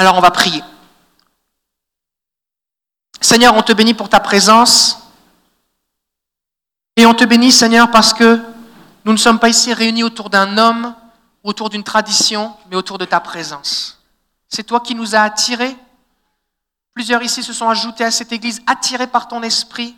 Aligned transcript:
Alors 0.00 0.16
on 0.16 0.20
va 0.20 0.30
prier. 0.30 0.64
Seigneur, 3.20 3.54
on 3.54 3.60
te 3.60 3.74
bénit 3.74 3.92
pour 3.92 4.08
ta 4.08 4.18
présence. 4.18 4.98
Et 6.96 7.04
on 7.04 7.12
te 7.12 7.24
bénit, 7.24 7.52
Seigneur, 7.52 7.90
parce 7.90 8.14
que 8.14 8.40
nous 9.04 9.12
ne 9.12 9.18
sommes 9.18 9.38
pas 9.38 9.50
ici 9.50 9.74
réunis 9.74 10.02
autour 10.02 10.30
d'un 10.30 10.56
homme, 10.56 10.94
autour 11.44 11.68
d'une 11.68 11.84
tradition, 11.84 12.56
mais 12.70 12.76
autour 12.76 12.96
de 12.96 13.04
ta 13.04 13.20
présence. 13.20 14.02
C'est 14.48 14.62
toi 14.62 14.80
qui 14.80 14.94
nous 14.94 15.14
as 15.14 15.20
attirés. 15.20 15.76
Plusieurs 16.94 17.22
ici 17.22 17.42
se 17.42 17.52
sont 17.52 17.68
ajoutés 17.68 18.04
à 18.04 18.10
cette 18.10 18.32
église, 18.32 18.62
attirés 18.66 19.06
par 19.06 19.28
ton 19.28 19.42
esprit 19.42 19.94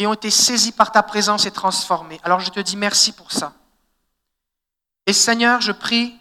et 0.00 0.08
ont 0.08 0.14
été 0.14 0.32
saisis 0.32 0.72
par 0.72 0.90
ta 0.90 1.04
présence 1.04 1.46
et 1.46 1.52
transformés. 1.52 2.18
Alors 2.24 2.40
je 2.40 2.50
te 2.50 2.58
dis 2.58 2.76
merci 2.76 3.12
pour 3.12 3.30
ça. 3.30 3.52
Et 5.06 5.12
Seigneur, 5.12 5.60
je 5.60 5.70
prie 5.70 6.16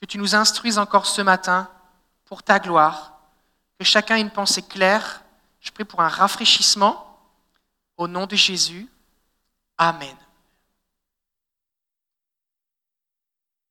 que 0.00 0.06
tu 0.06 0.18
nous 0.18 0.34
instruises 0.34 0.78
encore 0.78 1.06
ce 1.06 1.22
matin 1.22 1.68
pour 2.32 2.42
ta 2.42 2.58
gloire, 2.58 3.12
que 3.78 3.84
chacun 3.84 4.16
ait 4.16 4.22
une 4.22 4.30
pensée 4.30 4.62
claire. 4.62 5.22
Je 5.60 5.70
prie 5.70 5.84
pour 5.84 6.00
un 6.00 6.08
rafraîchissement. 6.08 7.20
Au 7.98 8.08
nom 8.08 8.26
de 8.26 8.34
Jésus. 8.34 8.88
Amen. 9.76 10.16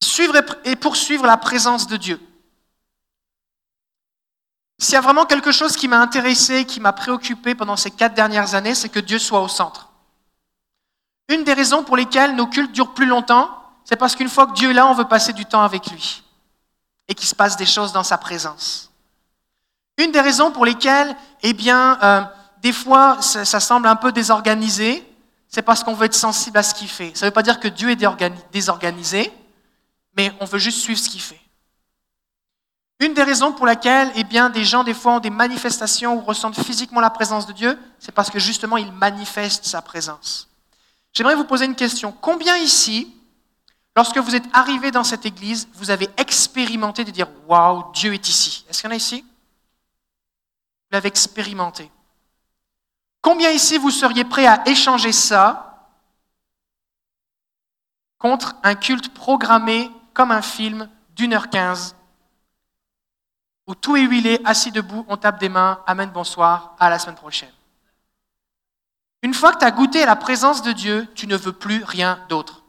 Suivre 0.03 0.35
et 0.63 0.75
poursuivre 0.75 1.25
la 1.25 1.37
présence 1.37 1.87
de 1.87 1.97
Dieu. 1.97 2.21
S'il 4.77 4.93
y 4.93 4.97
a 4.97 5.01
vraiment 5.01 5.25
quelque 5.25 5.51
chose 5.51 5.75
qui 5.75 5.87
m'a 5.87 5.99
intéressé, 5.99 6.65
qui 6.65 6.79
m'a 6.79 6.93
préoccupé 6.93 7.55
pendant 7.55 7.77
ces 7.77 7.89
quatre 7.89 8.13
dernières 8.13 8.53
années, 8.53 8.75
c'est 8.75 8.89
que 8.89 8.99
Dieu 8.99 9.17
soit 9.17 9.41
au 9.41 9.47
centre. 9.47 9.89
Une 11.29 11.43
des 11.43 11.53
raisons 11.53 11.83
pour 11.83 11.97
lesquelles 11.97 12.35
nos 12.35 12.45
cultes 12.45 12.73
durent 12.73 12.93
plus 12.93 13.07
longtemps, 13.07 13.49
c'est 13.85 13.95
parce 13.95 14.15
qu'une 14.15 14.29
fois 14.29 14.45
que 14.45 14.53
Dieu 14.53 14.69
est 14.69 14.75
là, 14.75 14.85
on 14.85 14.93
veut 14.93 15.07
passer 15.07 15.33
du 15.33 15.47
temps 15.47 15.63
avec 15.63 15.87
lui 15.87 16.20
et 17.07 17.15
qu'il 17.15 17.27
se 17.27 17.35
passe 17.35 17.57
des 17.57 17.65
choses 17.65 17.91
dans 17.93 18.03
sa 18.03 18.17
présence. 18.17 18.91
Une 19.97 20.11
des 20.11 20.21
raisons 20.21 20.51
pour 20.51 20.65
lesquelles, 20.65 21.15
eh 21.43 21.53
bien, 21.53 21.99
euh, 22.01 22.21
des 22.61 22.73
fois, 22.73 23.21
ça, 23.21 23.59
semble 23.59 23.87
un 23.87 23.95
peu 23.95 24.11
désorganisé, 24.11 25.07
c'est 25.47 25.61
parce 25.61 25.83
qu'on 25.83 25.93
veut 25.93 26.05
être 26.05 26.15
sensible 26.15 26.57
à 26.57 26.63
ce 26.63 26.73
qu'il 26.73 26.87
fait. 26.87 27.11
Ça 27.15 27.25
ne 27.25 27.29
veut 27.29 27.33
pas 27.33 27.43
dire 27.43 27.59
que 27.59 27.67
Dieu 27.67 27.89
est 27.89 27.99
désorganisé, 28.51 29.31
mais 30.15 30.31
on 30.39 30.45
veut 30.45 30.59
juste 30.59 30.79
suivre 30.79 30.99
ce 30.99 31.09
qu'il 31.09 31.21
fait. 31.21 31.41
Une 32.99 33.15
des 33.15 33.23
raisons 33.23 33.51
pour 33.51 33.65
laquelle 33.65 34.11
eh 34.15 34.23
bien, 34.23 34.49
des 34.49 34.63
gens, 34.63 34.83
des 34.83 34.93
fois, 34.93 35.13
ont 35.13 35.19
des 35.19 35.31
manifestations 35.31 36.17
ou 36.17 36.21
ressentent 36.21 36.59
physiquement 36.61 37.01
la 37.01 37.09
présence 37.09 37.47
de 37.47 37.53
Dieu, 37.53 37.77
c'est 37.99 38.11
parce 38.11 38.29
que 38.29 38.37
justement, 38.37 38.77
il 38.77 38.91
manifeste 38.91 39.65
sa 39.65 39.81
présence. 39.81 40.47
J'aimerais 41.11 41.35
vous 41.35 41.43
poser 41.43 41.65
une 41.65 41.75
question. 41.75 42.13
Combien 42.21 42.57
ici, 42.57 43.13
lorsque 43.95 44.17
vous 44.17 44.35
êtes 44.35 44.45
arrivé 44.53 44.91
dans 44.91 45.03
cette 45.03 45.25
église, 45.25 45.67
vous 45.73 45.89
avez 45.89 46.09
expérimenté 46.17 47.03
de 47.03 47.11
dire 47.11 47.27
Waouh, 47.47 47.91
Dieu 47.93 48.13
est 48.13 48.29
ici 48.29 48.65
Est-ce 48.69 48.81
qu'il 48.81 48.89
y 48.89 48.91
en 48.91 48.93
a 48.93 48.97
ici? 48.97 49.21
Vous 49.21 50.95
l'avez 50.95 51.07
expérimenté. 51.07 51.91
Combien 53.21 53.51
ici 53.51 53.77
vous 53.77 53.91
seriez 53.91 54.25
prêt 54.25 54.47
à 54.47 54.67
échanger 54.67 55.11
ça 55.11 55.89
contre 58.17 58.55
un 58.63 58.75
culte 58.75 59.13
programmé 59.13 59.91
comme 60.13 60.31
un 60.31 60.41
film 60.41 60.89
d'une 61.15 61.33
heure 61.33 61.49
quinze 61.49 61.95
où 63.67 63.75
tout 63.75 63.95
est 63.95 64.01
huilé, 64.01 64.41
assis 64.43 64.71
debout, 64.71 65.05
on 65.07 65.17
tape 65.17 65.39
des 65.39 65.47
mains, 65.47 65.79
Amen, 65.87 66.09
bonsoir, 66.09 66.75
à 66.77 66.89
la 66.89 66.99
semaine 66.99 67.15
prochaine. 67.15 67.51
Une 69.21 69.33
fois 69.33 69.53
que 69.53 69.59
tu 69.59 69.65
as 69.65 69.71
goûté 69.71 70.03
à 70.03 70.07
la 70.07 70.15
présence 70.17 70.61
de 70.61 70.71
Dieu, 70.71 71.07
tu 71.15 71.25
ne 71.25 71.37
veux 71.37 71.53
plus 71.53 71.83
rien 71.83 72.19
d'autre. 72.27 72.60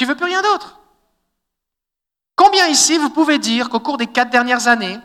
Tu 0.00 0.06
veux 0.06 0.14
plus 0.14 0.24
rien 0.24 0.40
d'autre. 0.40 0.78
Combien 2.34 2.68
ici 2.68 2.96
vous 2.96 3.10
pouvez 3.10 3.38
dire 3.38 3.68
qu'au 3.68 3.80
cours 3.80 3.98
des 3.98 4.06
quatre 4.06 4.30
dernières 4.30 4.66
années, 4.66 4.98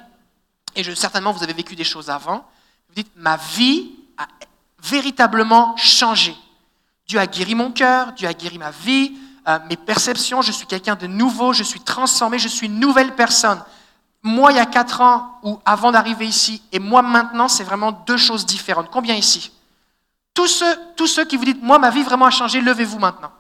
et 0.74 0.86
je, 0.86 0.94
certainement 0.94 1.34
vous 1.34 1.44
avez 1.44 1.52
vécu 1.52 1.76
des 1.76 1.84
choses 1.84 2.10
avant, 2.10 2.46
vous 2.88 2.96
dites, 2.96 3.12
ma 3.18 3.36
vie 3.36 3.92
a 4.18 4.26
véritablement 4.82 5.76
changé. 5.76 6.34
Dieu 7.10 7.20
a 7.20 7.28
guéri 7.28 7.56
mon 7.56 7.74
cœur, 7.74 8.14
Dieu 8.14 8.26
a 8.26 8.34
guéri 8.34 8.58
ma 8.58 8.72
vie, 8.72 9.18
euh, 9.50 9.60
mes 9.70 9.76
perceptions, 9.76 10.42
je 10.42 10.54
suis 10.54 10.66
quelqu'un 10.66 10.96
de 10.96 11.08
nouveau, 11.08 11.52
je 11.52 11.64
suis 11.64 11.82
transformé, 11.82 12.40
je 12.40 12.48
suis 12.48 12.68
une 12.68 12.80
nouvelle 12.80 13.16
personne 13.16 13.62
moi 14.24 14.54
il 14.54 14.56
y 14.56 14.60
a 14.60 14.66
quatre 14.66 15.02
ans 15.02 15.40
ou 15.44 15.60
avant 15.66 15.92
d'arriver 15.92 16.26
ici 16.26 16.64
et 16.72 16.80
moi 16.80 17.02
maintenant, 17.02 17.50
c'est 17.50 17.66
vraiment 17.66 17.92
deux 17.92 18.18
choses 18.18 18.46
différentes. 18.46 18.90
Combien 18.90 19.14
ici? 19.14 19.52
Tous 20.34 20.48
ceux, 20.48 20.80
tous 20.96 21.06
ceux 21.06 21.26
qui 21.26 21.36
vous 21.36 21.46
dites, 21.46 21.62
moi 21.62 21.80
ma 21.80 21.92
vie 21.92 22.02
vraiment 22.02 22.26
a 22.26 22.32
changé, 22.32 22.62
levez-vous 22.62 22.98
maintenant. 22.98 23.32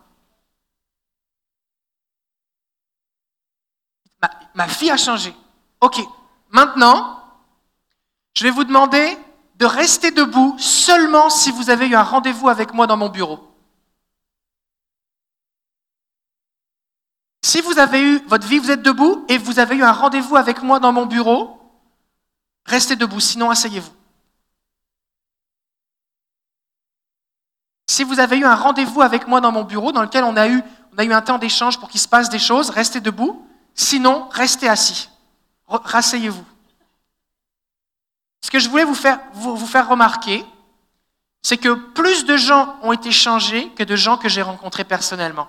Ma, 4.55 4.65
vie 4.65 4.89
a 4.89 4.97
changé. 4.97 5.35
Ok, 5.81 5.99
maintenant, 6.49 7.19
je 8.35 8.43
vais 8.43 8.51
vous 8.51 8.63
demander 8.63 9.17
de 9.55 9.65
rester 9.65 10.11
debout 10.11 10.55
seulement 10.57 11.29
si 11.29 11.51
vous 11.51 11.69
avez 11.69 11.87
eu 11.87 11.95
un 11.95 12.03
rendez-vous 12.03 12.49
avec 12.49 12.73
moi 12.73 12.87
dans 12.87 12.97
mon 12.97 13.09
bureau. 13.09 13.51
Si 17.43 17.61
vous 17.61 17.77
avez 17.77 18.01
eu 18.01 18.19
votre 18.27 18.47
vie, 18.47 18.57
vous 18.57 18.71
êtes 18.71 18.81
debout 18.81 19.23
et 19.29 19.37
vous 19.37 19.59
avez 19.59 19.75
eu 19.75 19.83
un 19.83 19.91
rendez-vous 19.91 20.35
avec 20.35 20.63
moi 20.63 20.79
dans 20.79 20.91
mon 20.91 21.05
bureau, 21.05 21.59
restez 22.65 22.95
debout, 22.95 23.19
sinon 23.19 23.49
asseyez-vous. 23.49 23.93
Si 27.87 28.03
vous 28.03 28.19
avez 28.19 28.37
eu 28.39 28.45
un 28.45 28.55
rendez-vous 28.55 29.01
avec 29.01 29.27
moi 29.27 29.41
dans 29.41 29.51
mon 29.51 29.63
bureau 29.63 29.91
dans 29.91 30.01
lequel 30.01 30.23
on 30.23 30.35
a 30.35 30.47
eu, 30.47 30.61
on 30.93 30.97
a 30.97 31.05
eu 31.05 31.13
un 31.13 31.21
temps 31.21 31.37
d'échange 31.37 31.79
pour 31.79 31.87
qu'il 31.87 32.01
se 32.01 32.07
passe 32.07 32.29
des 32.29 32.39
choses, 32.39 32.71
restez 32.71 32.99
debout, 32.99 33.44
sinon 33.75 34.27
restez 34.29 34.67
assis. 34.67 35.09
Rasseyez-vous. 35.67 36.45
Ce 38.41 38.49
que 38.49 38.59
je 38.59 38.69
voulais 38.69 38.83
vous 38.83 38.95
faire, 38.95 39.19
vous, 39.33 39.55
vous 39.55 39.67
faire 39.67 39.87
remarquer, 39.87 40.45
c'est 41.41 41.57
que 41.57 41.73
plus 41.73 42.25
de 42.25 42.37
gens 42.37 42.75
ont 42.81 42.91
été 42.91 43.11
changés 43.11 43.69
que 43.75 43.83
de 43.83 43.95
gens 43.95 44.17
que 44.17 44.29
j'ai 44.29 44.41
rencontrés 44.41 44.83
personnellement. 44.83 45.47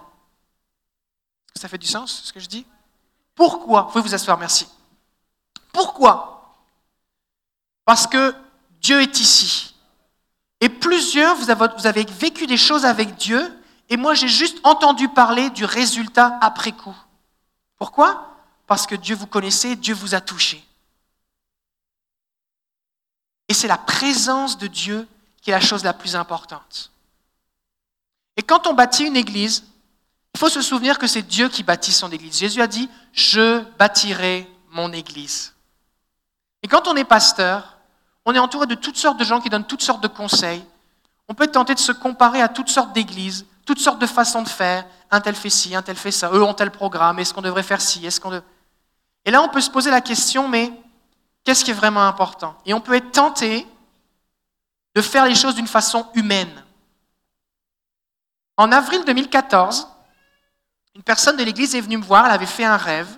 Ça 1.54 1.68
fait 1.68 1.78
du 1.78 1.86
sens, 1.86 2.22
ce 2.24 2.32
que 2.32 2.40
je 2.40 2.46
dis? 2.46 2.66
Pourquoi 3.34 3.82
Vous 3.82 3.92
pouvez 3.92 4.02
vous 4.02 4.14
asseoir, 4.14 4.38
merci. 4.38 4.68
Pourquoi? 5.72 6.54
Parce 7.84 8.06
que 8.06 8.34
Dieu 8.80 9.00
est 9.00 9.20
ici. 9.20 9.74
Et 10.60 10.68
plusieurs, 10.68 11.36
vous 11.36 11.50
avez, 11.50 12.04
vécu 12.04 12.46
des 12.46 12.56
choses 12.56 12.84
avec 12.84 13.16
Dieu, 13.16 13.62
et 13.88 13.96
moi 13.96 14.14
j'ai 14.14 14.28
juste 14.28 14.58
entendu 14.64 15.08
parler 15.08 15.50
du 15.50 15.64
résultat 15.64 16.38
après 16.40 16.72
coup. 16.72 16.96
Pourquoi? 17.76 18.36
Parce 18.66 18.86
que 18.86 18.94
Dieu 18.94 19.14
vous 19.14 19.26
connaissait, 19.26 19.76
Dieu 19.76 19.94
vous 19.94 20.14
a 20.14 20.20
touché. 20.20 20.64
Et 23.48 23.54
c'est 23.54 23.68
la 23.68 23.78
présence 23.78 24.58
de 24.58 24.66
Dieu 24.66 25.06
qui 25.40 25.50
est 25.50 25.54
la 25.54 25.60
chose 25.60 25.84
la 25.84 25.92
plus 25.92 26.16
importante. 26.16 26.90
Et 28.36 28.42
quand 28.42 28.66
on 28.66 28.74
bâtit 28.74 29.04
une 29.04 29.16
église, 29.16 29.64
il 30.36 30.38
faut 30.38 30.48
se 30.48 30.60
souvenir 30.60 30.98
que 30.98 31.06
c'est 31.06 31.22
Dieu 31.22 31.48
qui 31.48 31.62
bâtit 31.62 31.92
son 31.92 32.10
Église. 32.12 32.36
Jésus 32.36 32.60
a 32.60 32.66
dit, 32.66 32.90
je 33.12 33.62
bâtirai 33.78 34.46
mon 34.70 34.92
Église. 34.92 35.54
Et 36.62 36.68
quand 36.68 36.88
on 36.88 36.96
est 36.96 37.04
pasteur, 37.04 37.78
on 38.26 38.34
est 38.34 38.38
entouré 38.38 38.66
de 38.66 38.74
toutes 38.74 38.98
sortes 38.98 39.18
de 39.18 39.24
gens 39.24 39.40
qui 39.40 39.48
donnent 39.48 39.66
toutes 39.66 39.82
sortes 39.82 40.02
de 40.02 40.08
conseils. 40.08 40.62
On 41.28 41.34
peut 41.34 41.46
tenter 41.46 41.74
de 41.74 41.80
se 41.80 41.92
comparer 41.92 42.42
à 42.42 42.48
toutes 42.48 42.68
sortes 42.68 42.92
d'églises, 42.92 43.46
toutes 43.64 43.78
sortes 43.78 43.98
de 43.98 44.06
façons 44.06 44.42
de 44.42 44.48
faire. 44.48 44.84
Un 45.10 45.20
tel 45.20 45.34
fait 45.34 45.50
ci, 45.50 45.74
un 45.74 45.82
tel 45.82 45.96
fait 45.96 46.10
ça. 46.10 46.30
Eux 46.32 46.42
ont 46.42 46.54
tel 46.54 46.70
programme. 46.70 47.18
Est-ce 47.18 47.32
qu'on 47.32 47.42
devrait 47.42 47.62
faire 47.62 47.80
ci 47.80 48.04
Est-ce 48.06 48.20
qu'on 48.20 48.32
Et 49.24 49.30
là, 49.30 49.42
on 49.42 49.48
peut 49.48 49.60
se 49.60 49.70
poser 49.70 49.90
la 49.90 50.00
question, 50.00 50.48
mais 50.48 50.72
qu'est-ce 51.44 51.64
qui 51.64 51.70
est 51.70 51.74
vraiment 51.74 52.06
important? 52.06 52.56
Et 52.66 52.74
on 52.74 52.80
peut 52.80 52.94
être 52.94 53.12
tenté 53.12 53.66
de 54.94 55.02
faire 55.02 55.26
les 55.26 55.34
choses 55.34 55.54
d'une 55.54 55.66
façon 55.66 56.06
humaine. 56.14 56.64
En 58.56 58.72
avril 58.72 59.04
2014, 59.04 59.86
une 60.94 61.02
personne 61.02 61.36
de 61.36 61.44
l'église 61.44 61.74
est 61.74 61.80
venue 61.80 61.98
me 61.98 62.02
voir, 62.02 62.24
elle 62.24 62.32
avait 62.32 62.46
fait 62.46 62.64
un 62.64 62.78
rêve. 62.78 63.08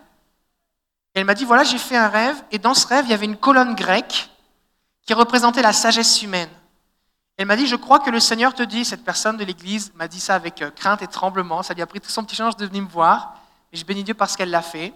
Et 1.15 1.21
elle 1.21 1.25
m'a 1.25 1.35
dit, 1.35 1.45
voilà, 1.45 1.63
j'ai 1.63 1.79
fait 1.79 1.97
un 1.97 2.09
rêve, 2.09 2.43
et 2.51 2.59
dans 2.59 2.75
ce 2.75 2.87
rêve, 2.87 3.05
il 3.07 3.11
y 3.11 3.15
avait 3.15 3.27
une 3.27 3.37
colonne 3.37 3.77
grecque 3.77 4.29
qui 5.07 5.15
représentait 5.15 5.63
la 5.63 5.73
sagesse 5.73 6.21
humaine. 6.23 6.51
Elle 7.39 7.47
m'a 7.47 7.57
dit, 7.57 7.69
je 7.69 7.77
crois 7.77 8.01
que 8.01 8.11
le 8.11 8.19
Seigneur 8.19 8.53
te 8.53 8.65
dit, 8.65 8.85
cette 8.85 9.05
personne 9.05 9.37
de 9.37 9.45
l'église 9.45 9.93
m'a 9.95 10.09
dit 10.09 10.19
ça 10.19 10.35
avec 10.35 10.61
euh, 10.61 10.71
crainte 10.73 11.03
et 11.03 11.07
tremblement, 11.07 11.63
ça 11.63 11.73
lui 11.73 11.83
a 11.83 11.87
pris 11.87 12.01
tout 12.01 12.11
son 12.11 12.25
petit 12.25 12.35
change 12.35 12.57
de 12.57 12.67
venir 12.67 12.83
me 12.83 12.89
voir, 12.89 13.41
et 13.73 13.77
je 13.77 13.85
bénis 13.85 14.03
Dieu 14.03 14.15
parce 14.15 14.37
qu'elle 14.37 14.51
l'a 14.51 14.61
fait. 14.61 14.93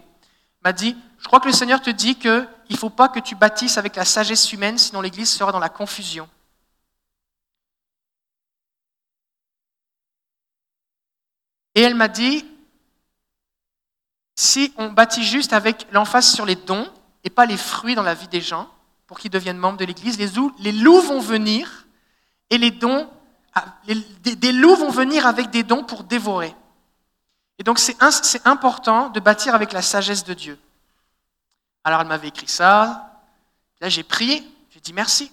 m'a 0.61 0.73
dit, 0.73 0.97
je 1.19 1.25
crois 1.25 1.39
que 1.39 1.47
le 1.47 1.53
Seigneur 1.53 1.81
te 1.81 1.89
dit 1.89 2.15
qu'il 2.15 2.45
ne 2.69 2.75
faut 2.75 2.89
pas 2.89 3.07
que 3.07 3.21
tu 3.21 3.35
bâtisses 3.35 3.77
avec 3.77 3.95
la 3.95 4.03
sagesse 4.03 4.51
humaine, 4.51 4.77
sinon 4.77 4.99
l'église 4.99 5.31
sera 5.31 5.53
dans 5.53 5.59
la 5.59 5.69
confusion. 5.69 6.27
Et 11.75 11.81
elle 11.81 11.95
m'a 11.95 12.09
dit, 12.09 12.45
si 14.35 14.73
on 14.77 14.89
bâtit 14.89 15.23
juste 15.23 15.53
avec 15.53 15.87
l'emphase 15.93 16.33
sur 16.33 16.45
les 16.45 16.57
dons 16.57 16.91
et 17.23 17.29
pas 17.29 17.45
les 17.45 17.57
fruits 17.57 17.95
dans 17.95 18.03
la 18.03 18.15
vie 18.15 18.27
des 18.27 18.41
gens 18.41 18.69
pour 19.07 19.17
qu'ils 19.17 19.31
deviennent 19.31 19.57
membres 19.57 19.77
de 19.77 19.85
l'Église, 19.85 20.17
les, 20.17 20.71
loups 20.73 21.01
vont 21.01 21.21
venir 21.21 21.82
et 22.53 22.59
les 22.59 22.69
dons, 22.69 23.09
ah, 23.55 23.65
des, 24.21 24.51
loups 24.51 24.75
vont 24.75 24.91
venir 24.91 25.25
avec 25.25 25.49
des 25.49 25.63
dons 25.63 25.83
pour 25.83 26.03
dévorer. 26.03 26.55
Et 27.57 27.63
donc 27.63 27.79
c'est 27.79 27.97
important 28.45 29.09
de 29.09 29.19
bâtir 29.19 29.55
avec 29.55 29.73
la 29.73 29.81
sagesse 29.81 30.23
de 30.23 30.35
Dieu. 30.35 30.59
Alors 31.83 32.01
elle 32.01 32.07
m'avait 32.07 32.27
écrit 32.27 32.47
ça. 32.47 33.19
Là, 33.81 33.89
j'ai 33.89 34.03
prié. 34.03 34.47
J'ai 34.69 34.79
dit 34.81 34.93
merci. 34.93 35.31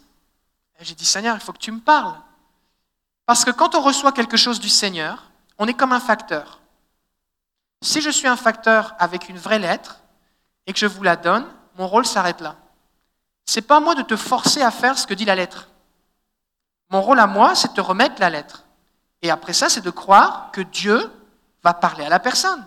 J'ai 0.80 0.94
dit 0.94 1.04
Seigneur, 1.04 1.36
il 1.36 1.40
faut 1.42 1.52
que 1.52 1.58
tu 1.58 1.72
me 1.72 1.80
parles. 1.80 2.16
Parce 3.26 3.44
que 3.44 3.50
quand 3.50 3.74
on 3.74 3.82
reçoit 3.82 4.12
quelque 4.12 4.38
chose 4.38 4.60
du 4.60 4.70
Seigneur, 4.70 5.30
on 5.58 5.66
est 5.68 5.74
comme 5.74 5.92
un 5.92 6.00
facteur. 6.00 6.60
Si 7.82 8.00
je 8.00 8.08
suis 8.08 8.28
un 8.28 8.36
facteur 8.36 8.94
avec 8.98 9.28
une 9.28 9.36
vraie 9.36 9.58
lettre 9.58 10.00
et 10.66 10.72
que 10.72 10.78
je 10.78 10.86
vous 10.86 11.02
la 11.02 11.16
donne, 11.16 11.46
mon 11.76 11.86
rôle 11.86 12.06
s'arrête 12.06 12.40
là. 12.40 12.56
C'est 13.44 13.60
pas 13.60 13.76
à 13.76 13.80
moi 13.80 13.94
de 13.94 14.02
te 14.02 14.16
forcer 14.16 14.62
à 14.62 14.70
faire 14.70 14.96
ce 14.96 15.06
que 15.06 15.12
dit 15.12 15.26
la 15.26 15.34
lettre. 15.34 15.69
Mon 16.90 17.02
rôle 17.02 17.20
à 17.20 17.26
moi, 17.26 17.54
c'est 17.54 17.74
de 17.74 17.80
remettre 17.80 18.20
la 18.20 18.30
lettre. 18.30 18.64
Et 19.22 19.30
après 19.30 19.52
ça, 19.52 19.68
c'est 19.68 19.80
de 19.80 19.90
croire 19.90 20.50
que 20.52 20.60
Dieu 20.60 21.10
va 21.62 21.74
parler 21.74 22.04
à 22.04 22.08
la 22.08 22.18
personne. 22.18 22.64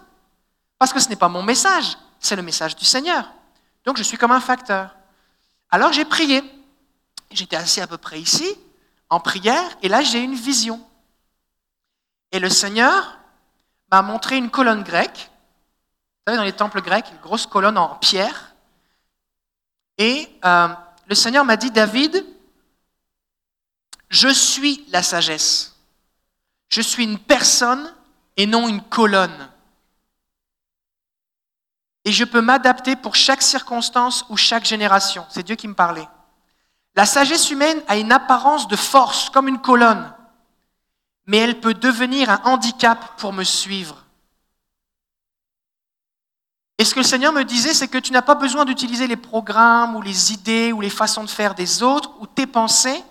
Parce 0.78 0.94
que 0.94 1.00
ce 1.00 1.10
n'est 1.10 1.16
pas 1.16 1.30
mon 1.30 1.44
message, 1.44 1.98
c'est 2.20 2.36
le 2.36 2.42
message 2.42 2.75
du 2.75 2.86
Seigneur. 2.86 3.31
Donc 3.86 3.98
je 3.98 4.04
suis 4.04 4.18
comme 4.18 4.31
un 4.31 4.40
facteur. 4.40 4.96
Alors 5.70 5.92
j'ai 5.92 6.06
prié. 6.06 6.44
J'étais 7.31 7.56
assis 7.56 7.81
à 7.81 7.88
peu 7.88 7.98
près 7.98 8.20
ici, 8.20 8.48
en 9.10 9.20
prière, 9.20 9.70
et 9.81 9.90
là 9.90 10.04
j'ai 10.04 10.20
une 10.20 10.36
vision. 10.36 10.80
Et 12.31 12.40
le 12.40 12.50
Seigneur 12.50 13.18
m'a 13.92 14.02
montré 14.02 14.38
une 14.38 14.52
colonne 14.52 14.84
grecque. 14.84 15.30
Vous 16.26 16.31
savez, 16.31 16.38
dans 16.38 16.44
les 16.44 16.54
temples 16.54 16.81
grecs, 16.81 17.10
une 17.12 17.19
grosse 17.19 17.48
colonne 17.48 17.78
en 17.78 17.96
pierre. 17.96 18.54
Et 19.98 20.30
euh, 20.46 20.68
le 21.08 21.16
Seigneur 21.16 21.44
m'a 21.44 21.58
dit, 21.58 21.72
David, 21.72 22.26
je 24.13 24.27
suis 24.27 24.86
la 24.89 25.01
sagesse. 25.01 25.75
Je 26.69 26.81
suis 26.81 27.04
une 27.04 27.18
personne 27.18 27.92
et 28.38 28.45
non 28.45 28.68
une 28.68 28.81
colonne. 28.81 29.50
Et 32.06 32.12
je 32.12 32.24
peux 32.24 32.42
m'adapter 32.42 32.95
pour 32.95 33.15
chaque 33.15 33.42
circonstance 33.42 34.25
ou 34.30 34.38
chaque 34.38 34.65
génération. 34.65 35.25
C'est 35.30 35.42
Dieu 35.42 35.56
qui 35.56 35.68
me 35.68 35.74
parlait. 35.74 36.07
La 36.95 37.07
sagesse 37.07 37.50
humaine 37.50 37.81
a 37.88 37.98
une 37.98 38.12
apparence 38.12 38.68
de 38.68 38.75
force, 38.75 39.31
comme 39.31 39.48
une 39.48 39.62
colonne, 39.62 40.13
mais 41.25 41.38
elle 41.38 41.59
peut 41.59 41.74
devenir 41.74 42.30
un 42.30 42.42
handicap 42.44 43.18
pour 43.18 43.33
me 43.33 43.44
suivre. 43.44 44.06
Et 46.77 46.86
ce 46.86 46.94
que 46.94 47.00
le 47.00 47.06
Seigneur 47.06 47.33
me 47.33 47.44
disait, 47.44 47.74
c'est 47.74 47.88
que 47.88 47.98
tu 47.98 48.12
n'as 48.12 48.21
pas 48.21 48.36
besoin 48.36 48.63
d'utiliser 48.63 49.07
les 49.07 49.16
programmes 49.16 49.95
ou 49.95 50.04
les 50.04 50.33
idées 50.33 50.71
ou 50.71 50.81
les 50.81 50.92
façons 50.92 51.24
de 51.24 51.30
faire 51.31 51.56
des 51.56 51.81
autres 51.81 52.12
ou 52.19 52.27
tes 52.27 52.45
pensées. 52.45 53.04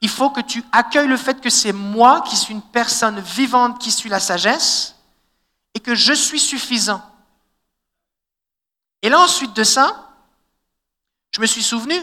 Il 0.00 0.08
faut 0.08 0.30
que 0.30 0.40
tu 0.40 0.64
accueilles 0.72 1.08
le 1.08 1.16
fait 1.16 1.40
que 1.40 1.50
c'est 1.50 1.72
moi 1.72 2.22
qui 2.22 2.36
suis 2.36 2.54
une 2.54 2.62
personne 2.62 3.20
vivante 3.20 3.78
qui 3.78 3.90
suis 3.90 4.08
la 4.08 4.20
sagesse 4.20 4.96
et 5.74 5.80
que 5.80 5.94
je 5.94 6.12
suis 6.12 6.40
suffisant. 6.40 7.02
Et 9.02 9.08
là, 9.08 9.20
ensuite 9.20 9.54
de 9.54 9.64
ça, 9.64 10.10
je 11.32 11.40
me 11.40 11.46
suis 11.46 11.62
souvenu 11.62 11.94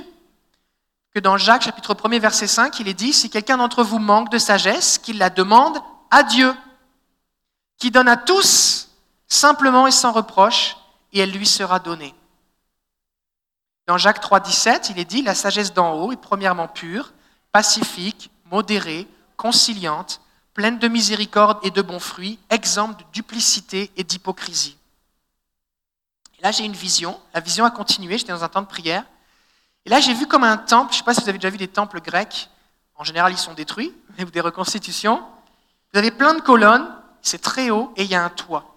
que 1.13 1.19
dans 1.19 1.37
Jacques 1.37 1.63
chapitre 1.63 1.95
1 2.03 2.19
verset 2.19 2.47
5, 2.47 2.79
il 2.79 2.87
est 2.87 2.93
dit, 2.93 3.13
si 3.13 3.29
quelqu'un 3.29 3.57
d'entre 3.57 3.83
vous 3.83 3.99
manque 3.99 4.29
de 4.29 4.37
sagesse, 4.37 4.97
qu'il 4.97 5.17
la 5.17 5.29
demande 5.29 5.79
à 6.11 6.23
Dieu, 6.23 6.55
qui 7.77 7.91
donne 7.91 8.07
à 8.07 8.17
tous 8.17 8.89
simplement 9.27 9.87
et 9.87 9.91
sans 9.91 10.11
reproche, 10.11 10.77
et 11.13 11.19
elle 11.19 11.31
lui 11.31 11.47
sera 11.47 11.79
donnée. 11.79 12.13
Dans 13.87 13.97
Jacques 13.97 14.19
3, 14.19 14.39
17, 14.41 14.89
il 14.89 14.99
est 14.99 15.05
dit, 15.05 15.21
la 15.21 15.35
sagesse 15.35 15.73
d'en 15.73 15.93
haut 15.93 16.11
est 16.11 16.21
premièrement 16.21 16.67
pure, 16.67 17.13
pacifique, 17.51 18.31
modérée, 18.51 19.07
conciliante, 19.35 20.21
pleine 20.53 20.79
de 20.79 20.87
miséricorde 20.87 21.59
et 21.63 21.71
de 21.71 21.81
bons 21.81 21.99
fruits, 21.99 22.39
exempte 22.49 22.99
de 22.99 23.05
duplicité 23.13 23.91
et 23.97 24.03
d'hypocrisie. 24.03 24.77
Là, 26.41 26.51
j'ai 26.51 26.65
une 26.65 26.73
vision. 26.73 27.19
La 27.33 27.39
vision 27.39 27.65
a 27.65 27.71
continué. 27.71 28.17
J'étais 28.17 28.31
dans 28.31 28.43
un 28.43 28.49
temps 28.49 28.61
de 28.61 28.67
prière. 28.67 29.03
Et 29.85 29.89
là, 29.89 29.99
j'ai 29.99 30.13
vu 30.13 30.27
comme 30.27 30.43
un 30.43 30.57
temple. 30.57 30.91
Je 30.91 30.95
ne 30.95 30.99
sais 30.99 31.03
pas 31.03 31.13
si 31.13 31.21
vous 31.21 31.29
avez 31.29 31.37
déjà 31.37 31.49
vu 31.49 31.57
des 31.57 31.67
temples 31.67 32.01
grecs. 32.01 32.49
En 32.95 33.03
général, 33.03 33.31
ils 33.31 33.37
sont 33.37 33.53
détruits, 33.53 33.93
ou 34.19 34.25
des 34.25 34.41
reconstitutions. 34.41 35.23
Vous 35.93 35.99
avez 35.99 36.11
plein 36.11 36.33
de 36.33 36.41
colonnes. 36.41 36.87
C'est 37.21 37.41
très 37.41 37.69
haut 37.69 37.91
et 37.95 38.03
il 38.03 38.09
y 38.09 38.15
a 38.15 38.23
un 38.23 38.29
toit. 38.29 38.75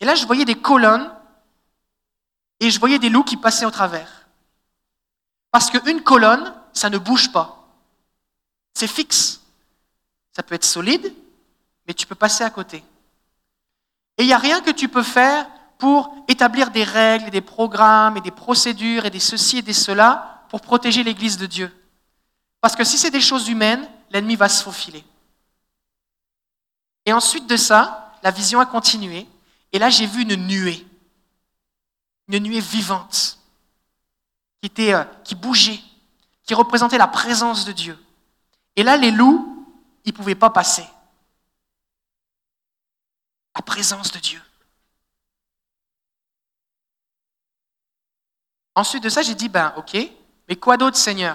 Et 0.00 0.04
là, 0.04 0.14
je 0.14 0.26
voyais 0.26 0.44
des 0.44 0.54
colonnes 0.54 1.10
et 2.60 2.70
je 2.70 2.78
voyais 2.78 2.98
des 2.98 3.08
loups 3.08 3.24
qui 3.24 3.36
passaient 3.36 3.64
au 3.64 3.70
travers. 3.70 4.26
Parce 5.50 5.70
qu'une 5.70 6.02
colonne, 6.02 6.54
ça 6.72 6.90
ne 6.90 6.98
bouge 6.98 7.32
pas. 7.32 7.57
C'est 8.78 8.86
fixe. 8.86 9.40
Ça 10.30 10.44
peut 10.44 10.54
être 10.54 10.64
solide, 10.64 11.12
mais 11.84 11.94
tu 11.94 12.06
peux 12.06 12.14
passer 12.14 12.44
à 12.44 12.50
côté. 12.50 12.84
Et 14.16 14.22
il 14.22 14.26
n'y 14.26 14.32
a 14.32 14.38
rien 14.38 14.60
que 14.60 14.70
tu 14.70 14.88
peux 14.88 15.02
faire 15.02 15.48
pour 15.78 16.14
établir 16.28 16.70
des 16.70 16.84
règles, 16.84 17.30
des 17.30 17.40
programmes 17.40 18.16
et 18.16 18.20
des 18.20 18.30
procédures 18.30 19.04
et 19.04 19.10
des 19.10 19.18
ceci 19.18 19.58
et 19.58 19.62
des 19.62 19.72
cela 19.72 20.44
pour 20.48 20.60
protéger 20.60 21.02
l'Église 21.02 21.38
de 21.38 21.46
Dieu. 21.46 21.74
Parce 22.60 22.76
que 22.76 22.84
si 22.84 22.98
c'est 22.98 23.10
des 23.10 23.20
choses 23.20 23.48
humaines, 23.48 23.84
l'ennemi 24.10 24.36
va 24.36 24.48
se 24.48 24.62
faufiler. 24.62 25.04
Et 27.04 27.12
ensuite 27.12 27.48
de 27.48 27.56
ça, 27.56 28.14
la 28.22 28.30
vision 28.30 28.60
a 28.60 28.66
continué. 28.66 29.26
Et 29.72 29.80
là, 29.80 29.90
j'ai 29.90 30.06
vu 30.06 30.22
une 30.22 30.36
nuée. 30.36 30.86
Une 32.28 32.44
nuée 32.44 32.60
vivante. 32.60 33.40
Qui, 34.60 34.66
était, 34.66 34.94
euh, 34.94 35.02
qui 35.24 35.34
bougeait. 35.34 35.80
Qui 36.44 36.54
représentait 36.54 36.96
la 36.96 37.08
présence 37.08 37.64
de 37.64 37.72
Dieu. 37.72 37.98
Et 38.78 38.84
là, 38.84 38.96
les 38.96 39.10
loups, 39.10 39.66
ils 40.04 40.12
ne 40.12 40.16
pouvaient 40.16 40.36
pas 40.36 40.50
passer. 40.50 40.86
La 43.56 43.62
présence 43.62 44.12
de 44.12 44.20
Dieu. 44.20 44.40
Ensuite 48.76 49.02
de 49.02 49.08
ça, 49.08 49.22
j'ai 49.22 49.34
dit, 49.34 49.48
ben 49.48 49.74
ok, 49.76 49.96
mais 50.48 50.54
quoi 50.54 50.76
d'autre, 50.76 50.96
Seigneur? 50.96 51.34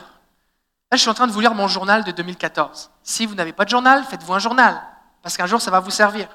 Là, 0.89 0.95
je 0.95 0.99
suis 0.99 1.09
en 1.09 1.13
train 1.13 1.27
de 1.27 1.33
vous 1.33 1.41
lire 1.41 1.53
mon 1.53 1.67
journal 1.67 2.05
de 2.05 2.13
2014. 2.13 2.91
Si 3.03 3.25
vous 3.25 3.35
n'avez 3.35 3.51
pas 3.51 3.65
de 3.65 3.69
journal, 3.69 4.05
faites-vous 4.05 4.33
un 4.33 4.39
journal, 4.39 4.81
parce 5.21 5.35
qu'un 5.35 5.45
jour, 5.45 5.61
ça 5.61 5.69
va 5.69 5.81
vous 5.81 5.91
servir. 5.91 6.29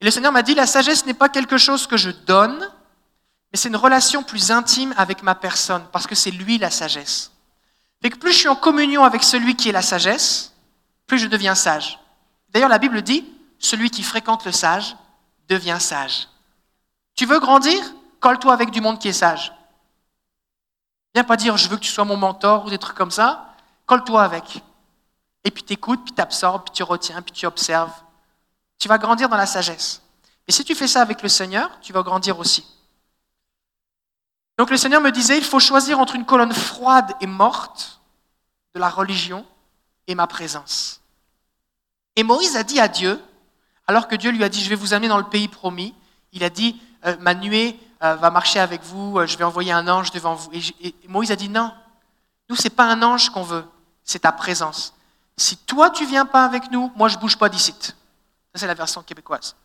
Et 0.00 0.04
le 0.04 0.12
Seigneur 0.12 0.30
m'a 0.30 0.42
dit, 0.42 0.54
la 0.54 0.68
sagesse 0.68 1.04
n'est 1.06 1.12
pas 1.12 1.28
quelque 1.28 1.58
chose 1.58 1.88
que 1.88 1.96
je 1.96 2.10
donne, 2.10 2.60
mais 3.50 3.58
c'est 3.58 3.68
une 3.68 3.74
relation 3.74 4.22
plus 4.22 4.52
intime 4.52 4.94
avec 4.96 5.24
ma 5.24 5.34
personne, 5.34 5.84
parce 5.90 6.06
que 6.06 6.14
c'est 6.14 6.30
lui 6.30 6.58
la 6.58 6.70
sagesse. 6.70 7.31
Et 8.02 8.10
que 8.10 8.16
plus 8.16 8.32
je 8.32 8.38
suis 8.38 8.48
en 8.48 8.56
communion 8.56 9.04
avec 9.04 9.22
celui 9.22 9.54
qui 9.54 9.68
est 9.68 9.72
la 9.72 9.82
sagesse, 9.82 10.52
plus 11.06 11.18
je 11.18 11.28
deviens 11.28 11.54
sage. 11.54 11.98
D'ailleurs, 12.50 12.68
la 12.68 12.78
Bible 12.78 13.02
dit, 13.02 13.24
celui 13.58 13.90
qui 13.90 14.02
fréquente 14.02 14.44
le 14.44 14.52
sage 14.52 14.96
devient 15.48 15.78
sage. 15.78 16.28
Tu 17.14 17.26
veux 17.26 17.38
grandir? 17.38 17.80
Colle-toi 18.20 18.52
avec 18.52 18.70
du 18.70 18.80
monde 18.80 18.98
qui 18.98 19.08
est 19.08 19.12
sage. 19.12 19.52
Viens 21.14 21.24
pas 21.24 21.36
dire 21.36 21.56
je 21.56 21.68
veux 21.68 21.76
que 21.76 21.82
tu 21.82 21.90
sois 21.90 22.04
mon 22.04 22.16
mentor 22.16 22.64
ou 22.64 22.70
des 22.70 22.78
trucs 22.78 22.96
comme 22.96 23.10
ça. 23.10 23.54
Colle-toi 23.86 24.22
avec. 24.22 24.62
Et 25.44 25.50
puis 25.50 25.62
t'écoutes, 25.62 26.04
puis 26.04 26.12
t'absorbes, 26.12 26.64
puis 26.64 26.72
tu 26.72 26.82
retiens, 26.82 27.20
puis 27.20 27.32
tu 27.32 27.46
observes. 27.46 27.92
Tu 28.78 28.88
vas 28.88 28.98
grandir 28.98 29.28
dans 29.28 29.36
la 29.36 29.46
sagesse. 29.46 30.00
Et 30.48 30.52
si 30.52 30.64
tu 30.64 30.74
fais 30.74 30.88
ça 30.88 31.02
avec 31.02 31.22
le 31.22 31.28
Seigneur, 31.28 31.70
tu 31.80 31.92
vas 31.92 32.02
grandir 32.02 32.38
aussi. 32.38 32.64
Donc 34.58 34.70
le 34.70 34.76
Seigneur 34.76 35.00
me 35.00 35.10
disait, 35.10 35.38
il 35.38 35.44
faut 35.44 35.60
choisir 35.60 35.98
entre 35.98 36.14
une 36.14 36.24
colonne 36.24 36.52
froide 36.52 37.12
et 37.20 37.26
morte 37.26 38.00
de 38.74 38.80
la 38.80 38.88
religion 38.88 39.46
et 40.06 40.14
ma 40.14 40.26
présence. 40.26 41.00
Et 42.16 42.22
Moïse 42.22 42.56
a 42.56 42.62
dit 42.62 42.80
à 42.80 42.88
Dieu, 42.88 43.20
alors 43.86 44.08
que 44.08 44.16
Dieu 44.16 44.30
lui 44.30 44.44
a 44.44 44.48
dit, 44.48 44.62
je 44.62 44.68
vais 44.68 44.74
vous 44.74 44.94
amener 44.94 45.08
dans 45.08 45.18
le 45.18 45.24
pays 45.24 45.48
promis, 45.48 45.94
il 46.32 46.44
a 46.44 46.50
dit, 46.50 46.80
euh, 47.06 47.16
ma 47.20 47.34
nuée 47.34 47.78
euh, 48.02 48.14
va 48.16 48.30
marcher 48.30 48.60
avec 48.60 48.82
vous, 48.82 49.18
euh, 49.18 49.26
je 49.26 49.36
vais 49.36 49.44
envoyer 49.44 49.72
un 49.72 49.88
ange 49.88 50.10
devant 50.10 50.34
vous. 50.34 50.50
Et, 50.52 50.94
Moïse 51.08 51.30
a 51.30 51.36
dit 51.36 51.48
non, 51.48 51.72
nous, 52.48 52.56
ce 52.56 52.64
n'est 52.64 52.70
pas 52.70 52.84
un 52.84 53.02
ange 53.02 53.30
qu'on 53.30 53.42
veut, 53.42 53.64
c'est 54.04 54.20
ta 54.20 54.32
présence. 54.32 54.94
Si 55.36 55.56
toi, 55.56 55.90
tu 55.90 56.04
viens 56.04 56.26
pas 56.26 56.44
avec 56.44 56.70
nous, 56.70 56.92
moi, 56.94 57.08
je 57.08 57.16
bouge 57.18 57.36
pas 57.36 57.48
d'ici. 57.48 57.74
Ça, 57.80 57.92
c'est 58.54 58.66
la 58.66 58.74
version 58.74 59.02
québécoise. 59.02 59.56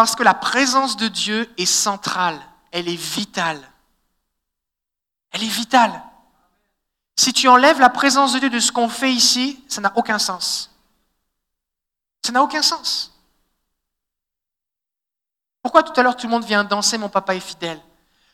Parce 0.00 0.16
que 0.16 0.22
la 0.22 0.32
présence 0.32 0.96
de 0.96 1.08
Dieu 1.08 1.52
est 1.58 1.66
centrale, 1.66 2.40
elle 2.70 2.88
est 2.88 2.96
vitale. 2.96 3.60
Elle 5.30 5.42
est 5.42 5.46
vitale. 5.46 6.02
Si 7.16 7.34
tu 7.34 7.48
enlèves 7.48 7.80
la 7.80 7.90
présence 7.90 8.32
de 8.32 8.38
Dieu 8.38 8.48
de 8.48 8.60
ce 8.60 8.72
qu'on 8.72 8.88
fait 8.88 9.12
ici, 9.12 9.62
ça 9.68 9.82
n'a 9.82 9.92
aucun 9.96 10.18
sens. 10.18 10.74
Ça 12.24 12.32
n'a 12.32 12.42
aucun 12.42 12.62
sens. 12.62 13.12
Pourquoi 15.60 15.82
tout 15.82 15.92
à 16.00 16.02
l'heure 16.02 16.16
tout 16.16 16.28
le 16.28 16.32
monde 16.32 16.46
vient 16.46 16.64
danser 16.64 16.96
Mon 16.96 17.10
papa 17.10 17.34
est 17.34 17.40
fidèle? 17.40 17.82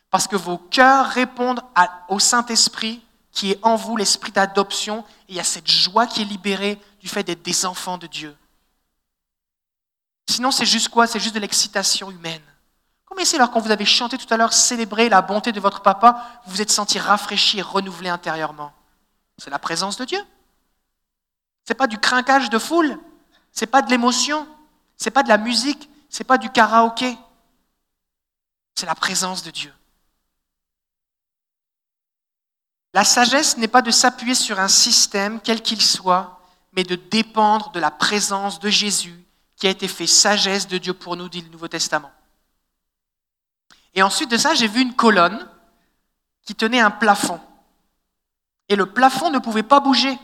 Parce 0.09 0.29
que 0.29 0.37
vos 0.37 0.59
cœurs 0.59 1.09
répondent 1.09 1.65
au 2.09 2.21
Saint-Esprit 2.21 3.05
qui 3.33 3.51
est 3.51 3.59
en 3.63 3.75
vous, 3.75 3.97
l'esprit 3.97 4.31
d'adoption, 4.31 5.01
et 5.29 5.33
il 5.33 5.35
y 5.35 5.41
a 5.41 5.43
cette 5.43 5.69
joie 5.69 6.07
qui 6.07 6.23
est 6.23 6.27
libérée 6.27 6.81
du 7.01 7.09
fait 7.09 7.25
d'être 7.25 7.43
des 7.43 7.67
enfants 7.67 7.99
de 7.99 8.07
Dieu. 8.07 8.37
Sinon, 10.29 10.51
c'est 10.51 10.67
juste 10.67 10.89
quoi? 10.89 11.07
C'est 11.07 11.21
juste 11.21 11.35
de 11.35 11.41
l'excitation 11.41 12.11
humaine. 12.11 12.43
Comment 13.05 13.25
c'est 13.25 13.37
alors 13.37 13.51
quand 13.51 13.61
vous 13.61 13.71
avez 13.71 13.85
chanté 13.85 14.19
tout 14.19 14.33
à 14.33 14.37
l'heure, 14.37 14.53
célébrer 14.53 15.09
la 15.09 15.23
bonté 15.23 15.53
de 15.53 15.61
votre 15.61 15.81
papa, 15.81 16.41
vous 16.45 16.53
vous 16.53 16.63
êtes 16.63 16.71
senti 16.71 16.99
rafraîchi 16.99 17.59
et 17.59 17.63
renouvelé 17.63 18.09
intérieurement? 18.09 18.73
C'est 19.39 19.51
la 19.51 19.59
présence 19.59 19.97
de 19.97 20.05
Dieu. 20.05 20.21
Ce 21.65 21.73
n'est 21.73 21.77
pas 21.77 21.87
du 21.87 21.99
crinquage 21.99 22.51
de 22.51 22.59
foule, 22.59 22.99
ce 23.53 23.61
n'est 23.61 23.71
pas 23.71 23.83
de 23.83 23.91
l'émotion, 23.91 24.47
ce 24.97 25.05
n'est 25.05 25.11
pas 25.11 25.23
de 25.23 25.29
la 25.29 25.39
musique, 25.39 25.89
c'est 26.09 26.25
pas 26.25 26.39
du 26.39 26.51
karaoké. 26.51 27.17
C'est 28.75 28.87
la 28.87 28.95
présence 28.95 29.43
de 29.43 29.51
Dieu. 29.51 29.73
La 32.93 33.05
sagesse 33.05 33.57
n'est 33.57 33.69
pas 33.69 33.83
de 33.83 33.91
s'appuyer 33.91 34.35
sur 34.35 34.61
un 34.61 34.69
système, 34.69 35.41
quel 35.41 35.63
qu'il 35.63 35.83
soit, 35.83 36.41
mais 36.73 36.85
de 36.85 36.95
dépendre 36.95 37.71
de 37.73 37.81
la 37.81 37.91
présence 37.91 38.59
de 38.59 38.69
Jésus, 38.69 39.26
qui 39.57 39.67
a 39.67 39.71
été 39.71 39.89
fait 39.89 40.07
sagesse 40.07 40.69
de 40.69 40.79
Dieu 40.79 40.95
pour 40.95 41.17
nous, 41.17 41.29
dit 41.29 41.41
le 41.41 41.49
Nouveau 41.49 41.69
Testament. 41.69 42.13
Et 43.95 44.03
ensuite 44.03 44.31
de 44.31 44.37
ça, 44.37 44.55
j'ai 44.55 44.69
vu 44.69 44.83
une 44.83 44.95
colonne 44.95 45.49
qui 46.43 46.55
tenait 46.55 46.81
un 46.81 46.91
plafond. 46.91 47.41
Et 48.69 48.77
le 48.77 48.87
plafond 48.87 49.31
ne 49.31 49.39
pouvait 49.39 49.63
pas 49.63 49.81
bouger 49.81 50.17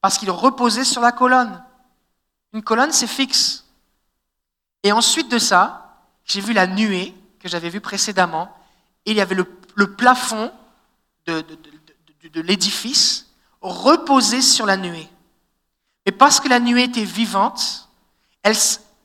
parce 0.00 0.18
qu'il 0.18 0.30
reposait 0.30 0.84
sur 0.84 1.00
la 1.00 1.12
colonne. 1.12 1.62
Une 2.52 2.62
colonne, 2.62 2.92
c'est 2.92 3.06
fixe. 3.06 3.64
Et 4.82 4.92
ensuite 4.92 5.30
de 5.30 5.38
ça, 5.38 6.04
j'ai 6.24 6.40
vu 6.40 6.52
la 6.52 6.66
nuée 6.66 7.14
que 7.38 7.48
j'avais 7.48 7.70
vue 7.70 7.80
précédemment. 7.80 8.54
Et 9.06 9.12
il 9.12 9.16
y 9.16 9.20
avait 9.20 9.34
le, 9.34 9.96
plafond 9.96 10.52
de, 11.26 11.44
l'édifice 12.34 13.30
reposé 13.60 14.42
sur 14.42 14.66
la 14.66 14.76
nuée. 14.76 15.08
Et 16.06 16.12
parce 16.12 16.40
que 16.40 16.48
la 16.48 16.60
nuée 16.60 16.84
était 16.84 17.04
vivante, 17.04 17.89
elle, 18.42 18.56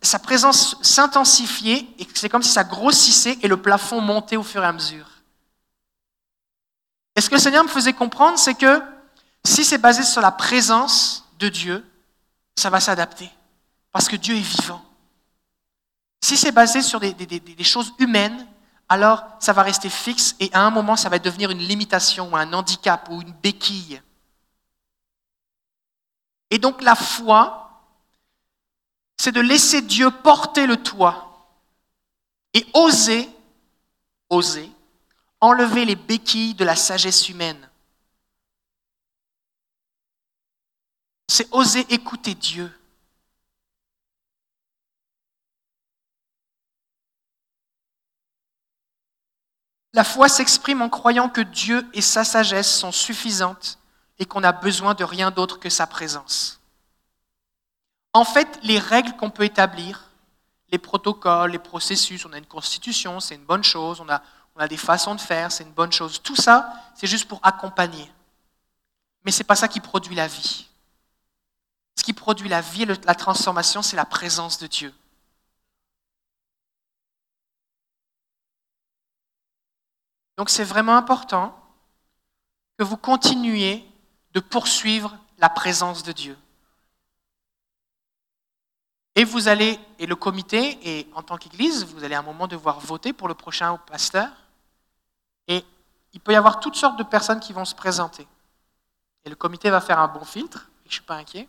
sa 0.02 0.20
présence 0.20 0.78
s'intensifiait 0.82 1.88
et 2.00 2.08
c'est 2.14 2.30
comme 2.30 2.44
si 2.44 2.52
ça 2.52 2.64
grossissait 2.64 3.38
et 3.42 3.48
le 3.48 3.58
plafond 3.58 4.02
montait 4.02 4.38
au 4.38 4.44
fur 4.44 4.64
et 4.64 4.68
à 4.68 4.74
mesure. 4.74 5.08
Et 7.16 7.22
ce 7.22 7.30
que 7.30 7.36
le 7.36 7.42
Seigneur 7.42 7.64
me 7.64 7.70
faisait 7.70 7.94
comprendre, 7.94 8.38
c'est 8.38 8.56
que 8.56 8.82
si 9.44 9.64
c'est 9.64 9.78
basé 9.78 10.04
sur 10.04 10.22
la 10.22 10.32
présence 10.32 11.26
de 11.40 11.50
Dieu, 11.50 11.86
ça 12.56 12.70
va 12.70 12.80
s'adapter. 12.80 13.30
Parce 13.92 14.08
que 14.08 14.16
Dieu 14.16 14.36
est 14.36 14.40
vivant. 14.40 14.84
Si 16.22 16.36
c'est 16.36 16.52
basé 16.52 16.82
sur 16.82 17.00
des, 17.00 17.14
des, 17.14 17.64
choses 17.64 17.94
humaines, 18.00 18.48
alors 18.90 19.24
ça 19.40 19.54
va 19.54 19.62
rester 19.62 19.90
fixe 19.90 20.36
et 20.40 20.50
à 20.54 20.62
un 20.62 20.72
moment, 20.72 20.96
ça 20.96 21.10
va 21.10 21.20
devenir 21.20 21.52
une 21.52 21.60
limitation 21.60 22.32
ou 22.32 22.36
un 22.36 22.52
handicap 22.52 23.08
ou 23.10 23.22
une 23.22 23.32
béquille. 23.32 24.02
Et 26.50 26.58
donc 26.58 26.82
la 26.82 26.96
foi, 26.96 27.65
c'est 29.18 29.32
de 29.32 29.42
laisser 29.42 29.82
Dieu 29.82 30.12
porter 30.12 30.68
le 30.68 30.78
toit 30.78 31.26
et 32.54 32.66
oser, 32.74 33.30
oser, 34.30 34.72
enlever 35.42 35.86
les 35.86 35.96
béquilles 35.96 36.54
de 36.54 36.66
la 36.66 36.76
sagesse 36.76 37.30
humaine. 37.30 37.70
C'est 41.28 41.52
oser 41.52 41.86
écouter 41.90 42.36
Dieu. 42.36 42.72
La 49.94 50.04
foi 50.04 50.28
s'exprime 50.28 50.82
en 50.82 50.90
croyant 50.90 51.30
que 51.30 51.40
Dieu 51.40 51.88
et 51.94 52.02
sa 52.02 52.26
sagesse 52.26 52.80
sont 52.80 52.92
suffisantes 52.92 53.80
et 54.20 54.26
qu'on 54.26 54.42
n'a 54.42 54.52
besoin 54.52 54.94
de 54.94 55.06
rien 55.06 55.32
d'autre 55.32 55.58
que 55.58 55.70
sa 55.70 55.88
présence. 55.88 56.62
En 58.16 58.24
fait, 58.24 58.60
les 58.64 58.80
règles 58.80 59.12
qu'on 59.18 59.30
peut 59.30 59.44
établir, 59.44 60.10
les 60.70 60.78
protocoles, 60.78 61.52
les 61.52 61.60
processus, 61.60 62.26
on 62.26 62.32
a 62.32 62.38
une 62.38 62.46
constitution, 62.46 63.20
c'est 63.20 63.36
une 63.36 63.44
bonne 63.44 63.66
chose, 63.66 64.00
on 64.00 64.08
a, 64.08 64.68
des 64.70 64.78
façons 64.78 65.16
de 65.16 65.20
faire, 65.20 65.52
c'est 65.52 65.66
une 65.66 65.74
bonne 65.74 65.92
chose. 65.92 66.22
Tout 66.24 66.38
ça, 66.38 66.72
c'est 66.96 67.08
juste 67.08 67.28
pour 67.28 67.42
accompagner. 67.44 68.10
Mais 69.26 69.32
ce 69.32 69.40
n'est 69.40 69.44
pas 69.44 69.58
ça 69.58 69.68
qui 69.68 69.82
produit 69.82 70.16
la 70.16 70.28
vie. 70.28 70.70
Ce 71.98 72.06
qui 72.06 72.14
produit 72.14 72.48
la 72.48 72.62
vie 72.62 72.84
et 72.84 72.86
la 72.86 73.16
transformation, 73.16 73.82
c'est 73.82 73.98
la 73.98 74.06
présence 74.06 74.60
de 74.60 74.68
Dieu. 74.68 74.94
Donc 80.38 80.50
c'est 80.50 80.64
vraiment 80.64 80.96
important 80.96 81.54
que 82.78 82.86
vous 82.86 82.96
continuiez 82.96 83.86
de 84.32 84.40
poursuivre 84.40 85.18
la 85.38 85.50
présence 85.50 86.04
de 86.04 86.14
Dieu. 86.14 86.38
Et 89.16 89.24
vous 89.24 89.48
allez, 89.48 89.80
et 89.98 90.06
le 90.06 90.16
comité, 90.16 90.78
et 90.84 91.08
en 91.16 91.24
tant 91.24 91.38
qu'Église, 91.38 91.86
vous 91.86 92.04
allez 92.04 92.16
à 92.16 92.20
un 92.20 92.24
moment 92.24 92.48
devoir 92.48 92.80
voter 92.82 93.14
pour 93.14 93.30
le 93.30 93.34
prochain 93.34 93.78
pasteur. 93.78 94.30
Et 95.48 95.64
il 96.12 96.20
peut 96.20 96.34
y 96.34 96.36
avoir 96.36 96.60
toutes 96.60 96.76
sortes 96.76 96.98
de 96.98 97.04
personnes 97.04 97.40
qui 97.40 97.54
vont 97.54 97.66
se 97.66 97.76
présenter. 97.76 98.28
Et 99.24 99.30
le 99.30 99.36
comité 99.36 99.70
va 99.70 99.80
faire 99.80 100.00
un 100.00 100.10
bon 100.10 100.26
filtre, 100.26 100.70
et 100.86 100.90
je 100.90 100.90
ne 100.90 100.94
suis 100.94 101.02
pas 101.02 101.16
inquiet. 101.16 101.48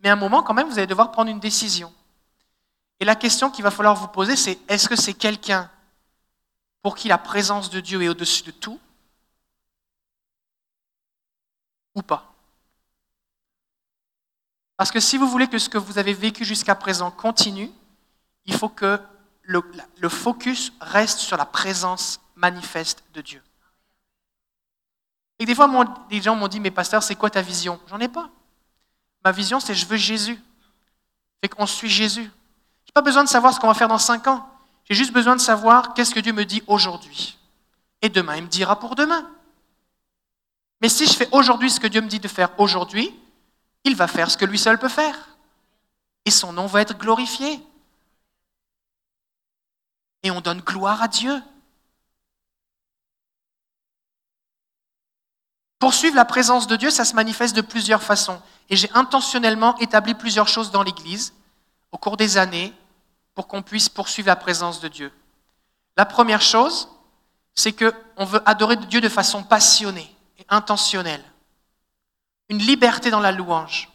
Mais 0.00 0.10
à 0.10 0.12
un 0.12 0.16
moment, 0.16 0.42
quand 0.42 0.54
même, 0.54 0.68
vous 0.68 0.78
allez 0.78 0.86
devoir 0.86 1.10
prendre 1.10 1.30
une 1.30 1.40
décision. 1.40 1.92
Et 3.00 3.06
la 3.06 3.16
question 3.16 3.50
qu'il 3.50 3.64
va 3.64 3.70
falloir 3.70 3.94
vous 3.94 4.08
poser, 4.08 4.36
c'est 4.36 4.58
est-ce 4.68 4.88
que 4.88 4.96
c'est 4.96 5.14
quelqu'un 5.14 5.70
pour 6.82 6.96
qui 6.96 7.08
la 7.08 7.18
présence 7.18 7.70
de 7.70 7.80
Dieu 7.80 8.02
est 8.02 8.08
au-dessus 8.08 8.42
de 8.42 8.50
tout 8.50 8.78
ou 11.94 12.02
pas? 12.02 12.29
Parce 14.80 14.92
que 14.92 14.98
si 14.98 15.18
vous 15.18 15.28
voulez 15.28 15.46
que 15.46 15.58
ce 15.58 15.68
que 15.68 15.76
vous 15.76 15.98
avez 15.98 16.14
vécu 16.14 16.42
jusqu'à 16.42 16.74
présent 16.74 17.10
continue, 17.10 17.70
il 18.46 18.54
faut 18.54 18.70
que 18.70 18.98
le, 19.42 20.08
focus 20.08 20.72
reste 20.80 21.18
sur 21.18 21.36
la 21.36 21.44
présence 21.44 22.18
manifeste 22.34 23.04
de 23.12 23.20
Dieu. 23.20 23.42
Et 25.38 25.44
des 25.44 25.54
fois, 25.54 25.68
des 26.08 26.22
gens 26.22 26.34
m'ont 26.34 26.48
dit, 26.48 26.60
mais 26.60 26.70
pasteur, 26.70 27.02
c'est 27.02 27.14
quoi 27.14 27.28
ta 27.28 27.42
vision? 27.42 27.78
J'en 27.88 28.00
ai 28.00 28.08
pas. 28.08 28.30
Ma 29.22 29.32
vision, 29.32 29.60
c'est 29.60 29.74
je 29.74 29.84
veux 29.84 29.98
Jésus. 29.98 30.42
Fait 31.42 31.50
qu'on 31.50 31.66
suit 31.66 31.90
Jésus. 31.90 32.22
Je 32.22 32.88
n'ai 32.88 32.92
pas 32.94 33.02
besoin 33.02 33.22
de 33.22 33.28
savoir 33.28 33.52
ce 33.52 33.60
qu'on 33.60 33.68
va 33.68 33.74
faire 33.74 33.86
dans 33.86 33.98
cinq 33.98 34.28
ans. 34.28 34.48
J'ai 34.86 34.94
juste 34.94 35.12
besoin 35.12 35.36
de 35.36 35.42
savoir 35.42 35.92
qu'est-ce 35.92 36.14
que 36.14 36.20
Dieu 36.20 36.32
me 36.32 36.46
dit 36.46 36.62
aujourd'hui. 36.66 37.36
Et 38.00 38.08
demain, 38.08 38.36
il 38.36 38.44
me 38.44 38.48
dira 38.48 38.80
pour 38.80 38.94
demain. 38.94 39.28
Mais 40.80 40.88
si 40.88 41.04
je 41.04 41.12
fais 41.12 41.28
aujourd'hui 41.32 41.68
ce 41.70 41.80
que 41.80 41.86
Dieu 41.86 42.00
me 42.00 42.08
dit 42.08 42.18
de 42.18 42.28
faire 42.28 42.58
aujourd'hui, 42.58 43.14
il 43.84 43.96
va 43.96 44.06
faire 44.06 44.30
ce 44.30 44.36
que 44.36 44.44
lui 44.44 44.58
seul 44.58 44.78
peut 44.78 44.88
faire. 44.88 45.16
Et 46.24 46.30
son 46.30 46.52
nom 46.52 46.66
va 46.66 46.82
être 46.82 46.98
glorifié. 46.98 47.60
Et 50.22 50.30
on 50.30 50.40
donne 50.40 50.60
gloire 50.60 51.02
à 51.02 51.08
Dieu. 51.08 51.42
Poursuivre 55.78 56.14
la 56.14 56.26
présence 56.26 56.66
de 56.66 56.76
Dieu, 56.76 56.90
ça 56.90 57.06
se 57.06 57.14
manifeste 57.14 57.56
de 57.56 57.62
plusieurs 57.62 58.02
façons. 58.02 58.40
Et 58.68 58.76
j'ai 58.76 58.90
intentionnellement 58.92 59.76
établi 59.78 60.14
plusieurs 60.14 60.46
choses 60.46 60.70
dans 60.70 60.82
l'Église 60.82 61.32
au 61.90 61.96
cours 61.96 62.18
des 62.18 62.36
années 62.36 62.74
pour 63.34 63.48
qu'on 63.48 63.62
puisse 63.62 63.88
poursuivre 63.88 64.28
la 64.28 64.36
présence 64.36 64.80
de 64.80 64.88
Dieu. 64.88 65.10
La 65.96 66.04
première 66.04 66.42
chose, 66.42 66.88
c'est 67.54 67.72
qu'on 67.72 68.24
veut 68.24 68.42
adorer 68.44 68.76
Dieu 68.76 69.00
de 69.00 69.08
façon 69.08 69.42
passionnée 69.42 70.14
et 70.38 70.44
intentionnelle. 70.50 71.24
Une 72.50 72.58
liberté 72.58 73.10
dans 73.10 73.20
la 73.20 73.32
louange. 73.32 73.88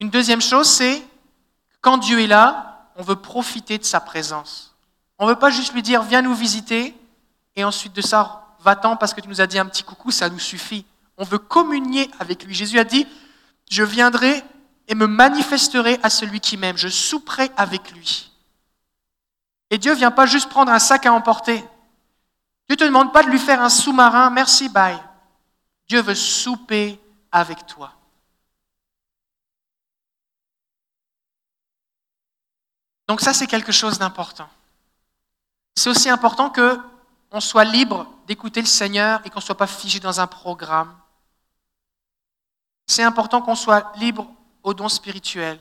Une 0.00 0.10
deuxième 0.10 0.40
chose, 0.40 0.66
c'est 0.66 1.00
quand 1.80 1.98
Dieu 1.98 2.20
est 2.20 2.26
là, 2.26 2.88
on 2.96 3.02
veut 3.02 3.16
profiter 3.16 3.78
de 3.78 3.84
sa 3.84 4.00
présence. 4.00 4.74
On 5.18 5.26
ne 5.26 5.30
veut 5.30 5.38
pas 5.38 5.50
juste 5.50 5.74
lui 5.74 5.82
dire 5.82 6.02
viens 6.02 6.22
nous 6.22 6.34
visiter 6.34 6.96
et 7.54 7.62
ensuite 7.62 7.92
de 7.92 8.00
ça, 8.00 8.56
va-t'en 8.60 8.96
parce 8.96 9.14
que 9.14 9.20
tu 9.20 9.28
nous 9.28 9.40
as 9.40 9.46
dit 9.46 9.58
un 9.58 9.66
petit 9.66 9.84
coucou, 9.84 10.10
ça 10.10 10.28
nous 10.28 10.38
suffit. 10.38 10.86
On 11.18 11.24
veut 11.24 11.38
communier 11.38 12.10
avec 12.18 12.44
lui. 12.44 12.54
Jésus 12.54 12.78
a 12.78 12.84
dit 12.84 13.06
je 13.70 13.82
viendrai 13.82 14.42
et 14.88 14.94
me 14.94 15.06
manifesterai 15.06 16.00
à 16.02 16.10
celui 16.10 16.40
qui 16.40 16.56
m'aime. 16.56 16.76
Je 16.76 16.88
souperai 16.88 17.50
avec 17.56 17.92
lui. 17.92 18.32
Et 19.70 19.78
Dieu 19.78 19.92
ne 19.92 19.96
vient 19.96 20.10
pas 20.10 20.26
juste 20.26 20.48
prendre 20.48 20.72
un 20.72 20.78
sac 20.78 21.06
à 21.06 21.12
emporter. 21.12 21.56
Dieu 21.56 21.66
ne 22.70 22.74
te 22.76 22.84
demande 22.84 23.12
pas 23.12 23.22
de 23.22 23.28
lui 23.28 23.38
faire 23.38 23.62
un 23.62 23.68
sous-marin, 23.68 24.30
merci, 24.30 24.68
bye. 24.68 24.98
Dieu 25.88 26.00
veut 26.00 26.14
souper 26.14 27.00
avec 27.30 27.66
toi. 27.66 27.92
Donc 33.08 33.20
ça, 33.20 33.34
c'est 33.34 33.46
quelque 33.46 33.72
chose 33.72 33.98
d'important. 33.98 34.48
C'est 35.76 35.90
aussi 35.90 36.08
important 36.08 36.50
que 36.50 36.78
on 37.30 37.40
soit 37.40 37.64
libre 37.64 38.06
d'écouter 38.26 38.60
le 38.60 38.66
Seigneur 38.66 39.20
et 39.24 39.30
qu'on 39.30 39.40
ne 39.40 39.44
soit 39.44 39.56
pas 39.56 39.66
figé 39.66 40.00
dans 40.00 40.20
un 40.20 40.26
programme. 40.26 40.94
C'est 42.86 43.02
important 43.02 43.40
qu'on 43.40 43.54
soit 43.54 43.92
libre 43.96 44.26
aux 44.62 44.74
dons 44.74 44.88
spirituels. 44.88 45.58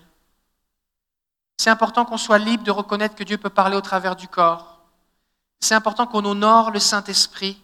C'est 1.57 1.69
important 1.69 2.05
qu'on 2.05 2.17
soit 2.17 2.39
libre 2.39 2.63
de 2.63 2.71
reconnaître 2.71 3.15
que 3.15 3.23
Dieu 3.23 3.37
peut 3.37 3.49
parler 3.49 3.77
au 3.77 3.81
travers 3.81 4.15
du 4.15 4.27
corps. 4.27 4.79
C'est 5.59 5.75
important 5.75 6.07
qu'on 6.07 6.25
honore 6.25 6.71
le 6.71 6.79
Saint-Esprit. 6.79 7.61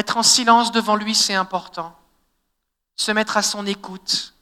Être 0.00 0.16
en 0.16 0.22
silence 0.22 0.72
devant 0.72 0.96
lui, 0.96 1.14
c'est 1.14 1.34
important. 1.34 1.94
Se 2.96 3.12
mettre 3.12 3.36
à 3.36 3.42
son 3.42 3.66
écoute. 3.66 4.32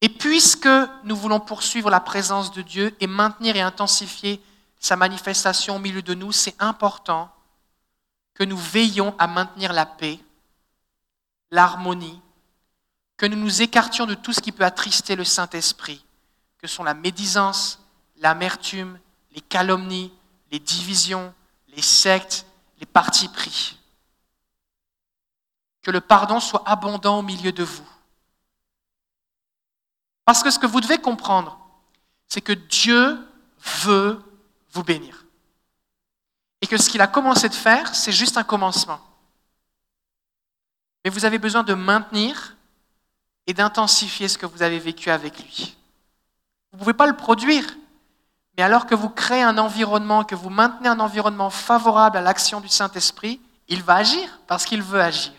Et 0.00 0.08
puisque 0.08 0.68
nous 1.02 1.16
voulons 1.16 1.40
poursuivre 1.40 1.90
la 1.90 1.98
présence 1.98 2.52
de 2.52 2.62
Dieu 2.62 2.94
et 3.00 3.08
maintenir 3.08 3.56
et 3.56 3.60
intensifier 3.60 4.40
sa 4.78 4.94
manifestation 4.94 5.74
au 5.74 5.78
milieu 5.80 6.02
de 6.02 6.14
nous, 6.14 6.30
c'est 6.30 6.54
important 6.60 7.34
que 8.34 8.44
nous 8.44 8.56
veillons 8.56 9.12
à 9.18 9.26
maintenir 9.26 9.72
la 9.72 9.86
paix, 9.86 10.20
l'harmonie, 11.50 12.22
que 13.16 13.26
nous 13.26 13.36
nous 13.36 13.60
écartions 13.60 14.06
de 14.06 14.14
tout 14.14 14.32
ce 14.32 14.40
qui 14.40 14.52
peut 14.52 14.64
attrister 14.64 15.16
le 15.16 15.24
Saint-Esprit, 15.24 16.04
que 16.58 16.68
sont 16.68 16.84
la 16.84 16.94
médisance, 16.94 17.80
l'amertume, 18.18 19.00
les 19.32 19.40
calomnies, 19.40 20.12
les 20.52 20.60
divisions, 20.60 21.34
les 21.74 21.82
sectes, 21.82 22.46
les 22.78 22.86
partis 22.86 23.26
pris. 23.26 23.81
Que 25.82 25.90
le 25.90 26.00
pardon 26.00 26.40
soit 26.40 26.62
abondant 26.66 27.18
au 27.18 27.22
milieu 27.22 27.52
de 27.52 27.64
vous. 27.64 27.88
Parce 30.24 30.42
que 30.42 30.50
ce 30.50 30.58
que 30.58 30.66
vous 30.66 30.80
devez 30.80 30.98
comprendre, 30.98 31.58
c'est 32.28 32.40
que 32.40 32.52
Dieu 32.52 33.18
veut 33.82 34.22
vous 34.72 34.84
bénir. 34.84 35.24
Et 36.60 36.66
que 36.66 36.76
ce 36.76 36.88
qu'il 36.88 37.00
a 37.00 37.08
commencé 37.08 37.48
de 37.48 37.54
faire, 37.54 37.94
c'est 37.94 38.12
juste 38.12 38.36
un 38.36 38.44
commencement. 38.44 39.00
Mais 41.04 41.10
vous 41.10 41.24
avez 41.24 41.38
besoin 41.38 41.64
de 41.64 41.74
maintenir 41.74 42.56
et 43.46 43.54
d'intensifier 43.54 44.28
ce 44.28 44.38
que 44.38 44.46
vous 44.46 44.62
avez 44.62 44.78
vécu 44.78 45.10
avec 45.10 45.38
lui. 45.38 45.76
Vous 46.70 46.78
ne 46.78 46.78
pouvez 46.78 46.94
pas 46.94 47.08
le 47.08 47.16
produire, 47.16 47.66
mais 48.56 48.62
alors 48.62 48.86
que 48.86 48.94
vous 48.94 49.10
créez 49.10 49.42
un 49.42 49.58
environnement, 49.58 50.24
que 50.24 50.36
vous 50.36 50.50
maintenez 50.50 50.88
un 50.88 51.00
environnement 51.00 51.50
favorable 51.50 52.16
à 52.16 52.20
l'action 52.20 52.60
du 52.60 52.68
Saint-Esprit, 52.68 53.40
il 53.68 53.82
va 53.82 53.96
agir 53.96 54.38
parce 54.46 54.64
qu'il 54.64 54.82
veut 54.82 55.00
agir. 55.00 55.32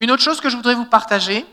Une 0.00 0.10
autre 0.10 0.22
chose 0.22 0.40
que 0.40 0.48
je 0.48 0.56
voudrais 0.56 0.74
vous 0.74 0.84
partager, 0.84 1.44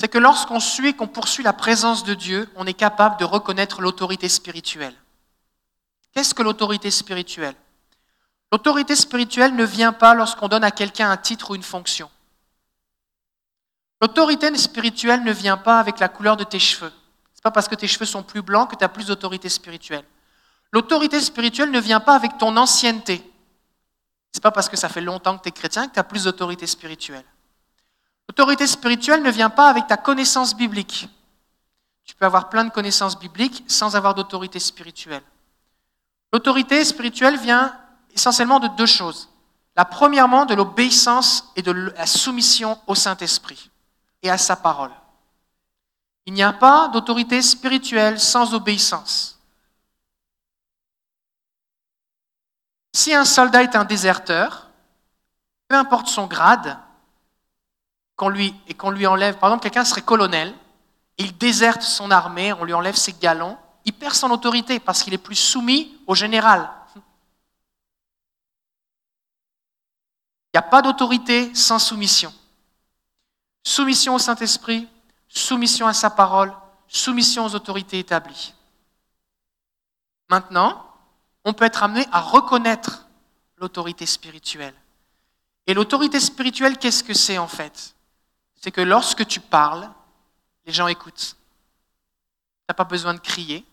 c'est 0.00 0.08
que 0.08 0.18
lorsqu'on 0.18 0.58
suit 0.58 0.88
et 0.88 0.92
qu'on 0.94 1.06
poursuit 1.06 1.44
la 1.44 1.52
présence 1.52 2.02
de 2.02 2.14
Dieu, 2.14 2.50
on 2.56 2.66
est 2.66 2.74
capable 2.74 3.18
de 3.18 3.24
reconnaître 3.24 3.80
l'autorité 3.80 4.28
spirituelle. 4.28 4.94
Qu'est-ce 6.12 6.34
que 6.34 6.42
l'autorité 6.42 6.90
spirituelle? 6.90 7.54
L'autorité 8.50 8.96
spirituelle 8.96 9.54
ne 9.54 9.64
vient 9.64 9.92
pas 9.92 10.14
lorsqu'on 10.14 10.48
donne 10.48 10.64
à 10.64 10.72
quelqu'un 10.72 11.10
un 11.10 11.16
titre 11.16 11.52
ou 11.52 11.54
une 11.54 11.62
fonction. 11.62 12.10
L'autorité 14.00 14.54
spirituelle 14.58 15.22
ne 15.22 15.32
vient 15.32 15.56
pas 15.56 15.78
avec 15.78 16.00
la 16.00 16.08
couleur 16.08 16.36
de 16.36 16.44
tes 16.44 16.58
cheveux. 16.58 16.90
Ce 17.32 17.38
n'est 17.38 17.42
pas 17.44 17.52
parce 17.52 17.68
que 17.68 17.76
tes 17.76 17.86
cheveux 17.86 18.04
sont 18.04 18.24
plus 18.24 18.42
blancs 18.42 18.68
que 18.68 18.76
tu 18.76 18.84
as 18.84 18.88
plus 18.88 19.06
d'autorité 19.06 19.48
spirituelle. 19.48 20.04
L'autorité 20.72 21.20
spirituelle 21.20 21.70
ne 21.70 21.80
vient 21.80 22.00
pas 22.00 22.16
avec 22.16 22.36
ton 22.38 22.56
ancienneté. 22.56 23.22
Ce 24.32 24.38
n'est 24.38 24.42
pas 24.42 24.50
parce 24.50 24.68
que 24.68 24.76
ça 24.76 24.88
fait 24.88 25.00
longtemps 25.00 25.36
que 25.36 25.42
tu 25.42 25.48
es 25.48 25.52
chrétien 25.52 25.88
que 25.88 25.94
tu 25.94 26.00
as 26.00 26.04
plus 26.04 26.24
d'autorité 26.24 26.66
spirituelle. 26.66 27.24
L'autorité 28.28 28.66
spirituelle 28.66 29.22
ne 29.22 29.30
vient 29.30 29.50
pas 29.50 29.68
avec 29.68 29.86
ta 29.86 29.96
connaissance 29.96 30.56
biblique. 30.56 31.08
Tu 32.04 32.14
peux 32.14 32.24
avoir 32.24 32.48
plein 32.48 32.64
de 32.64 32.70
connaissances 32.70 33.18
bibliques 33.18 33.64
sans 33.68 33.94
avoir 33.94 34.14
d'autorité 34.14 34.58
spirituelle. 34.58 35.22
L'autorité 36.32 36.82
spirituelle 36.84 37.38
vient 37.38 37.76
essentiellement 38.14 38.58
de 38.58 38.68
deux 38.68 38.86
choses. 38.86 39.28
La 39.76 39.84
premièrement, 39.84 40.46
de 40.46 40.54
l'obéissance 40.54 41.52
et 41.56 41.62
de 41.62 41.72
la 41.72 42.06
soumission 42.06 42.78
au 42.86 42.94
Saint-Esprit 42.94 43.70
et 44.22 44.30
à 44.30 44.38
sa 44.38 44.56
parole. 44.56 44.90
Il 46.26 46.34
n'y 46.34 46.42
a 46.42 46.52
pas 46.52 46.88
d'autorité 46.88 47.42
spirituelle 47.42 48.20
sans 48.20 48.54
obéissance. 48.54 49.31
Si 52.92 53.14
un 53.14 53.24
soldat 53.24 53.62
est 53.62 53.76
un 53.76 53.84
déserteur, 53.84 54.68
peu 55.68 55.76
importe 55.76 56.08
son 56.08 56.26
grade, 56.26 56.78
lui, 58.28 58.54
et 58.66 58.74
qu'on 58.74 58.90
lui 58.90 59.06
enlève, 59.06 59.38
par 59.38 59.50
exemple, 59.50 59.62
quelqu'un 59.64 59.84
serait 59.84 60.02
colonel, 60.02 60.54
il 61.18 61.36
déserte 61.36 61.82
son 61.82 62.10
armée, 62.10 62.52
on 62.52 62.64
lui 62.64 62.74
enlève 62.74 62.96
ses 62.96 63.12
galons, 63.12 63.56
il 63.84 63.92
perd 63.92 64.14
son 64.14 64.30
autorité 64.30 64.78
parce 64.80 65.02
qu'il 65.02 65.14
est 65.14 65.18
plus 65.18 65.36
soumis 65.36 65.98
au 66.06 66.14
général. 66.14 66.70
Il 70.46 70.58
n'y 70.58 70.58
a 70.58 70.62
pas 70.62 70.82
d'autorité 70.82 71.54
sans 71.54 71.78
soumission. 71.78 72.32
Soumission 73.64 74.14
au 74.14 74.18
Saint-Esprit, 74.18 74.88
soumission 75.28 75.86
à 75.86 75.94
sa 75.94 76.10
parole, 76.10 76.52
soumission 76.88 77.44
aux 77.46 77.54
autorités 77.54 77.98
établies. 77.98 78.54
Maintenant, 80.28 80.91
on 81.44 81.52
peut 81.52 81.64
être 81.64 81.82
amené 81.82 82.06
à 82.12 82.20
reconnaître 82.20 83.06
l'autorité 83.56 84.06
spirituelle. 84.06 84.74
Et 85.66 85.74
l'autorité 85.74 86.20
spirituelle, 86.20 86.78
qu'est-ce 86.78 87.04
que 87.04 87.14
c'est 87.14 87.38
en 87.38 87.48
fait? 87.48 87.94
C'est 88.56 88.70
que 88.70 88.80
lorsque 88.80 89.26
tu 89.26 89.40
parles, 89.40 89.90
les 90.66 90.72
gens 90.72 90.88
écoutent. 90.88 91.36
Tu 91.36 92.64
n'as 92.68 92.74
pas 92.74 92.84
besoin 92.84 93.14
de 93.14 93.20
crier. 93.20 93.64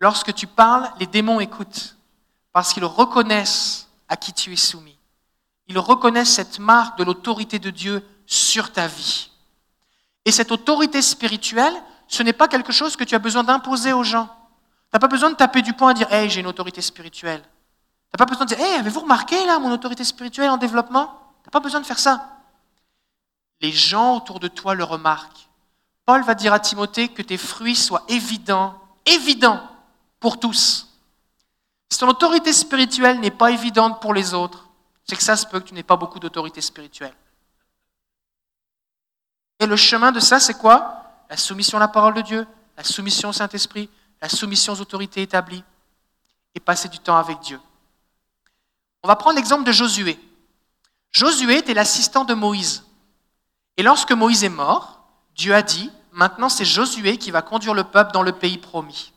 Lorsque 0.00 0.34
tu 0.34 0.46
parles, 0.46 0.90
les 0.98 1.06
démons 1.06 1.40
écoutent 1.40 1.96
parce 2.52 2.72
qu'ils 2.72 2.84
reconnaissent 2.84 3.88
à 4.08 4.16
qui 4.16 4.32
tu 4.32 4.52
es 4.52 4.56
soumis. 4.56 4.98
Ils 5.68 5.78
reconnaissent 5.78 6.34
cette 6.34 6.58
marque 6.58 6.98
de 6.98 7.04
l'autorité 7.04 7.58
de 7.58 7.70
Dieu 7.70 8.06
sur 8.26 8.72
ta 8.72 8.86
vie. 8.86 9.30
Et 10.24 10.32
cette 10.32 10.52
autorité 10.52 11.02
spirituelle, 11.02 11.74
ce 12.08 12.22
n'est 12.22 12.32
pas 12.32 12.48
quelque 12.48 12.72
chose 12.72 12.96
que 12.96 13.04
tu 13.04 13.14
as 13.14 13.18
besoin 13.18 13.44
d'imposer 13.44 13.92
aux 13.92 14.04
gens. 14.04 14.28
N'as 14.92 14.98
pas 14.98 15.08
besoin 15.08 15.30
de 15.30 15.36
taper 15.36 15.62
du 15.62 15.72
poing 15.72 15.90
et 15.90 15.94
dire 15.94 16.12
Hey, 16.12 16.28
j'ai 16.28 16.40
une 16.40 16.46
autorité 16.46 16.82
spirituelle. 16.82 17.40
Tu 17.42 17.48
n'as 18.14 18.18
pas 18.18 18.26
besoin 18.26 18.44
de 18.44 18.54
dire 18.54 18.60
Hey, 18.60 18.74
avez-vous 18.74 19.00
remarqué 19.00 19.46
là 19.46 19.58
mon 19.58 19.72
autorité 19.72 20.04
spirituelle 20.04 20.50
en 20.50 20.58
développement? 20.58 21.06
Tu 21.42 21.48
n'as 21.48 21.50
pas 21.50 21.60
besoin 21.60 21.80
de 21.80 21.86
faire 21.86 21.98
ça. 21.98 22.28
Les 23.60 23.72
gens 23.72 24.16
autour 24.16 24.40
de 24.40 24.48
toi 24.48 24.74
le 24.74 24.84
remarquent. 24.84 25.48
Paul 26.04 26.22
va 26.24 26.34
dire 26.34 26.52
à 26.52 26.60
Timothée 26.60 27.08
que 27.08 27.22
tes 27.22 27.36
fruits 27.36 27.76
soient 27.76 28.04
évidents, 28.08 28.78
évidents 29.06 29.62
pour 30.18 30.40
tous. 30.40 30.88
Si 31.90 31.98
ton 31.98 32.08
autorité 32.08 32.52
spirituelle 32.52 33.20
n'est 33.20 33.30
pas 33.30 33.50
évidente 33.50 34.00
pour 34.00 34.12
les 34.12 34.34
autres, 34.34 34.68
c'est 35.04 35.16
que 35.16 35.22
ça 35.22 35.36
se 35.36 35.46
peut 35.46 35.60
que 35.60 35.68
tu 35.68 35.74
n'aies 35.74 35.82
pas 35.82 35.96
beaucoup 35.96 36.18
d'autorité 36.18 36.60
spirituelle. 36.60 37.14
Et 39.60 39.66
le 39.66 39.76
chemin 39.76 40.10
de 40.10 40.18
ça, 40.18 40.40
c'est 40.40 40.54
quoi? 40.54 41.04
La 41.30 41.36
soumission 41.36 41.78
à 41.78 41.80
la 41.80 41.88
parole 41.88 42.14
de 42.14 42.22
Dieu, 42.22 42.46
la 42.76 42.82
soumission 42.82 43.28
au 43.28 43.32
Saint-Esprit, 43.32 43.88
la 44.22 44.28
soumission 44.28 44.72
aux 44.72 44.80
autorités 44.80 45.20
établies 45.20 45.64
et 46.54 46.60
passer 46.60 46.88
du 46.88 47.00
temps 47.00 47.16
avec 47.16 47.40
Dieu. 47.40 47.60
On 49.02 49.08
va 49.08 49.16
prendre 49.16 49.36
l'exemple 49.36 49.64
de 49.64 49.72
Josué. 49.72 50.18
Josué 51.10 51.58
était 51.58 51.74
l'assistant 51.74 52.24
de 52.24 52.32
Moïse. 52.32 52.84
Et 53.76 53.82
lorsque 53.82 54.12
Moïse 54.12 54.44
est 54.44 54.48
mort, 54.48 55.00
Dieu 55.34 55.52
a 55.54 55.62
dit, 55.62 55.90
maintenant 56.12 56.48
c'est 56.48 56.64
Josué 56.64 57.18
qui 57.18 57.32
va 57.32 57.42
conduire 57.42 57.74
le 57.74 57.82
peuple 57.82 58.12
dans 58.12 58.22
le 58.22 58.32
pays 58.32 58.58
promis. 58.58 59.12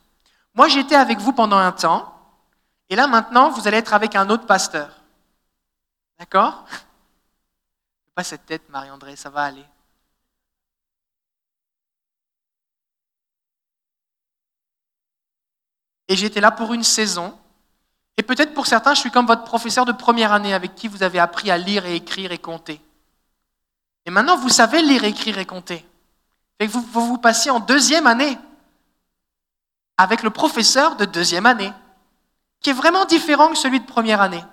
Moi 0.55 0.67
j'étais 0.69 0.95
avec 0.95 1.19
vous 1.19 1.33
pendant 1.33 1.57
un 1.57 1.71
temps, 1.71 2.11
et 2.89 2.95
là 2.95 3.05
maintenant 3.05 3.51
vous 3.51 3.67
allez 3.67 3.77
être 3.77 3.93
avec 3.93 4.15
un 4.15 4.29
autre 4.31 4.47
pasteur. 4.47 4.89
D'accord? 6.17 6.65
Pas 8.15 8.23
cette 8.23 8.45
tête, 8.45 8.69
Marie-André, 8.69 9.15
ça 9.17 9.29
va 9.29 9.43
aller. 9.43 9.65
Et 16.07 16.15
j'étais 16.15 16.41
là 16.41 16.51
pour 16.51 16.73
une 16.73 16.83
saison. 16.83 17.37
Et 18.17 18.23
peut-être 18.23 18.53
pour 18.53 18.67
certains, 18.67 18.93
je 18.93 19.01
suis 19.01 19.11
comme 19.11 19.25
votre 19.25 19.43
professeur 19.43 19.85
de 19.85 19.91
première 19.91 20.31
année 20.31 20.53
avec 20.53 20.75
qui 20.75 20.87
vous 20.87 21.03
avez 21.03 21.19
appris 21.19 21.51
à 21.51 21.57
lire 21.57 21.85
et 21.85 21.95
écrire 21.95 22.31
et 22.31 22.37
compter. 22.37 22.81
Et 24.05 24.11
maintenant, 24.11 24.37
vous 24.37 24.49
savez 24.49 24.81
lire, 24.81 25.03
écrire 25.03 25.37
et 25.37 25.45
compter. 25.45 25.85
Et 26.59 26.67
vous, 26.67 26.81
vous 26.81 27.07
vous 27.07 27.17
passez 27.17 27.49
en 27.49 27.59
deuxième 27.59 28.07
année 28.07 28.37
avec 29.97 30.23
le 30.23 30.29
professeur 30.29 30.95
de 30.95 31.05
deuxième 31.05 31.45
année, 31.45 31.71
qui 32.61 32.69
est 32.69 32.73
vraiment 32.73 33.05
différent 33.05 33.49
que 33.49 33.57
celui 33.57 33.79
de 33.79 33.85
première 33.85 34.21
année, 34.21 34.43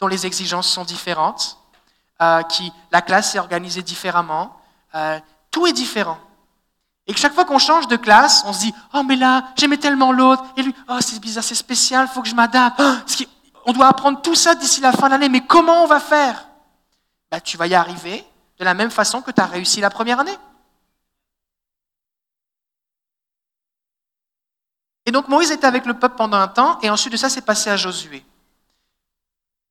dont 0.00 0.06
les 0.06 0.26
exigences 0.26 0.68
sont 0.68 0.84
différentes, 0.84 1.58
euh, 2.20 2.42
qui 2.42 2.72
la 2.90 3.02
classe 3.02 3.34
est 3.34 3.38
organisée 3.38 3.82
différemment, 3.82 4.56
euh, 4.94 5.18
tout 5.50 5.66
est 5.66 5.72
différent. 5.72 6.18
Et 7.06 7.14
que 7.14 7.18
chaque 7.18 7.34
fois 7.34 7.44
qu'on 7.44 7.58
change 7.58 7.88
de 7.88 7.96
classe, 7.96 8.44
on 8.46 8.52
se 8.52 8.60
dit 8.60 8.74
Oh, 8.94 9.02
mais 9.02 9.16
là, 9.16 9.48
j'aimais 9.56 9.76
tellement 9.76 10.12
l'autre. 10.12 10.44
Et 10.56 10.62
lui, 10.62 10.74
oh, 10.88 10.98
c'est 11.00 11.18
bizarre, 11.18 11.44
c'est 11.44 11.54
spécial, 11.54 12.08
faut 12.08 12.22
que 12.22 12.28
je 12.28 12.34
m'adapte. 12.34 12.80
Oh, 12.80 13.24
on 13.66 13.72
doit 13.72 13.86
apprendre 13.86 14.20
tout 14.22 14.34
ça 14.34 14.54
d'ici 14.54 14.80
la 14.80 14.92
fin 14.92 15.06
de 15.06 15.12
l'année, 15.12 15.28
mais 15.28 15.44
comment 15.44 15.82
on 15.82 15.86
va 15.86 16.00
faire? 16.00 16.48
Bah, 17.30 17.40
Tu 17.40 17.56
vas 17.56 17.66
y 17.66 17.74
arriver 17.74 18.24
de 18.58 18.64
la 18.64 18.74
même 18.74 18.90
façon 18.90 19.22
que 19.22 19.30
tu 19.30 19.40
as 19.40 19.46
réussi 19.46 19.80
la 19.80 19.90
première 19.90 20.20
année. 20.20 20.36
Et 25.04 25.10
donc 25.10 25.28
Moïse 25.28 25.50
était 25.50 25.66
avec 25.66 25.84
le 25.86 25.94
peuple 25.94 26.16
pendant 26.16 26.36
un 26.36 26.48
temps, 26.48 26.78
et 26.80 26.90
ensuite 26.90 27.12
de 27.12 27.16
ça, 27.16 27.28
c'est 27.28 27.42
passé 27.42 27.70
à 27.70 27.76
Josué. 27.76 28.24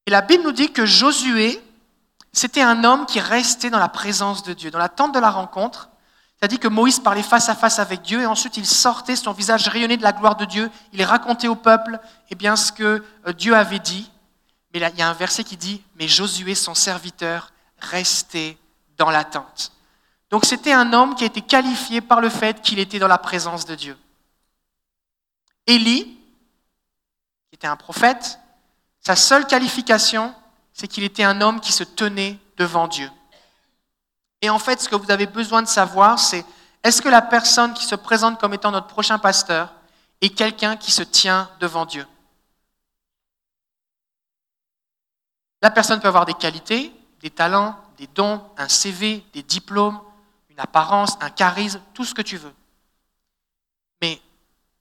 Et 0.05 0.11
la 0.11 0.21
Bible 0.21 0.43
nous 0.43 0.51
dit 0.51 0.71
que 0.71 0.85
Josué, 0.85 1.63
c'était 2.33 2.61
un 2.61 2.83
homme 2.83 3.05
qui 3.05 3.19
restait 3.19 3.69
dans 3.69 3.79
la 3.79 3.87
présence 3.87 4.43
de 4.43 4.53
Dieu, 4.53 4.71
dans 4.71 4.79
la 4.79 4.89
tente 4.89 5.13
de 5.13 5.19
la 5.19 5.29
rencontre, 5.29 5.90
dit 6.47 6.57
que 6.57 6.67
Moïse 6.67 6.99
parlait 6.99 7.21
face 7.21 7.49
à 7.49 7.55
face 7.55 7.77
avec 7.77 8.01
Dieu 8.01 8.21
et 8.21 8.25
ensuite 8.25 8.57
il 8.57 8.65
sortait, 8.65 9.15
son 9.15 9.31
visage 9.31 9.67
rayonnait 9.67 9.97
de 9.97 10.01
la 10.01 10.11
gloire 10.11 10.35
de 10.35 10.45
Dieu. 10.45 10.71
Il 10.91 11.03
racontait 11.03 11.47
au 11.47 11.55
peuple 11.55 11.99
eh 12.31 12.55
ce 12.55 12.71
que 12.71 13.03
euh, 13.27 13.33
Dieu 13.33 13.55
avait 13.55 13.79
dit. 13.79 14.09
Mais 14.73 14.79
là, 14.79 14.89
il 14.89 14.97
y 14.97 15.03
a 15.03 15.09
un 15.09 15.13
verset 15.13 15.43
qui 15.43 15.55
dit 15.55 15.83
Mais 15.99 16.07
Josué, 16.07 16.55
son 16.55 16.73
serviteur, 16.73 17.51
restait 17.77 18.57
dans 18.97 19.11
l'attente. 19.11 19.71
Donc 20.31 20.45
c'était 20.45 20.71
un 20.71 20.93
homme 20.93 21.13
qui 21.13 21.23
a 21.23 21.27
été 21.27 21.41
qualifié 21.41 22.01
par 22.01 22.21
le 22.21 22.29
fait 22.29 22.61
qu'il 22.61 22.79
était 22.79 22.99
dans 22.99 23.07
la 23.07 23.17
présence 23.17 23.65
de 23.65 23.75
Dieu. 23.75 23.97
Élie, 25.67 26.05
qui 27.49 27.55
était 27.55 27.67
un 27.67 27.75
prophète, 27.75 28.39
sa 29.01 29.15
seule 29.15 29.45
qualification, 29.45 30.33
c'est 30.73 30.87
qu'il 30.87 31.03
était 31.03 31.23
un 31.23 31.41
homme 31.41 31.59
qui 31.59 31.71
se 31.71 31.83
tenait 31.83 32.39
devant 32.57 32.87
Dieu. 32.87 33.09
Et 34.41 34.49
en 34.49 34.59
fait, 34.59 34.81
ce 34.81 34.89
que 34.89 34.95
vous 34.95 35.11
avez 35.11 35.27
besoin 35.27 35.61
de 35.61 35.67
savoir, 35.67 36.19
c'est 36.19 36.45
Est-ce 36.83 37.01
que 37.01 37.09
la 37.09 37.21
personne 37.21 37.73
qui 37.73 37.85
se 37.85 37.95
présente 37.95 38.39
comme 38.39 38.55
étant 38.55 38.71
notre 38.71 38.87
prochain 38.87 39.19
pasteur 39.19 39.71
est 40.19 40.29
quelqu'un 40.29 40.77
qui 40.77 40.91
se 40.91 41.03
tient 41.03 41.49
devant 41.59 41.85
Dieu? 41.85 42.05
La 45.61 45.69
personne 45.69 45.99
peut 45.99 46.07
avoir 46.07 46.25
des 46.25 46.33
qualités, 46.33 46.91
des 47.19 47.29
talents, 47.29 47.77
des 47.97 48.07
dons, 48.07 48.43
un 48.57 48.67
CV, 48.67 49.23
des 49.33 49.43
diplômes, 49.43 50.01
une 50.49 50.59
apparence, 50.59 51.17
un 51.21 51.29
charisme, 51.29 51.79
tout 51.93 52.03
ce 52.03 52.15
que 52.15 52.23
tu 52.23 52.37
veux. 52.37 52.53
Mais 54.01 54.19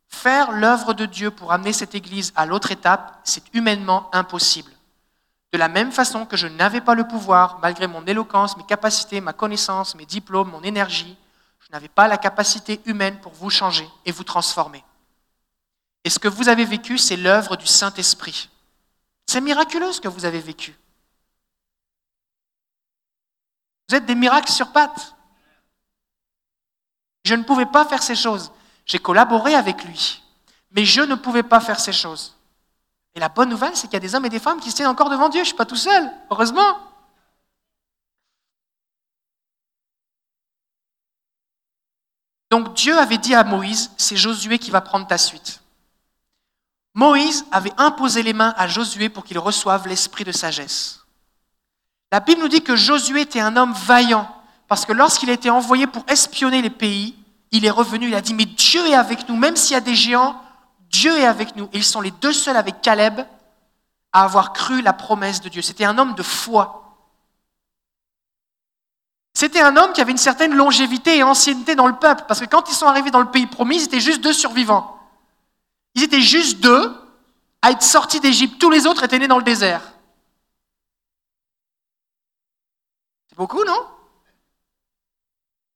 faire 0.08 0.52
l'œuvre 0.52 0.94
de 0.94 1.04
Dieu 1.04 1.30
pour 1.30 1.52
amener 1.52 1.74
cette 1.74 1.94
Église 1.94 2.32
à 2.34 2.46
l'autre 2.46 2.70
étape, 2.70 3.20
c'est 3.24 3.44
humainement 3.54 4.08
impossible. 4.14 4.72
De 5.52 5.58
la 5.58 5.68
même 5.68 5.90
façon 5.90 6.26
que 6.26 6.36
je 6.36 6.46
n'avais 6.46 6.80
pas 6.80 6.94
le 6.94 7.06
pouvoir, 7.06 7.58
malgré 7.60 7.86
mon 7.86 8.06
éloquence, 8.06 8.56
mes 8.56 8.64
capacités, 8.64 9.20
ma 9.20 9.32
connaissance, 9.32 9.96
mes 9.96 10.06
diplômes, 10.06 10.50
mon 10.50 10.62
énergie, 10.62 11.16
je 11.60 11.68
n'avais 11.72 11.88
pas 11.88 12.08
la 12.08 12.18
capacité 12.18 12.80
humaine 12.84 13.20
pour 13.20 13.32
vous 13.32 13.50
changer 13.50 13.88
et 14.04 14.12
vous 14.12 14.24
transformer. 14.24 14.84
Et 16.04 16.10
ce 16.10 16.18
que 16.18 16.28
vous 16.28 16.48
avez 16.48 16.64
vécu, 16.64 16.98
c'est 16.98 17.16
l'œuvre 17.16 17.56
du 17.56 17.66
Saint-Esprit. 17.66 18.48
C'est 19.26 19.40
miraculeux 19.40 19.92
ce 19.92 20.00
que 20.00 20.08
vous 20.08 20.24
avez 20.24 20.40
vécu. 20.40 20.76
Vous 23.88 23.96
êtes 23.96 24.06
des 24.06 24.14
miracles 24.14 24.52
sur 24.52 24.72
pattes. 24.72 25.14
Je 27.24 27.34
ne 27.34 27.42
pouvais 27.42 27.66
pas 27.66 27.84
faire 27.84 28.02
ces 28.02 28.14
choses. 28.14 28.52
J'ai 28.86 28.98
collaboré 28.98 29.54
avec 29.54 29.84
lui, 29.84 30.22
mais 30.70 30.84
je 30.84 31.00
ne 31.00 31.14
pouvais 31.16 31.42
pas 31.42 31.60
faire 31.60 31.78
ces 31.78 31.92
choses. 31.92 32.36
Et 33.14 33.20
la 33.20 33.28
bonne 33.28 33.48
nouvelle, 33.48 33.74
c'est 33.74 33.88
qu'il 33.88 33.94
y 33.94 33.96
a 33.96 34.00
des 34.00 34.14
hommes 34.14 34.24
et 34.26 34.30
des 34.30 34.38
femmes 34.38 34.60
qui 34.60 34.70
se 34.70 34.76
tiennent 34.76 34.88
encore 34.88 35.10
devant 35.10 35.28
Dieu. 35.28 35.38
Je 35.38 35.42
ne 35.42 35.46
suis 35.46 35.56
pas 35.56 35.66
tout 35.66 35.76
seul, 35.76 36.10
heureusement. 36.30 36.78
Donc 42.50 42.74
Dieu 42.74 42.98
avait 42.98 43.18
dit 43.18 43.34
à 43.34 43.44
Moïse, 43.44 43.92
c'est 43.96 44.16
Josué 44.16 44.58
qui 44.58 44.70
va 44.70 44.80
prendre 44.80 45.06
ta 45.06 45.18
suite. 45.18 45.60
Moïse 46.94 47.44
avait 47.52 47.72
imposé 47.78 48.22
les 48.22 48.32
mains 48.32 48.54
à 48.56 48.66
Josué 48.66 49.08
pour 49.08 49.24
qu'il 49.24 49.38
reçoive 49.38 49.86
l'esprit 49.86 50.24
de 50.24 50.32
sagesse. 50.32 51.04
La 52.10 52.18
Bible 52.18 52.40
nous 52.40 52.48
dit 52.48 52.62
que 52.62 52.74
Josué 52.74 53.20
était 53.20 53.40
un 53.40 53.56
homme 53.56 53.72
vaillant, 53.72 54.28
parce 54.66 54.84
que 54.84 54.92
lorsqu'il 54.92 55.30
a 55.30 55.34
été 55.34 55.48
envoyé 55.48 55.86
pour 55.86 56.04
espionner 56.08 56.60
les 56.60 56.70
pays, 56.70 57.16
il 57.52 57.64
est 57.64 57.70
revenu, 57.70 58.08
il 58.08 58.14
a 58.14 58.20
dit, 58.20 58.34
mais 58.34 58.46
Dieu 58.46 58.84
est 58.86 58.94
avec 58.94 59.28
nous, 59.28 59.36
même 59.36 59.54
s'il 59.54 59.74
y 59.74 59.76
a 59.76 59.80
des 59.80 59.94
géants, 59.94 60.40
Dieu 60.90 61.16
est 61.16 61.24
avec 61.24 61.56
nous. 61.56 61.70
Ils 61.72 61.84
sont 61.84 62.00
les 62.00 62.10
deux 62.10 62.32
seuls 62.32 62.56
avec 62.56 62.82
Caleb 62.82 63.20
à 64.12 64.24
avoir 64.24 64.52
cru 64.52 64.82
la 64.82 64.92
promesse 64.92 65.40
de 65.40 65.48
Dieu. 65.48 65.62
C'était 65.62 65.84
un 65.84 65.96
homme 65.98 66.14
de 66.14 66.22
foi. 66.22 66.76
C'était 69.32 69.60
un 69.60 69.76
homme 69.76 69.92
qui 69.92 70.00
avait 70.00 70.10
une 70.10 70.18
certaine 70.18 70.54
longévité 70.54 71.16
et 71.16 71.22
ancienneté 71.22 71.76
dans 71.76 71.86
le 71.86 71.96
peuple, 71.96 72.24
parce 72.26 72.40
que 72.40 72.46
quand 72.46 72.68
ils 72.68 72.74
sont 72.74 72.86
arrivés 72.86 73.12
dans 73.12 73.20
le 73.20 73.30
pays 73.30 73.46
promis, 73.46 73.76
ils 73.76 73.84
étaient 73.84 74.00
juste 74.00 74.20
deux 74.20 74.32
survivants. 74.32 74.98
Ils 75.94 76.02
étaient 76.02 76.20
juste 76.20 76.60
deux 76.60 76.92
à 77.62 77.70
être 77.70 77.82
sortis 77.82 78.18
d'Égypte. 78.18 78.60
Tous 78.60 78.70
les 78.70 78.86
autres 78.86 79.04
étaient 79.04 79.18
nés 79.18 79.28
dans 79.28 79.38
le 79.38 79.44
désert. 79.44 79.82
C'est 83.28 83.38
beaucoup, 83.38 83.64
non? 83.64 83.86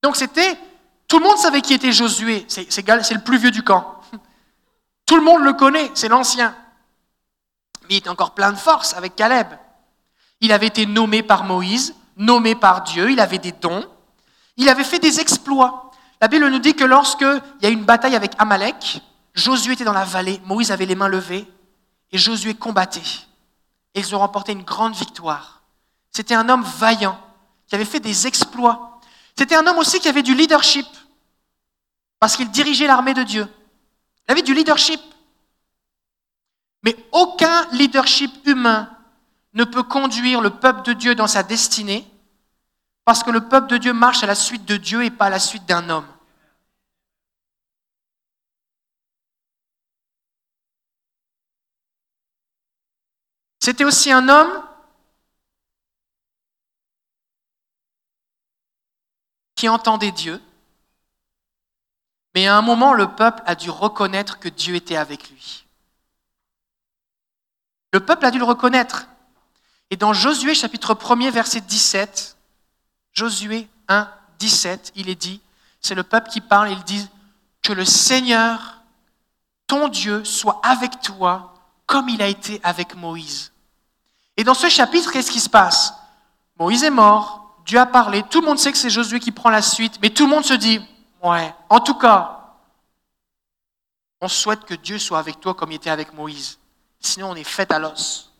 Donc 0.02 0.16
c'était... 0.16 0.58
Tout 1.06 1.20
le 1.20 1.24
monde 1.24 1.38
savait 1.38 1.60
qui 1.60 1.74
était 1.74 1.92
Josué. 1.92 2.44
C'est 2.48 2.66
le 2.88 3.22
plus 3.22 3.38
vieux 3.38 3.52
du 3.52 3.62
camp. 3.62 4.00
Tout 5.14 5.20
le 5.20 5.26
monde 5.26 5.44
le 5.44 5.52
connaît, 5.52 5.92
c'est 5.94 6.08
l'ancien. 6.08 6.56
Mais 7.82 7.90
il 7.90 7.96
était 7.98 8.08
encore 8.08 8.34
plein 8.34 8.50
de 8.50 8.56
force 8.56 8.94
avec 8.94 9.14
Caleb. 9.14 9.46
Il 10.40 10.50
avait 10.50 10.66
été 10.66 10.86
nommé 10.86 11.22
par 11.22 11.44
Moïse, 11.44 11.94
nommé 12.16 12.56
par 12.56 12.82
Dieu, 12.82 13.12
il 13.12 13.20
avait 13.20 13.38
des 13.38 13.52
dons, 13.52 13.88
il 14.56 14.68
avait 14.68 14.82
fait 14.82 14.98
des 14.98 15.20
exploits. 15.20 15.92
La 16.20 16.26
Bible 16.26 16.48
nous 16.48 16.58
dit 16.58 16.74
que 16.74 16.82
lorsqu'il 16.82 17.40
y 17.62 17.66
a 17.66 17.68
une 17.68 17.84
bataille 17.84 18.16
avec 18.16 18.32
Amalek, 18.38 19.02
Josué 19.34 19.74
était 19.74 19.84
dans 19.84 19.92
la 19.92 20.04
vallée, 20.04 20.40
Moïse 20.46 20.72
avait 20.72 20.84
les 20.84 20.96
mains 20.96 21.06
levées, 21.06 21.48
et 22.10 22.18
Josué 22.18 22.54
combattait. 22.54 23.28
Et 23.94 24.00
ils 24.00 24.16
ont 24.16 24.18
remporté 24.18 24.50
une 24.50 24.64
grande 24.64 24.96
victoire. 24.96 25.62
C'était 26.10 26.34
un 26.34 26.48
homme 26.48 26.64
vaillant, 26.64 27.20
qui 27.68 27.76
avait 27.76 27.84
fait 27.84 28.00
des 28.00 28.26
exploits. 28.26 28.98
C'était 29.38 29.54
un 29.54 29.64
homme 29.64 29.78
aussi 29.78 30.00
qui 30.00 30.08
avait 30.08 30.24
du 30.24 30.34
leadership, 30.34 30.88
parce 32.18 32.34
qu'il 32.34 32.50
dirigeait 32.50 32.88
l'armée 32.88 33.14
de 33.14 33.22
Dieu. 33.22 33.48
Il 34.28 34.32
avait 34.32 34.42
du 34.42 34.54
leadership? 34.54 35.00
Mais 36.82 36.96
aucun 37.12 37.68
leadership 37.72 38.30
humain 38.46 38.90
ne 39.54 39.64
peut 39.64 39.82
conduire 39.82 40.40
le 40.40 40.50
peuple 40.50 40.82
de 40.82 40.92
Dieu 40.92 41.14
dans 41.14 41.26
sa 41.26 41.42
destinée 41.42 42.06
parce 43.04 43.22
que 43.22 43.30
le 43.30 43.48
peuple 43.48 43.68
de 43.68 43.76
Dieu 43.76 43.92
marche 43.92 44.22
à 44.22 44.26
la 44.26 44.34
suite 44.34 44.64
de 44.64 44.76
Dieu 44.76 45.04
et 45.04 45.10
pas 45.10 45.26
à 45.26 45.30
la 45.30 45.38
suite 45.38 45.66
d'un 45.66 45.88
homme. 45.90 46.06
C'était 53.60 53.84
aussi 53.84 54.12
un 54.12 54.28
homme 54.28 54.62
qui 59.54 59.70
entendait 59.70 60.12
Dieu, 60.12 60.38
mais 62.34 62.46
à 62.46 62.56
un 62.56 62.62
moment, 62.62 62.92
le 62.92 63.08
peuple 63.08 63.42
a 63.46 63.54
dû 63.54 63.70
reconnaître 63.70 64.38
que 64.38 64.48
Dieu 64.48 64.74
était 64.74 64.96
avec 64.96 65.30
lui. 65.30 65.66
Le 67.92 68.00
peuple 68.00 68.26
a 68.26 68.30
dû 68.30 68.38
le 68.38 68.44
reconnaître. 68.44 69.06
Et 69.90 69.96
dans 69.96 70.12
Josué 70.12 70.54
chapitre 70.54 70.94
1er, 70.94 71.30
verset 71.30 71.60
17, 71.60 72.36
Josué 73.12 73.68
1, 73.88 74.10
17, 74.40 74.92
il 74.96 75.08
est 75.08 75.14
dit, 75.14 75.40
c'est 75.80 75.94
le 75.94 76.02
peuple 76.02 76.30
qui 76.30 76.40
parle, 76.40 76.70
il 76.70 76.82
dit, 76.82 77.08
que 77.62 77.72
le 77.72 77.84
Seigneur, 77.84 78.82
ton 79.68 79.88
Dieu, 79.88 80.24
soit 80.24 80.60
avec 80.64 81.00
toi 81.00 81.54
comme 81.86 82.08
il 82.08 82.20
a 82.22 82.26
été 82.26 82.60
avec 82.64 82.96
Moïse. 82.96 83.52
Et 84.36 84.42
dans 84.44 84.54
ce 84.54 84.68
chapitre, 84.68 85.12
qu'est-ce 85.12 85.30
qui 85.30 85.40
se 85.40 85.48
passe? 85.48 85.94
Moïse 86.58 86.82
est 86.82 86.90
mort, 86.90 87.60
Dieu 87.66 87.78
a 87.78 87.86
parlé, 87.86 88.22
tout 88.24 88.40
le 88.40 88.46
monde 88.46 88.58
sait 88.58 88.72
que 88.72 88.78
c'est 88.78 88.90
Josué 88.90 89.20
qui 89.20 89.32
prend 89.32 89.50
la 89.50 89.62
suite, 89.62 89.98
mais 90.02 90.10
tout 90.10 90.24
le 90.24 90.30
monde 90.30 90.44
se 90.44 90.54
dit, 90.54 90.80
Ouais. 91.24 91.54
En 91.70 91.80
tout 91.80 91.94
cas, 91.94 92.38
on 94.20 94.28
souhaite 94.28 94.64
que 94.66 94.74
Dieu 94.74 94.98
soit 94.98 95.18
avec 95.18 95.40
toi 95.40 95.54
comme 95.54 95.72
il 95.72 95.76
était 95.76 95.90
avec 95.90 96.12
Moïse. 96.12 96.58
Sinon, 97.00 97.30
on 97.30 97.34
est 97.34 97.44
fait 97.44 97.72
à 97.72 97.78
l'os. 97.78 98.30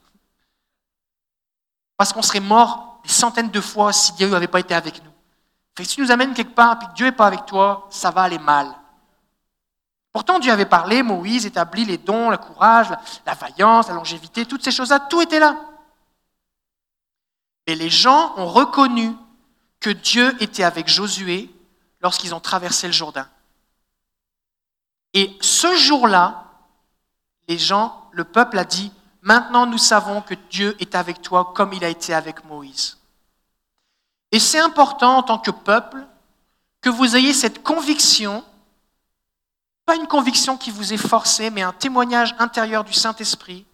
Parce 1.97 2.13
qu'on 2.13 2.23
serait 2.23 2.41
mort 2.41 3.01
des 3.03 3.09
centaines 3.09 3.51
de 3.51 3.61
fois 3.61 3.93
si 3.93 4.13
Dieu 4.13 4.29
n'avait 4.29 4.49
pas 4.49 4.61
été 4.61 4.75
avec 4.75 5.03
nous. 5.03 5.11
Si 5.81 5.97
tu 5.97 6.03
nous 6.03 6.11
amènes 6.11 6.35
quelque 6.35 6.55
part 6.55 6.79
et 6.83 6.87
que 6.87 6.93
Dieu 6.93 7.07
n'est 7.07 7.13
pas 7.13 7.27
avec 7.27 7.47
toi, 7.47 7.89
ça 7.91 8.11
va 8.11 8.23
aller 8.23 8.39
mal. 8.39 8.69
Pourtant, 10.13 10.39
Dieu 10.39 10.53
avait 10.53 10.67
parlé, 10.67 11.03
Moïse 11.03 11.47
établit 11.47 11.85
les 11.87 11.99
dons, 11.99 12.31
le 12.31 12.37
courage, 12.37 12.91
la, 12.91 13.01
la 13.27 13.35
vaillance, 13.35 13.89
la 13.89 13.95
longévité, 13.95 14.47
toutes 14.47 14.63
ces 14.63 14.71
choses-là, 14.71 15.01
tout 15.01 15.23
était 15.23 15.41
là. 15.41 15.57
Et 17.67 17.75
les 17.75 17.91
gens 17.91 18.35
ont 18.37 18.47
reconnu 18.47 19.13
que 19.81 19.91
Dieu 19.91 20.37
était 20.41 20.65
avec 20.65 20.87
Josué 20.87 21.54
lorsqu'ils 22.05 22.35
ont 22.35 22.41
traversé 22.41 22.87
le 22.87 22.93
Jourdain. 22.93 23.27
Et 25.15 25.35
ce 25.41 25.75
jour-là, 25.75 26.45
les 27.49 27.57
gens, 27.59 28.09
le 28.13 28.25
peuple 28.25 28.59
a 28.59 28.65
dit, 28.65 28.93
maintenant 29.23 29.65
nous 29.65 29.79
savons 29.79 30.21
que 30.21 30.35
Dieu 30.51 30.77
est 30.81 30.95
avec 30.95 31.23
toi 31.23 31.53
comme 31.57 31.73
il 31.73 31.83
a 31.83 31.89
été 31.89 32.13
avec 32.13 32.45
Moïse. 32.45 32.99
Et 34.33 34.39
c'est 34.39 34.59
important 34.59 35.17
en 35.17 35.23
tant 35.23 35.39
que 35.39 35.51
peuple 35.51 36.07
que 36.83 36.91
vous 36.91 37.17
ayez 37.17 37.33
cette 37.33 37.63
conviction, 37.63 38.45
pas 39.87 39.97
une 39.97 40.07
conviction 40.07 40.59
qui 40.59 40.71
vous 40.71 40.93
est 40.93 40.99
forcée, 40.99 41.49
mais 41.49 41.63
un 41.63 41.73
témoignage 41.73 42.35
intérieur 42.39 42.85
du 42.85 42.93
Saint-Esprit, 42.93 43.65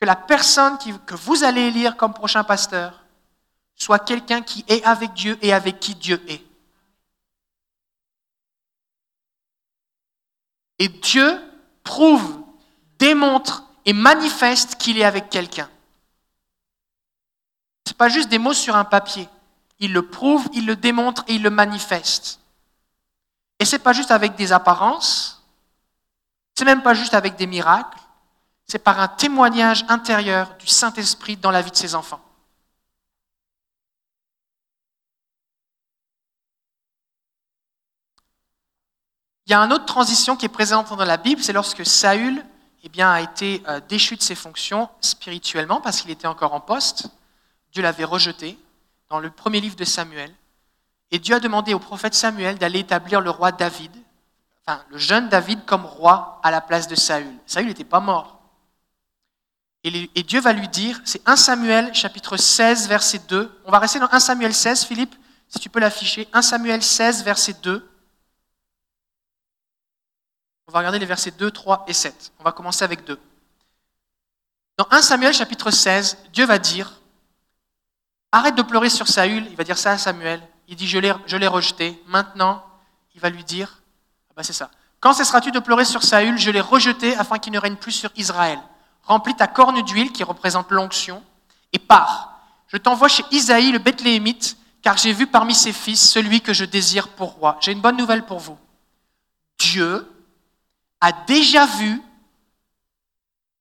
que 0.00 0.06
la 0.06 0.14
personne 0.16 0.78
que 0.78 1.14
vous 1.16 1.42
allez 1.42 1.62
élire 1.62 1.96
comme 1.96 2.14
prochain 2.14 2.44
pasteur 2.44 3.03
soit 3.76 3.98
quelqu'un 3.98 4.42
qui 4.42 4.64
est 4.68 4.84
avec 4.84 5.12
Dieu 5.14 5.38
et 5.42 5.52
avec 5.52 5.80
qui 5.80 5.94
Dieu 5.94 6.22
est. 6.28 6.42
Et 10.78 10.88
Dieu 10.88 11.40
prouve, 11.82 12.42
démontre 12.98 13.64
et 13.84 13.92
manifeste 13.92 14.76
qu'il 14.76 14.98
est 14.98 15.04
avec 15.04 15.28
quelqu'un. 15.30 15.68
Ce 17.86 17.92
n'est 17.92 17.96
pas 17.96 18.08
juste 18.08 18.28
des 18.28 18.38
mots 18.38 18.54
sur 18.54 18.76
un 18.76 18.84
papier. 18.84 19.28
Il 19.78 19.92
le 19.92 20.06
prouve, 20.06 20.48
il 20.52 20.66
le 20.66 20.76
démontre 20.76 21.24
et 21.28 21.34
il 21.34 21.42
le 21.42 21.50
manifeste. 21.50 22.40
Et 23.58 23.64
ce 23.64 23.76
n'est 23.76 23.82
pas 23.82 23.92
juste 23.92 24.10
avec 24.10 24.34
des 24.34 24.52
apparences, 24.52 25.42
c'est 26.54 26.64
même 26.64 26.82
pas 26.82 26.94
juste 26.94 27.14
avec 27.14 27.36
des 27.36 27.46
miracles, 27.46 27.98
c'est 28.66 28.78
par 28.78 28.98
un 29.00 29.08
témoignage 29.08 29.84
intérieur 29.88 30.56
du 30.58 30.66
Saint-Esprit 30.66 31.36
dans 31.36 31.50
la 31.50 31.62
vie 31.62 31.70
de 31.70 31.76
ses 31.76 31.94
enfants. 31.94 32.23
Il 39.46 39.50
y 39.50 39.54
a 39.54 39.60
une 39.60 39.72
autre 39.72 39.84
transition 39.84 40.36
qui 40.36 40.46
est 40.46 40.48
présente 40.50 40.88
dans 40.88 41.04
la 41.04 41.18
Bible, 41.18 41.42
c'est 41.42 41.52
lorsque 41.52 41.84
Saül 41.84 42.44
eh 42.82 42.88
bien, 42.88 43.10
a 43.10 43.20
été 43.20 43.62
euh, 43.68 43.80
déchu 43.88 44.16
de 44.16 44.22
ses 44.22 44.34
fonctions 44.34 44.88
spirituellement 45.00 45.80
parce 45.80 46.00
qu'il 46.00 46.10
était 46.10 46.26
encore 46.26 46.54
en 46.54 46.60
poste. 46.60 47.08
Dieu 47.72 47.82
l'avait 47.82 48.04
rejeté 48.04 48.58
dans 49.10 49.18
le 49.18 49.30
premier 49.30 49.60
livre 49.60 49.76
de 49.76 49.84
Samuel. 49.84 50.32
Et 51.10 51.18
Dieu 51.18 51.34
a 51.34 51.40
demandé 51.40 51.74
au 51.74 51.78
prophète 51.78 52.14
Samuel 52.14 52.58
d'aller 52.58 52.80
établir 52.80 53.20
le 53.20 53.30
roi 53.30 53.52
David, 53.52 53.92
enfin 54.66 54.82
le 54.90 54.98
jeune 54.98 55.28
David 55.28 55.64
comme 55.66 55.84
roi 55.84 56.40
à 56.42 56.50
la 56.50 56.60
place 56.60 56.88
de 56.88 56.94
Saül. 56.94 57.34
Saül 57.46 57.66
n'était 57.66 57.84
pas 57.84 58.00
mort. 58.00 58.40
Et, 59.84 60.22
Dieu 60.22 60.40
va 60.40 60.54
lui 60.54 60.68
dire, 60.68 60.98
c'est 61.04 61.20
1 61.28 61.36
Samuel 61.36 61.94
chapitre 61.94 62.38
16 62.38 62.88
verset 62.88 63.20
2. 63.28 63.60
On 63.66 63.70
va 63.70 63.78
rester 63.78 63.98
dans 63.98 64.08
1 64.10 64.18
Samuel 64.18 64.54
16, 64.54 64.84
Philippe, 64.84 65.14
si 65.48 65.58
tu 65.58 65.68
peux 65.68 65.78
l'afficher. 65.78 66.26
1 66.32 66.40
Samuel 66.40 66.82
16 66.82 67.22
verset 67.22 67.56
2. 67.62 67.86
Va 70.74 70.80
regarder 70.80 70.98
les 70.98 71.06
versets 71.06 71.30
2, 71.30 71.52
3 71.52 71.84
et 71.86 71.92
7. 71.92 72.32
On 72.40 72.42
va 72.42 72.50
commencer 72.50 72.82
avec 72.82 73.04
2. 73.04 73.16
Dans 74.76 74.88
1 74.90 75.02
Samuel 75.02 75.32
chapitre 75.32 75.70
16, 75.70 76.18
Dieu 76.32 76.46
va 76.46 76.58
dire, 76.58 77.00
arrête 78.32 78.56
de 78.56 78.62
pleurer 78.62 78.90
sur 78.90 79.06
Saül, 79.06 79.46
il 79.48 79.54
va 79.54 79.62
dire 79.62 79.78
ça 79.78 79.92
à 79.92 79.98
Samuel, 79.98 80.42
il 80.66 80.74
dit, 80.74 80.88
je 80.88 80.98
l'ai 80.98 81.46
rejeté, 81.46 82.02
maintenant, 82.08 82.60
il 83.14 83.20
va 83.20 83.30
lui 83.30 83.44
dire, 83.44 83.82
ah 84.30 84.32
ben 84.36 84.42
c'est 84.42 84.52
ça, 84.52 84.68
quand 84.98 85.12
cesseras-tu 85.12 85.52
de 85.52 85.60
pleurer 85.60 85.84
sur 85.84 86.02
Saül, 86.02 86.38
je 86.38 86.50
l'ai 86.50 86.60
rejeté 86.60 87.16
afin 87.18 87.38
qu'il 87.38 87.52
ne 87.52 87.60
règne 87.60 87.76
plus 87.76 87.92
sur 87.92 88.10
Israël. 88.16 88.58
Remplis 89.04 89.36
ta 89.36 89.46
corne 89.46 89.80
d'huile 89.82 90.10
qui 90.10 90.24
représente 90.24 90.72
l'onction 90.72 91.22
et 91.72 91.78
pars. 91.78 92.40
Je 92.66 92.78
t'envoie 92.78 93.06
chez 93.06 93.22
Isaïe 93.30 93.70
le 93.70 93.78
Bethléemite, 93.78 94.56
car 94.82 94.96
j'ai 94.96 95.12
vu 95.12 95.28
parmi 95.28 95.54
ses 95.54 95.72
fils 95.72 96.10
celui 96.10 96.40
que 96.40 96.52
je 96.52 96.64
désire 96.64 97.10
pour 97.10 97.34
roi. 97.34 97.58
J'ai 97.60 97.70
une 97.70 97.80
bonne 97.80 97.96
nouvelle 97.96 98.26
pour 98.26 98.40
vous. 98.40 98.58
Dieu 99.60 100.10
a 101.04 101.12
déjà 101.12 101.66
vu 101.66 102.00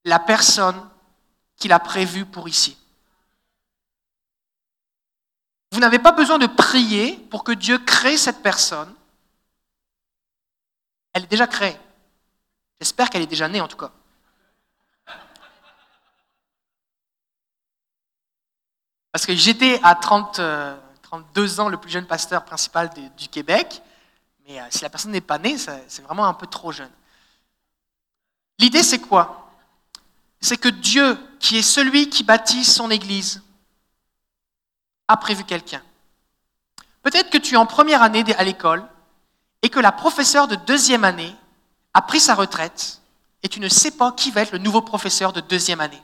la 0.06 0.18
personne 0.18 0.90
qu'il 1.58 1.74
a 1.74 1.80
prévue 1.80 2.26
pour 2.26 2.48
ici. 2.48 2.78
Vous 5.74 5.82
n'avez 5.82 6.00
pas 6.00 6.14
besoin 6.14 6.38
de 6.38 6.48
prier 6.48 7.18
pour 7.30 7.44
que 7.44 7.52
Dieu 7.52 7.80
crée 7.80 8.16
cette 8.16 8.42
personne. 8.42 8.94
Elle 11.12 11.24
est 11.24 11.28
déjà 11.28 11.46
créée. 11.46 11.78
J'espère 12.80 13.10
qu'elle 13.10 13.24
est 13.24 13.28
déjà 13.28 13.50
née 13.50 13.60
en 13.60 13.68
tout 13.68 13.78
cas. 13.78 13.92
Parce 19.12 19.26
que 19.26 19.36
j'étais 19.36 19.82
à 19.84 19.96
30, 19.96 20.40
32 21.02 21.60
euh, 21.60 21.62
ans 21.62 21.68
le 21.68 21.78
plus 21.78 21.92
jeune 21.92 22.08
pasteur 22.08 22.46
principal 22.46 22.90
du 23.18 23.28
Québec, 23.28 23.82
mais 24.48 24.62
euh, 24.62 24.64
si 24.70 24.82
la 24.82 24.90
personne 24.90 25.12
n'est 25.12 25.22
pas 25.22 25.38
née, 25.38 25.58
c'est 25.58 26.02
vraiment 26.04 26.26
un 26.26 26.34
peu 26.34 26.48
trop 26.48 26.72
jeune. 26.72 26.90
L'idée, 28.60 28.84
c'est 28.84 29.00
quoi? 29.00 29.52
C'est 30.40 30.58
que 30.58 30.70
Dieu, 30.70 31.18
qui 31.40 31.58
est 31.58 31.62
celui 31.62 32.10
qui 32.10 32.24
bâtit 32.24 32.64
son 32.64 32.90
Église, 32.92 33.42
a 35.08 35.18
prévu 35.18 35.44
quelqu'un. 35.44 35.82
Peut-être 37.02 37.30
que 37.30 37.38
tu 37.38 37.56
es 37.56 37.58
en 37.58 37.66
première 37.66 38.02
année 38.02 38.24
à 38.38 38.44
l'école 38.44 38.88
et 39.62 39.70
que 39.70 39.80
la 39.80 39.92
professeure 39.92 40.48
de 40.48 40.56
deuxième 40.56 41.04
année 41.04 41.36
a 41.94 42.02
pris 42.02 42.20
sa 42.20 42.36
retraite 42.36 43.02
et 43.44 43.50
tu 43.50 43.60
ne 43.60 43.68
sais 43.68 43.92
pas 43.92 44.14
qui 44.14 44.32
va 44.32 44.42
être 44.42 44.54
le 44.54 44.58
nouveau 44.58 44.82
professeur 44.82 45.34
de 45.34 45.42
deuxième 45.42 45.82
année. 45.82 46.02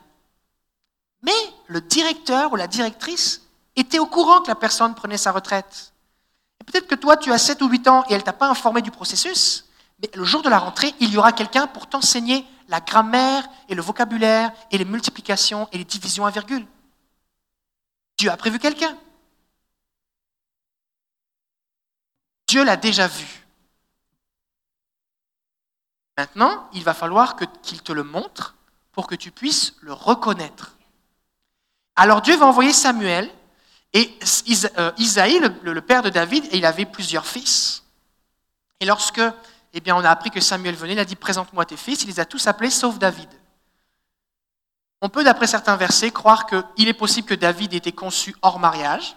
Mais 1.21 1.31
le 1.67 1.81
directeur 1.81 2.51
ou 2.51 2.55
la 2.55 2.67
directrice 2.67 3.41
était 3.75 3.99
au 3.99 4.05
courant 4.05 4.41
que 4.41 4.49
la 4.49 4.55
personne 4.55 4.93
prenait 4.93 5.17
sa 5.17 5.31
retraite. 5.31 5.93
Et 6.59 6.63
peut-être 6.65 6.87
que 6.87 6.95
toi, 6.95 7.15
tu 7.15 7.31
as 7.31 7.37
7 7.37 7.61
ou 7.61 7.69
8 7.69 7.87
ans 7.87 8.03
et 8.09 8.13
elle 8.13 8.19
ne 8.19 8.25
t'a 8.25 8.33
pas 8.33 8.49
informé 8.49 8.81
du 8.81 8.91
processus, 8.91 9.65
mais 10.01 10.09
le 10.13 10.23
jour 10.23 10.41
de 10.41 10.49
la 10.49 10.59
rentrée, 10.59 10.93
il 10.99 11.11
y 11.11 11.17
aura 11.17 11.31
quelqu'un 11.31 11.67
pour 11.67 11.87
t'enseigner 11.87 12.45
la 12.67 12.79
grammaire 12.79 13.47
et 13.67 13.75
le 13.75 13.81
vocabulaire 13.81 14.51
et 14.71 14.77
les 14.77 14.85
multiplications 14.85 15.67
et 15.71 15.77
les 15.77 15.83
divisions 15.83 16.25
à 16.25 16.31
virgule. 16.31 16.65
Dieu 18.17 18.29
a 18.29 18.37
prévu 18.37 18.59
quelqu'un. 18.59 18.97
Dieu 22.47 22.63
l'a 22.63 22.77
déjà 22.77 23.07
vu. 23.07 23.45
Maintenant, 26.17 26.69
il 26.73 26.83
va 26.83 26.93
falloir 26.93 27.35
qu'il 27.61 27.81
te 27.81 27.91
le 27.91 28.03
montre 28.03 28.55
pour 28.91 29.07
que 29.07 29.15
tu 29.15 29.31
puisses 29.31 29.75
le 29.81 29.93
reconnaître. 29.93 30.75
Alors 31.95 32.21
Dieu 32.21 32.35
va 32.35 32.45
envoyer 32.45 32.73
Samuel 32.73 33.29
et 33.93 34.17
euh, 34.77 34.91
Isaïe, 34.97 35.39
le, 35.63 35.81
père 35.81 36.01
de 36.01 36.09
David, 36.09 36.45
et 36.51 36.57
il 36.57 36.65
avait 36.65 36.85
plusieurs 36.85 37.25
fils. 37.25 37.83
Et 38.79 38.85
lorsque 38.85 39.21
eh 39.73 39.79
bien, 39.81 39.95
on 39.95 40.03
a 40.03 40.09
appris 40.09 40.31
que 40.31 40.39
Samuel 40.39 40.75
venait, 40.75 40.93
il 40.93 40.99
a 40.99 41.05
dit 41.05 41.15
Présente-moi 41.15 41.65
tes 41.65 41.77
fils. 41.77 42.03
Il 42.03 42.07
les 42.07 42.19
a 42.19 42.25
tous 42.25 42.47
appelés 42.47 42.69
sauf 42.69 42.97
David. 42.97 43.29
On 45.01 45.09
peut, 45.09 45.23
d'après 45.23 45.47
certains 45.47 45.75
versets, 45.75 46.11
croire 46.11 46.45
qu'il 46.45 46.87
est 46.87 46.93
possible 46.93 47.27
que 47.27 47.35
David 47.35 47.73
ait 47.73 47.77
été 47.77 47.91
conçu 47.91 48.35
hors 48.41 48.59
mariage, 48.59 49.15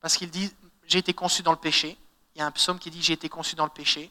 parce 0.00 0.16
qu'il 0.16 0.30
dit 0.30 0.52
J'ai 0.86 0.98
été 0.98 1.12
conçu 1.12 1.42
dans 1.42 1.52
le 1.52 1.58
péché. 1.58 1.98
Il 2.34 2.38
y 2.38 2.42
a 2.42 2.46
un 2.46 2.50
psaume 2.50 2.78
qui 2.78 2.90
dit 2.90 3.02
J'ai 3.02 3.12
été 3.12 3.28
conçu 3.28 3.54
dans 3.54 3.64
le 3.64 3.70
péché. 3.70 4.10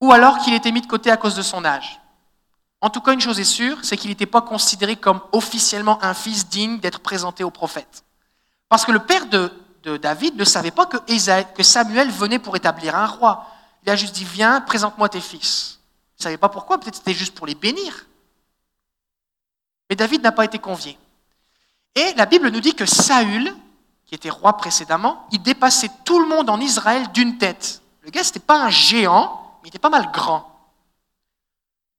Ou 0.00 0.12
alors 0.12 0.38
qu'il 0.38 0.54
était 0.54 0.72
mis 0.72 0.80
de 0.80 0.86
côté 0.86 1.10
à 1.10 1.16
cause 1.16 1.36
de 1.36 1.42
son 1.42 1.64
âge. 1.64 2.00
En 2.80 2.88
tout 2.88 3.00
cas, 3.00 3.12
une 3.12 3.20
chose 3.20 3.38
est 3.38 3.44
sûre, 3.44 3.78
c'est 3.82 3.96
qu'il 3.96 4.08
n'était 4.08 4.26
pas 4.26 4.40
considéré 4.40 4.96
comme 4.96 5.20
officiellement 5.32 6.02
un 6.02 6.14
fils 6.14 6.48
digne 6.48 6.78
d'être 6.80 7.00
présenté 7.00 7.44
au 7.44 7.50
prophète. 7.50 8.04
Parce 8.70 8.86
que 8.86 8.92
le 8.92 9.00
père 9.00 9.26
de, 9.26 9.52
David 9.98 10.36
ne 10.36 10.44
savait 10.44 10.70
pas 10.70 10.86
que, 10.86 10.96
que, 10.96 11.62
Samuel 11.62 12.10
venait 12.10 12.38
pour 12.38 12.56
établir 12.56 12.96
un 12.96 13.06
roi. 13.06 13.46
Il 13.82 13.90
a 13.90 13.96
juste 13.96 14.14
dit, 14.14 14.24
viens, 14.24 14.60
présente-moi 14.60 15.08
tes 15.08 15.20
fils. 15.20 15.80
Il 16.14 16.20
ne 16.20 16.22
savait 16.24 16.36
pas 16.36 16.48
pourquoi, 16.48 16.78
peut-être 16.78 16.96
c'était 16.96 17.14
juste 17.14 17.34
pour 17.34 17.46
les 17.46 17.54
bénir. 17.54 18.06
Mais 19.88 19.96
David 19.96 20.22
n'a 20.22 20.32
pas 20.32 20.44
été 20.44 20.58
convié. 20.58 20.98
Et 21.94 22.12
la 22.14 22.26
Bible 22.26 22.50
nous 22.50 22.60
dit 22.60 22.74
que 22.74 22.86
Saül, 22.86 23.54
qui 24.06 24.14
était 24.14 24.30
roi 24.30 24.56
précédemment, 24.56 25.26
il 25.32 25.42
dépassait 25.42 25.90
tout 26.04 26.20
le 26.20 26.26
monde 26.26 26.50
en 26.50 26.60
Israël 26.60 27.10
d'une 27.12 27.38
tête. 27.38 27.82
Le 28.02 28.10
gars, 28.10 28.22
ce 28.22 28.28
n'était 28.28 28.40
pas 28.40 28.62
un 28.62 28.70
géant, 28.70 29.58
mais 29.62 29.68
il 29.68 29.70
était 29.70 29.78
pas 29.78 29.90
mal 29.90 30.10
grand. 30.12 30.46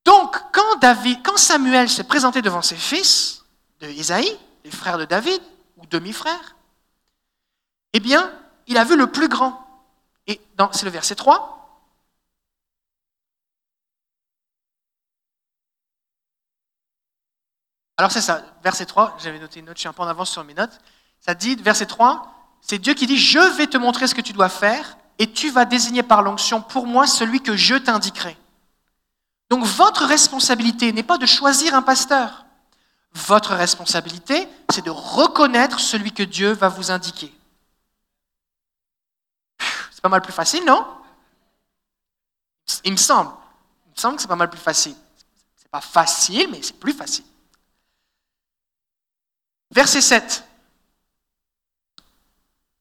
Donc, 0.04 0.36
quand, 0.52 0.76
David, 0.80 1.20
quand 1.22 1.36
Samuel 1.36 1.88
s'est 1.88 2.04
présenté 2.04 2.42
devant 2.42 2.62
ses 2.62 2.76
fils 2.76 3.44
de 3.80 3.88
Isaïe, 3.88 4.36
les 4.64 4.70
frères 4.70 4.98
de 4.98 5.04
David, 5.04 5.40
ou 5.76 5.86
demi-frères, 5.86 6.56
eh 7.92 8.00
bien, 8.00 8.32
il 8.66 8.78
a 8.78 8.84
vu 8.84 8.96
le 8.96 9.06
plus 9.06 9.28
grand. 9.28 9.64
Et 10.26 10.40
c'est 10.72 10.84
le 10.84 10.90
verset 10.90 11.14
3. 11.14 11.61
Alors 17.96 18.10
c'est 18.10 18.20
ça, 18.20 18.42
verset 18.62 18.86
3, 18.86 19.18
j'avais 19.22 19.38
noté 19.38 19.60
une 19.60 19.66
note, 19.66 19.76
je 19.76 19.80
suis 19.80 19.88
un 19.88 19.92
peu 19.92 20.02
en 20.02 20.08
avance 20.08 20.30
sur 20.30 20.42
mes 20.44 20.54
notes. 20.54 20.78
Ça 21.20 21.34
dit, 21.34 21.54
verset 21.56 21.86
3, 21.86 22.32
c'est 22.60 22.78
Dieu 22.78 22.94
qui 22.94 23.06
dit, 23.06 23.18
je 23.18 23.38
vais 23.56 23.66
te 23.66 23.76
montrer 23.76 24.06
ce 24.06 24.14
que 24.14 24.20
tu 24.20 24.32
dois 24.32 24.48
faire, 24.48 24.96
et 25.18 25.30
tu 25.30 25.50
vas 25.50 25.64
désigner 25.64 26.02
par 26.02 26.22
l'onction 26.22 26.62
pour 26.62 26.86
moi 26.86 27.06
celui 27.06 27.40
que 27.40 27.56
je 27.56 27.74
t'indiquerai. 27.74 28.36
Donc 29.50 29.64
votre 29.64 30.06
responsabilité 30.06 30.92
n'est 30.92 31.02
pas 31.02 31.18
de 31.18 31.26
choisir 31.26 31.74
un 31.74 31.82
pasteur. 31.82 32.46
Votre 33.14 33.54
responsabilité, 33.54 34.48
c'est 34.70 34.84
de 34.84 34.90
reconnaître 34.90 35.78
celui 35.78 36.12
que 36.12 36.22
Dieu 36.22 36.52
va 36.52 36.68
vous 36.68 36.90
indiquer. 36.90 37.32
C'est 39.90 40.00
pas 40.00 40.08
mal 40.08 40.22
plus 40.22 40.32
facile, 40.32 40.64
non? 40.64 40.86
Il 42.84 42.92
me 42.92 42.96
semble. 42.96 43.30
Il 43.86 43.90
me 43.90 43.96
semble 43.96 44.16
que 44.16 44.22
c'est 44.22 44.28
pas 44.28 44.34
mal 44.34 44.48
plus 44.48 44.58
facile. 44.58 44.96
C'est 45.56 45.70
pas 45.70 45.82
facile, 45.82 46.48
mais 46.50 46.62
c'est 46.62 46.80
plus 46.80 46.94
facile. 46.94 47.24
Verset 49.72 50.02
7. 50.02 50.44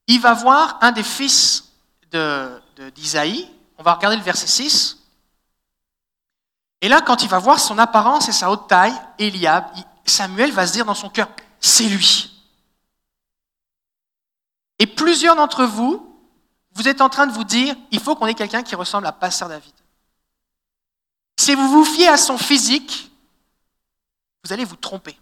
Il 0.08 0.19
va 0.19 0.34
voir 0.34 0.77
un 0.82 0.91
des 0.91 1.04
fils 1.04 1.71
d'Isaïe. 2.93 3.45
De, 3.45 3.49
On 3.77 3.84
va 3.84 3.93
regarder 3.93 4.17
le 4.17 4.23
verset 4.23 4.47
6. 4.47 4.97
Et 6.82 6.89
là, 6.89 7.01
quand 7.01 7.23
il 7.23 7.30
va 7.30 7.39
voir 7.39 7.60
son 7.60 7.77
apparence 7.77 8.27
et 8.27 8.34
sa 8.34 8.51
haute 8.51 8.67
taille, 8.67 8.93
Eliab, 9.17 9.65
Samuel 10.06 10.51
va 10.51 10.67
se 10.67 10.73
dire 10.73 10.86
dans 10.86 10.95
son 10.95 11.10
cœur, 11.10 11.30
c'est 11.62 11.88
lui. 11.88 12.32
Et 14.80 14.88
plusieurs 14.88 15.36
d'entre 15.36 15.63
vous, 15.63 16.12
vous 16.73 16.88
êtes 16.88 17.01
en 17.01 17.10
train 17.10 17.27
de 17.27 17.32
vous 17.32 17.43
dire, 17.43 17.75
il 17.91 17.99
faut 17.99 18.15
qu'on 18.15 18.27
ait 18.27 18.34
quelqu'un 18.34 18.63
qui 18.63 18.75
ressemble 18.75 19.06
à 19.06 19.12
Pasteur 19.12 19.47
David. 19.47 19.73
Si 21.38 21.56
vous 21.56 21.69
vous 21.69 21.86
fiez 21.86 22.08
à 22.08 22.17
son 22.17 22.38
physique, 22.38 23.12
vous 24.43 24.51
allez 24.51 24.65
vous 24.65 24.75
tromper. 24.75 25.17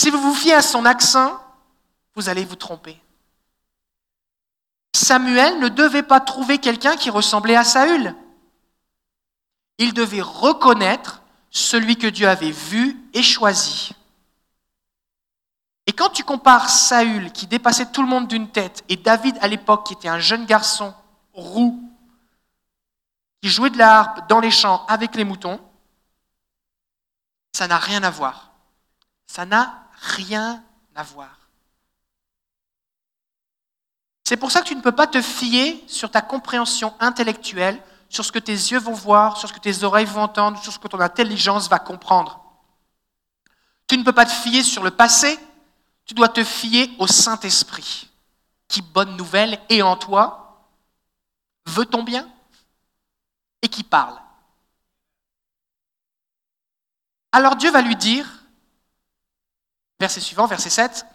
Si 0.00 0.08
vous 0.08 0.18
vous 0.18 0.34
fiez 0.34 0.54
à 0.54 0.62
son 0.62 0.86
accent, 0.86 1.38
vous 2.14 2.30
allez 2.30 2.46
vous 2.46 2.56
tromper. 2.56 2.98
Samuel 4.94 5.60
ne 5.60 5.68
devait 5.68 6.02
pas 6.02 6.20
trouver 6.20 6.56
quelqu'un 6.56 6.96
qui 6.96 7.10
ressemblait 7.10 7.54
à 7.54 7.64
Saül. 7.64 8.16
Il 9.76 9.92
devait 9.92 10.22
reconnaître 10.22 11.20
celui 11.50 11.98
que 11.98 12.06
Dieu 12.06 12.26
avait 12.26 12.50
vu 12.50 12.96
et 13.12 13.22
choisi. 13.22 13.92
Et 15.86 15.92
quand 15.92 16.08
tu 16.08 16.24
compares 16.24 16.70
Saül, 16.70 17.30
qui 17.32 17.46
dépassait 17.46 17.92
tout 17.92 18.00
le 18.00 18.08
monde 18.08 18.26
d'une 18.26 18.48
tête, 18.48 18.82
et 18.88 18.96
David 18.96 19.36
à 19.42 19.48
l'époque, 19.48 19.86
qui 19.86 19.92
était 19.92 20.08
un 20.08 20.18
jeune 20.18 20.46
garçon 20.46 20.94
roux, 21.34 21.78
qui 23.42 23.50
jouait 23.50 23.68
de 23.68 23.76
la 23.76 23.98
harpe 23.98 24.28
dans 24.30 24.40
les 24.40 24.50
champs 24.50 24.86
avec 24.86 25.14
les 25.14 25.24
moutons, 25.24 25.60
ça 27.52 27.68
n'a 27.68 27.76
rien 27.76 28.02
à 28.02 28.08
voir. 28.08 28.52
Ça 29.26 29.44
n'a 29.44 29.89
rien 30.00 30.62
à 30.94 31.02
voir. 31.02 31.36
C'est 34.24 34.36
pour 34.36 34.50
ça 34.50 34.62
que 34.62 34.68
tu 34.68 34.76
ne 34.76 34.80
peux 34.80 34.92
pas 34.92 35.06
te 35.06 35.20
fier 35.20 35.82
sur 35.88 36.10
ta 36.10 36.22
compréhension 36.22 36.94
intellectuelle, 37.00 37.82
sur 38.08 38.24
ce 38.24 38.32
que 38.32 38.38
tes 38.38 38.52
yeux 38.52 38.78
vont 38.78 38.92
voir, 38.92 39.36
sur 39.36 39.48
ce 39.48 39.52
que 39.52 39.60
tes 39.60 39.82
oreilles 39.82 40.06
vont 40.06 40.22
entendre, 40.22 40.62
sur 40.62 40.72
ce 40.72 40.78
que 40.78 40.88
ton 40.88 41.00
intelligence 41.00 41.68
va 41.68 41.78
comprendre. 41.78 42.40
Tu 43.88 43.98
ne 43.98 44.04
peux 44.04 44.12
pas 44.12 44.26
te 44.26 44.30
fier 44.30 44.62
sur 44.62 44.82
le 44.82 44.90
passé, 44.92 45.38
tu 46.04 46.14
dois 46.14 46.28
te 46.28 46.44
fier 46.44 46.90
au 46.98 47.06
Saint-Esprit, 47.06 48.08
qui, 48.68 48.82
bonne 48.82 49.16
nouvelle, 49.16 49.60
est 49.68 49.82
en 49.82 49.96
toi, 49.96 50.70
veut 51.66 51.86
ton 51.86 52.02
bien 52.02 52.28
et 53.62 53.68
qui 53.68 53.82
parle. 53.82 54.16
Alors 57.32 57.56
Dieu 57.56 57.70
va 57.70 57.82
lui 57.82 57.96
dire, 57.96 58.39
verset 60.00 60.20
suivant, 60.20 60.46
verset 60.46 60.70
7, 60.70 61.06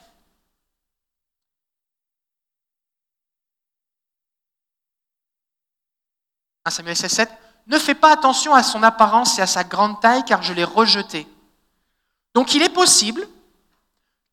1 6.66 6.70
Samuel 6.72 6.96
16, 6.96 7.12
7, 7.12 7.32
ne 7.68 7.80
fais 7.80 7.96
pas 7.96 8.12
attention 8.12 8.54
à 8.54 8.64
son 8.64 8.84
apparence 8.84 9.38
et 9.40 9.42
à 9.42 9.48
sa 9.48 9.64
grande 9.64 10.00
taille, 10.00 10.24
car 10.26 10.44
je 10.44 10.54
l'ai 10.54 10.64
rejeté. 10.64 11.28
Donc 12.34 12.54
il 12.54 12.62
est 12.62 12.70
possible 12.70 13.28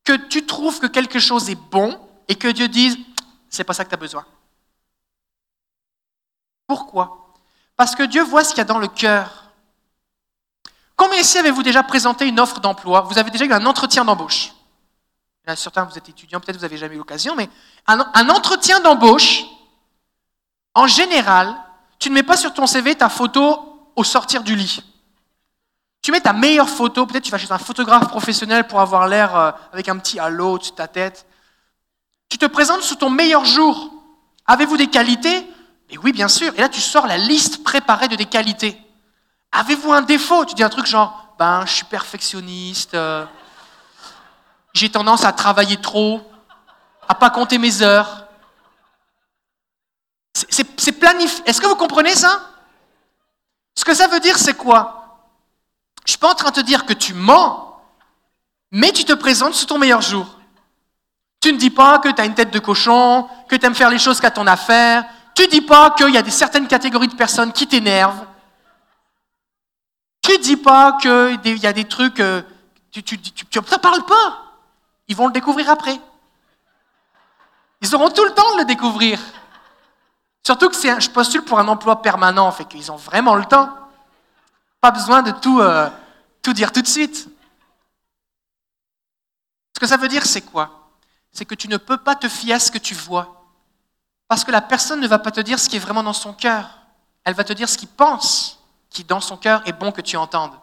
que 0.03 0.13
tu 0.13 0.45
trouves 0.45 0.79
que 0.79 0.87
quelque 0.87 1.19
chose 1.19 1.49
est 1.49 1.55
bon 1.55 1.99
et 2.27 2.35
que 2.35 2.47
Dieu 2.47 2.67
dise, 2.67 2.97
c'est 3.49 3.63
pas 3.63 3.73
ça 3.73 3.83
que 3.83 3.89
tu 3.89 3.95
as 3.95 3.97
besoin. 3.97 4.25
Pourquoi? 6.67 7.33
Parce 7.75 7.95
que 7.95 8.03
Dieu 8.03 8.23
voit 8.23 8.43
ce 8.43 8.49
qu'il 8.49 8.59
y 8.59 8.61
a 8.61 8.65
dans 8.65 8.79
le 8.79 8.87
cœur. 8.87 9.42
Combien 10.95 11.19
ici 11.19 11.37
avez-vous 11.37 11.63
déjà 11.63 11.83
présenté 11.83 12.27
une 12.27 12.39
offre 12.39 12.59
d'emploi? 12.59 13.01
Vous 13.01 13.17
avez 13.17 13.31
déjà 13.31 13.45
eu 13.45 13.53
un 13.53 13.65
entretien 13.65 14.05
d'embauche 14.05 14.53
Certains, 15.55 15.83
vous 15.83 15.97
êtes 15.97 16.07
étudiant, 16.07 16.39
peut-être 16.39 16.55
vous 16.55 16.61
n'avez 16.61 16.77
jamais 16.77 16.95
eu 16.95 16.99
l'occasion, 16.99 17.35
mais 17.35 17.49
un 17.85 18.29
entretien 18.29 18.79
d'embauche, 18.79 19.43
en 20.73 20.87
général, 20.87 21.53
tu 21.99 22.09
ne 22.09 22.15
mets 22.15 22.23
pas 22.23 22.37
sur 22.37 22.53
ton 22.53 22.65
CV 22.65 22.95
ta 22.95 23.09
photo 23.09 23.91
au 23.95 24.03
sortir 24.03 24.43
du 24.43 24.55
lit. 24.55 24.83
Tu 26.01 26.11
mets 26.11 26.19
ta 26.19 26.33
meilleure 26.33 26.69
photo, 26.69 27.05
peut-être 27.05 27.23
tu 27.23 27.31
vas 27.31 27.37
chez 27.37 27.51
un 27.51 27.57
photographe 27.57 28.09
professionnel 28.09 28.67
pour 28.67 28.81
avoir 28.81 29.07
l'air 29.07 29.35
euh, 29.37 29.51
avec 29.71 29.87
un 29.87 29.97
petit 29.97 30.19
halo 30.19 30.57
dessus 30.57 30.71
de 30.71 30.75
ta 30.75 30.89
tête. 30.89 31.25
Tu 32.27 32.37
te 32.37 32.45
présentes 32.45 32.81
sous 32.81 32.95
ton 32.95 33.09
meilleur 33.09 33.45
jour. 33.45 33.89
Avez-vous 34.45 34.75
des 34.75 34.87
qualités? 34.87 35.47
Et 35.89 35.97
oui, 35.97 36.11
bien 36.11 36.27
sûr. 36.27 36.51
Et 36.57 36.61
là, 36.61 36.67
tu 36.67 36.81
sors 36.81 37.07
la 37.07 37.17
liste 37.17 37.63
préparée 37.63 38.09
de 38.09 38.17
tes 38.17 38.25
qualités. 38.25 38.77
Avez-vous 39.53 39.93
un 39.93 40.01
défaut? 40.01 40.45
Tu 40.45 40.55
dis 40.55 40.63
un 40.63 40.69
truc 40.69 40.87
genre, 40.87 41.35
ben, 41.37 41.63
je 41.65 41.71
suis 41.71 41.85
perfectionniste, 41.85 42.95
euh, 42.95 43.25
j'ai 44.73 44.89
tendance 44.89 45.23
à 45.23 45.31
travailler 45.31 45.77
trop, 45.77 46.21
à 47.07 47.13
pas 47.13 47.29
compter 47.29 47.59
mes 47.59 47.81
heures. 47.83 48.25
C'est 50.33 50.93
planifié. 50.93 51.43
Est-ce 51.45 51.61
que 51.61 51.67
vous 51.67 51.75
comprenez 51.75 52.15
ça? 52.15 52.41
Ce 53.75 53.85
que 53.85 53.93
ça 53.93 54.07
veut 54.07 54.19
dire, 54.19 54.37
c'est 54.37 54.55
quoi? 54.55 55.19
Je 56.05 56.11
suis 56.11 56.19
pas 56.19 56.31
en 56.31 56.35
train 56.35 56.49
de 56.49 56.55
te 56.55 56.61
dire 56.61 56.85
que 56.85 56.93
tu 56.93 57.13
mens, 57.13 57.79
mais 58.71 58.91
tu 58.91 59.05
te 59.05 59.13
présentes 59.13 59.53
sous 59.53 59.67
ton 59.67 59.77
meilleur 59.77 60.01
jour. 60.01 60.25
Tu 61.39 61.53
ne 61.53 61.57
dis 61.57 61.69
pas 61.69 61.99
que 61.99 62.09
tu 62.09 62.19
as 62.21 62.25
une 62.25 62.33
tête 62.33 62.51
de 62.51 62.59
cochon, 62.59 63.27
que 63.47 63.55
tu 63.55 63.65
aimes 63.65 63.75
faire 63.75 63.89
les 63.89 63.99
choses 63.99 64.19
qu'à 64.19 64.31
ton 64.31 64.47
affaire. 64.47 65.05
Tu 65.35 65.43
ne 65.43 65.47
dis 65.47 65.61
pas 65.61 65.91
qu'il 65.91 66.09
y 66.09 66.17
a 66.17 66.21
des 66.21 66.31
certaines 66.31 66.67
catégories 66.67 67.07
de 67.07 67.15
personnes 67.15 67.51
qui 67.51 67.67
t'énervent. 67.67 68.25
Tu 70.23 70.37
dis 70.39 70.57
pas 70.57 70.97
qu'il 70.99 71.57
y 71.57 71.67
a 71.67 71.73
des 71.73 71.85
trucs... 71.85 72.19
Euh, 72.19 72.41
tu 72.91 73.03
n'en 73.55 73.79
parles 73.79 74.05
pas. 74.05 74.43
Ils 75.07 75.15
vont 75.15 75.27
le 75.27 75.33
découvrir 75.33 75.69
après. 75.69 75.99
Ils 77.81 77.93
auront 77.93 78.09
tout 78.09 78.23
le 78.23 78.33
temps 78.33 78.53
de 78.53 78.59
le 78.59 78.65
découvrir. 78.65 79.19
Surtout 80.45 80.69
que 80.69 80.75
je 80.75 81.09
postule 81.09 81.43
pour 81.43 81.59
un 81.59 81.67
emploi 81.67 82.01
permanent, 82.01 82.51
fait 82.51 82.65
qu'ils 82.65 82.91
ont 82.91 82.95
vraiment 82.95 83.35
le 83.35 83.45
temps. 83.45 83.69
Pas 84.79 84.91
besoin 84.91 85.21
de 85.21 85.31
tout, 85.31 85.59
euh, 85.59 85.89
tout 86.41 86.53
dire 86.53 86.71
tout 86.71 86.81
de 86.81 86.87
suite. 86.87 87.27
Ce 89.75 89.79
que 89.79 89.87
ça 89.87 89.97
veut 89.97 90.07
dire, 90.07 90.25
c'est 90.25 90.41
quoi? 90.41 90.89
C'est 91.31 91.45
que 91.45 91.55
tu 91.55 91.67
ne 91.67 91.77
peux 91.77 91.97
pas 91.97 92.15
te 92.15 92.29
fier 92.29 92.53
à 92.53 92.59
ce 92.59 92.71
que 92.71 92.77
tu 92.77 92.93
vois. 92.93 93.43
Parce 94.29 94.43
que 94.45 94.51
la 94.51 94.61
personne 94.61 95.01
ne 95.01 95.07
va 95.07 95.19
pas 95.19 95.31
te 95.31 95.41
dire 95.41 95.59
ce 95.59 95.67
qui 95.67 95.75
est 95.75 95.79
vraiment 95.79 96.03
dans 96.03 96.13
son 96.13 96.33
cœur. 96.33 96.69
Elle 97.25 97.33
va 97.33 97.43
te 97.43 97.53
dire 97.53 97.67
ce 97.67 97.77
qu'il 97.77 97.89
pense, 97.89 98.62
qui 98.93 99.03
dans 99.03 99.19
son 99.19 99.35
cœur 99.35 99.61
est 99.67 99.73
bon 99.73 99.91
que 99.91 100.01
tu 100.01 100.15
entendes. 100.15 100.53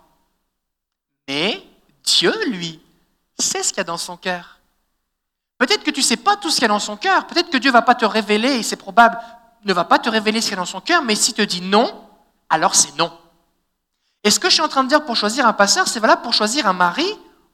Mais 1.29 1.63
Dieu, 2.05 2.33
lui, 2.47 2.81
sait 3.39 3.63
ce 3.63 3.71
qu'il 3.71 3.79
y 3.79 3.81
a 3.81 3.85
dans 3.85 3.99
son 3.99 4.17
cœur. 4.17 4.61
Peut-être 5.59 5.83
que 5.83 5.91
tu 5.91 6.01
ne 6.01 6.05
sais 6.05 6.17
pas 6.17 6.37
tout 6.37 6.49
ce 6.49 6.55
qu'il 6.55 6.63
y 6.63 6.67
a 6.67 6.69
dans 6.69 6.79
son 6.79 6.97
cœur. 6.97 7.27
Peut-être 7.27 7.51
que 7.51 7.59
Dieu 7.59 7.71
ne 7.71 7.75
va 7.75 7.83
pas 7.83 7.95
te 7.95 8.07
révéler, 8.07 8.49
et 8.49 8.63
c'est 8.63 8.77
probable, 8.77 9.19
ne 9.65 9.73
va 9.75 9.85
pas 9.85 9.99
te 9.99 10.09
révéler 10.09 10.41
ce 10.41 10.47
qu'il 10.47 10.57
y 10.57 10.59
a 10.59 10.63
dans 10.63 10.65
son 10.65 10.81
cœur, 10.81 11.03
mais 11.03 11.17
s'il 11.17 11.35
te 11.35 11.43
dit 11.43 11.61
non, 11.61 12.09
alors 12.49 12.75
c'est 12.75 12.97
non. 12.97 13.13
Et 14.23 14.31
ce 14.31 14.39
que 14.39 14.49
je 14.49 14.55
suis 14.55 14.63
en 14.63 14.69
train 14.69 14.85
de 14.85 14.89
dire 14.89 15.05
pour 15.05 15.17
choisir 15.17 15.47
un 15.47 15.53
pasteur, 15.53 15.89
c'est 15.89 16.01
valable 16.01 16.23
pour 16.23 16.33
choisir 16.33 16.67
un 16.67 16.73
mari 16.73 17.07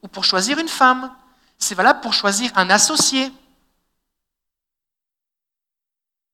ou 0.03 0.07
pour 0.07 0.23
choisir 0.23 0.59
une 0.59 0.67
femme. 0.67 1.11
C'est 1.57 1.75
valable 1.75 2.01
pour 2.01 2.13
choisir 2.13 2.51
un 2.55 2.69
associé. 2.69 3.31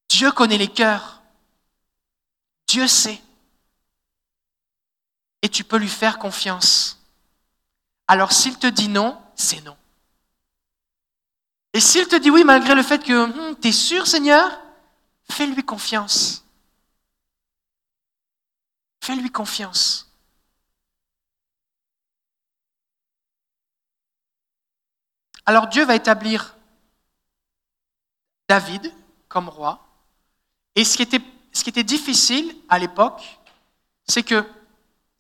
Dieu 0.10 0.32
connaît 0.32 0.58
les 0.58 0.68
cœurs. 0.68 1.22
Dieu 2.68 2.88
sait. 2.88 3.23
Et 5.44 5.50
tu 5.50 5.64
peux 5.64 5.78
lui 5.78 5.90
faire 5.90 6.18
confiance. 6.18 7.00
Alors 8.08 8.32
s'il 8.32 8.58
te 8.58 8.66
dit 8.66 8.88
non, 8.88 9.22
c'est 9.36 9.62
non. 9.62 9.78
Et 11.74 11.80
s'il 11.80 12.08
te 12.08 12.16
dit 12.16 12.32
oui, 12.32 12.44
malgré 12.44 12.74
le 12.74 12.82
fait 12.82 13.04
que 13.04 13.14
hum, 13.14 13.56
tu 13.60 13.68
es 13.68 13.72
sûr, 13.72 14.08
Seigneur, 14.08 14.60
fais-lui 15.30 15.64
confiance. 15.64 16.46
Fais-lui 19.02 19.30
confiance. 19.30 20.10
Alors 25.46 25.68
Dieu 25.68 25.84
va 25.86 25.96
établir 25.96 26.56
David 28.48 28.94
comme 29.28 29.50
roi. 29.50 29.86
Et 30.76 30.86
ce 30.86 30.96
qui 30.96 31.04
était, 31.04 31.22
ce 31.52 31.64
qui 31.64 31.70
était 31.70 31.84
difficile 31.84 32.56
à 32.70 32.80
l'époque, 32.80 33.40
c'est 34.08 34.24
que 34.24 34.46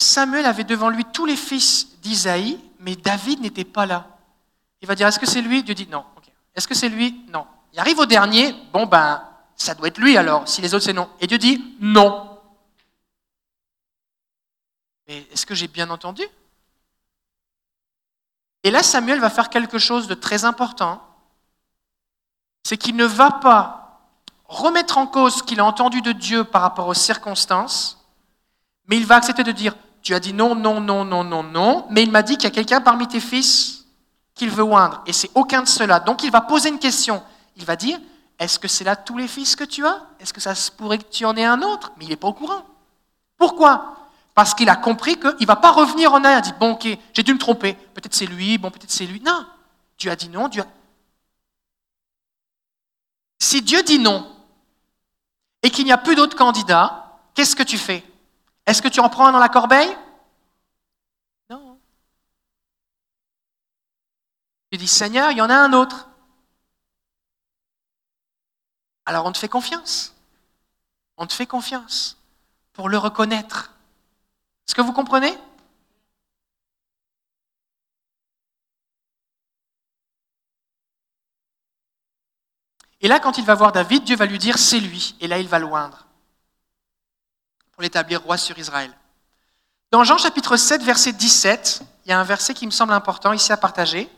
Samuel 0.03 0.45
avait 0.45 0.63
devant 0.63 0.89
lui 0.89 1.05
tous 1.05 1.25
les 1.25 1.35
fils 1.35 1.99
d'Isaïe, 2.01 2.59
mais 2.79 2.95
David 2.95 3.41
n'était 3.41 3.63
pas 3.63 3.85
là. 3.85 4.07
Il 4.81 4.87
va 4.87 4.95
dire, 4.95 5.07
est-ce 5.07 5.19
que 5.19 5.25
c'est 5.25 5.41
lui? 5.41 5.63
Dieu 5.63 5.73
dit 5.73 5.87
non. 5.87 6.05
Est-ce 6.55 6.67
que 6.67 6.75
c'est 6.75 6.89
lui? 6.89 7.23
Non. 7.29 7.47
Il 7.73 7.79
arrive 7.79 7.99
au 7.99 8.05
dernier, 8.05 8.53
bon 8.71 8.85
ben, 8.85 9.23
ça 9.55 9.73
doit 9.73 9.87
être 9.87 9.97
lui 9.97 10.17
alors, 10.17 10.47
si 10.47 10.61
les 10.61 10.73
autres 10.73 10.85
c'est 10.85 10.93
non. 10.93 11.09
Et 11.19 11.27
Dieu 11.27 11.37
dit 11.37 11.75
non. 11.79 12.39
Mais 15.07 15.27
est-ce 15.31 15.45
que 15.45 15.55
j'ai 15.55 15.67
bien 15.67 15.89
entendu? 15.89 16.23
Et 18.63 18.71
là, 18.71 18.83
Samuel 18.83 19.19
va 19.19 19.29
faire 19.29 19.49
quelque 19.49 19.77
chose 19.77 20.07
de 20.07 20.13
très 20.13 20.45
important, 20.45 21.05
c'est 22.63 22.77
qu'il 22.77 22.95
ne 22.95 23.05
va 23.05 23.31
pas 23.31 24.09
remettre 24.45 24.97
en 24.97 25.07
cause 25.07 25.37
ce 25.37 25.43
qu'il 25.43 25.59
a 25.59 25.65
entendu 25.65 26.01
de 26.01 26.11
Dieu 26.11 26.43
par 26.43 26.61
rapport 26.61 26.87
aux 26.87 26.93
circonstances, 26.93 28.05
mais 28.87 28.97
il 28.97 29.05
va 29.05 29.15
accepter 29.15 29.43
de 29.43 29.51
dire, 29.51 29.75
tu 30.03 30.13
as 30.13 30.19
dit 30.19 30.33
non, 30.33 30.53
non, 30.53 30.81
non, 30.81 31.05
non, 31.05 31.23
non, 31.23 31.43
non, 31.43 31.87
mais 31.89 32.03
il 32.03 32.11
m'a 32.11 32.21
dit 32.21 32.35
qu'il 32.35 32.43
y 32.43 32.47
a 32.47 32.51
quelqu'un 32.51 32.81
parmi 32.81 33.07
tes 33.07 33.21
fils 33.21 33.85
qu'il 34.35 34.49
veut 34.49 34.63
oindre, 34.63 35.01
et 35.07 35.13
c'est 35.13 35.31
aucun 35.33 35.61
de 35.61 35.67
ceux-là. 35.67 36.01
Donc 36.01 36.23
il 36.23 36.31
va 36.31 36.41
poser 36.41 36.69
une 36.69 36.79
question. 36.79 37.23
Il 37.55 37.65
va 37.65 37.75
dire, 37.75 37.99
est-ce 38.37 38.59
que 38.59 38.67
c'est 38.67 38.83
là 38.83 38.95
tous 38.95 39.17
les 39.17 39.27
fils 39.27 39.55
que 39.55 39.63
tu 39.63 39.85
as? 39.85 40.01
Est-ce 40.19 40.33
que 40.33 40.41
ça 40.41 40.53
pourrait 40.77 40.97
que 40.97 41.09
tu 41.09 41.23
en 41.23 41.35
aies 41.35 41.45
un 41.45 41.61
autre? 41.61 41.93
Mais 41.97 42.05
il 42.05 42.09
n'est 42.09 42.17
pas 42.17 42.27
au 42.27 42.33
courant. 42.33 42.65
Pourquoi? 43.37 43.95
Parce 44.35 44.53
qu'il 44.53 44.69
a 44.69 44.75
compris 44.75 45.17
qu'il 45.17 45.35
ne 45.39 45.45
va 45.45 45.55
pas 45.55 45.71
revenir 45.71 46.13
en 46.13 46.23
arrière, 46.23 46.41
dit, 46.41 46.53
bon, 46.59 46.71
ok, 46.71 46.87
j'ai 47.13 47.23
dû 47.23 47.33
me 47.33 47.39
tromper, 47.39 47.73
peut-être 47.93 48.15
c'est 48.15 48.25
lui, 48.25 48.58
bon, 48.58 48.71
peut-être 48.71 48.91
c'est 48.91 49.06
lui. 49.06 49.21
Non, 49.21 49.45
Dieu 49.97 50.12
a 50.12 50.15
dit 50.15 50.29
non, 50.29 50.47
Dieu. 50.47 50.63
Si 53.39 53.62
Dieu 53.62 53.83
dit 53.83 53.99
non, 53.99 54.27
et 55.62 55.69
qu'il 55.69 55.85
n'y 55.85 55.91
a 55.91 55.97
plus 55.97 56.15
d'autres 56.15 56.35
candidats, 56.35 57.19
qu'est-ce 57.35 57.56
que 57.56 57.63
tu 57.63 57.77
fais? 57.77 58.04
Est-ce 58.65 58.81
que 58.81 58.87
tu 58.87 58.99
en 58.99 59.09
prends 59.09 59.27
un 59.27 59.31
dans 59.31 59.39
la 59.39 59.49
corbeille? 59.49 59.95
Non. 61.49 61.79
Tu 64.71 64.77
dis, 64.77 64.87
Seigneur, 64.87 65.31
il 65.31 65.37
y 65.37 65.41
en 65.41 65.49
a 65.49 65.55
un 65.55 65.73
autre. 65.73 66.09
Alors 69.05 69.25
on 69.25 69.31
te 69.31 69.37
fait 69.37 69.49
confiance. 69.49 70.15
On 71.17 71.27
te 71.27 71.33
fait 71.33 71.45
confiance 71.45 72.17
pour 72.73 72.89
le 72.89 72.97
reconnaître. 72.97 73.73
Est-ce 74.67 74.75
que 74.75 74.81
vous 74.81 74.93
comprenez? 74.93 75.37
Et 83.01 83.09
là, 83.09 83.19
quand 83.19 83.37
il 83.37 83.43
va 83.43 83.53
voir 83.53 83.73
David, 83.73 84.05
Dieu 84.05 84.15
va 84.15 84.25
lui 84.25 84.39
dire, 84.39 84.57
c'est 84.57 84.79
lui. 84.79 85.15
Et 85.19 85.27
là, 85.27 85.37
il 85.37 85.47
va 85.47 85.59
loindre 85.59 86.07
pour 87.74 87.82
l'établir 87.84 88.21
roi 88.21 88.38
sur 88.38 88.58
Israël. 88.58 88.92
Dans 89.92 90.04
Jean 90.04 90.17
chapitre 90.17 90.58
7, 90.58 90.82
verset 90.84 91.13
17, 91.13 91.82
il 92.06 92.10
y 92.10 92.12
a 92.12 92.19
un 92.19 92.24
verset 92.24 92.54
qui 92.54 92.65
me 92.65 92.71
semble 92.71 92.94
important 92.94 93.34
ici 93.34 93.52
à 93.52 93.58
partager. 93.58 94.10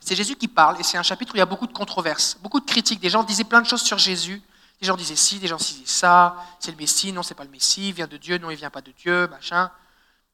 C'est 0.00 0.16
Jésus 0.16 0.34
qui 0.34 0.48
parle 0.48 0.80
et 0.80 0.82
c'est 0.82 0.98
un 0.98 1.04
chapitre 1.04 1.32
où 1.32 1.36
il 1.36 1.38
y 1.38 1.42
a 1.42 1.46
beaucoup 1.46 1.68
de 1.68 1.72
controverses, 1.72 2.36
beaucoup 2.40 2.58
de 2.58 2.64
critiques. 2.64 2.98
Des 2.98 3.10
gens 3.10 3.22
disaient 3.22 3.44
plein 3.44 3.60
de 3.60 3.66
choses 3.66 3.82
sur 3.82 3.98
Jésus. 3.98 4.42
Des 4.80 4.86
gens 4.86 4.96
disaient 4.96 5.14
ci, 5.14 5.38
des 5.38 5.46
gens 5.46 5.56
disaient 5.56 5.82
ça. 5.84 6.36
C'est 6.58 6.72
le 6.72 6.76
Messie, 6.76 7.12
non, 7.12 7.22
c'est 7.22 7.34
pas 7.34 7.44
le 7.44 7.50
Messie. 7.50 7.90
Il 7.90 7.94
vient 7.94 8.08
de 8.08 8.16
Dieu, 8.16 8.38
non, 8.38 8.50
il 8.50 8.56
vient 8.56 8.70
pas 8.70 8.80
de 8.80 8.90
Dieu, 8.90 9.28
machin. 9.28 9.70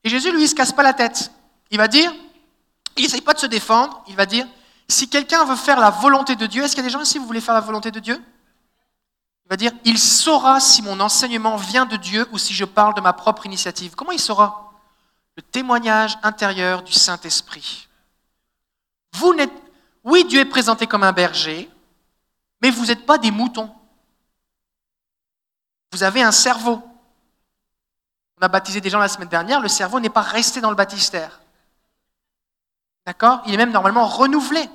Et 0.03 0.09
Jésus, 0.09 0.33
lui, 0.33 0.45
il 0.45 0.49
se 0.49 0.55
casse 0.55 0.73
pas 0.73 0.83
la 0.83 0.95
tête. 0.95 1.31
Il 1.71 1.79
va 1.79 1.89
dire, 1.89 2.11
il 2.97 3.03
n'essaye 3.03 3.21
pas 3.21 3.35
de 3.35 3.39
se 3.39 3.47
défendre. 3.47 4.03
Il 4.09 4.17
va 4.17 4.25
dire, 4.25 4.47
si 4.89 5.11
quelqu'un 5.11 5.45
veut 5.45 5.57
faire 5.57 5.79
la 5.79 5.91
volonté 5.91 6.37
de 6.37 6.47
Dieu, 6.47 6.63
est-ce 6.63 6.75
qu'il 6.75 6.83
y 6.83 6.87
a 6.87 6.89
des 6.89 6.93
gens 6.93 7.03
ici, 7.03 7.19
vous 7.19 7.27
voulez 7.27 7.41
faire 7.41 7.55
la 7.55 7.61
volonté 7.61 7.91
de 7.91 8.01
Dieu? 8.01 8.23
Il 9.47 9.51
va 9.51 9.57
dire, 9.57 9.71
il 9.85 9.97
saura 9.97 10.59
si 10.59 10.83
mon 10.83 10.99
enseignement 10.99 11.57
vient 11.57 11.87
de 11.87 11.97
Dieu 11.97 12.27
ou 12.33 12.39
si 12.39 12.53
je 12.53 12.65
parle 12.65 12.95
de 12.95 13.01
ma 13.01 13.13
propre 13.13 13.47
initiative. 13.47 13.95
Comment 13.95 14.11
il 14.11 14.19
saura? 14.19 14.73
Le 15.37 15.43
témoignage 15.43 16.19
intérieur 16.25 16.83
du 16.83 16.93
Saint-Esprit. 16.93 17.87
Vous 19.13 19.35
n'êtes, 19.35 19.53
oui, 20.03 20.25
Dieu 20.25 20.41
est 20.41 20.47
présenté 20.47 20.89
comme 20.89 21.05
un 21.05 21.13
berger, 21.13 21.71
mais 22.61 22.73
vous 22.73 22.87
n'êtes 22.87 23.07
pas 23.07 23.19
des 23.19 23.31
moutons. 23.31 23.73
Vous 25.93 26.03
avez 26.03 26.23
un 26.23 26.33
cerveau. 26.33 26.83
On 28.41 28.45
a 28.45 28.49
baptisé 28.49 28.81
des 28.81 28.91
gens 28.91 28.99
la 28.99 29.09
semaine 29.09 29.29
dernière, 29.29 29.61
le 29.61 29.69
cerveau 29.69 30.01
n'est 30.01 30.11
pas 30.11 30.23
resté 30.23 30.61
dans 30.61 30.71
le 30.71 30.77
baptistère. 30.77 31.41
D'accord? 33.07 33.43
Il 33.47 33.55
est 33.55 33.59
même 33.59 33.71
normalement 33.71 34.09
renouvelé. 34.09 34.69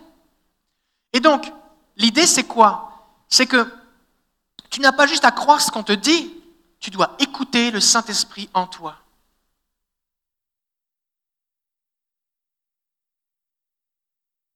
Et 1.12 1.20
donc, 1.20 1.52
l'idée 1.98 2.26
c'est 2.26 2.46
quoi? 2.46 3.10
C'est 3.28 3.48
que 3.48 3.81
tu 4.72 4.80
n'as 4.80 4.94
pas 4.94 5.06
juste 5.06 5.26
à 5.26 5.32
croire 5.32 5.62
ce 5.62 5.70
qu'on 5.70 5.84
te 5.84 5.92
dit, 5.92 6.34
tu 6.80 6.90
dois 6.90 7.16
écouter 7.20 7.70
le 7.70 7.80
Saint-Esprit 7.80 8.50
en 8.54 8.66
toi. 8.66 8.98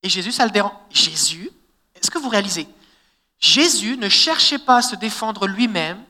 Et 0.02 0.10
Jésus, 0.10 0.32
ça 0.32 0.46
le 0.46 0.52
dérange. 0.52 0.72
Jésus, 0.90 1.52
est-ce 1.94 2.10
que 2.10 2.18
vous 2.18 2.30
réalisez? 2.30 2.68
Jésus 3.40 3.98
ne 3.98 4.08
cherchait 4.08 4.58
pas 4.58 4.78
à 4.78 4.82
se 4.82 4.96
défendre 4.96 5.48
lui-même, 5.48 6.02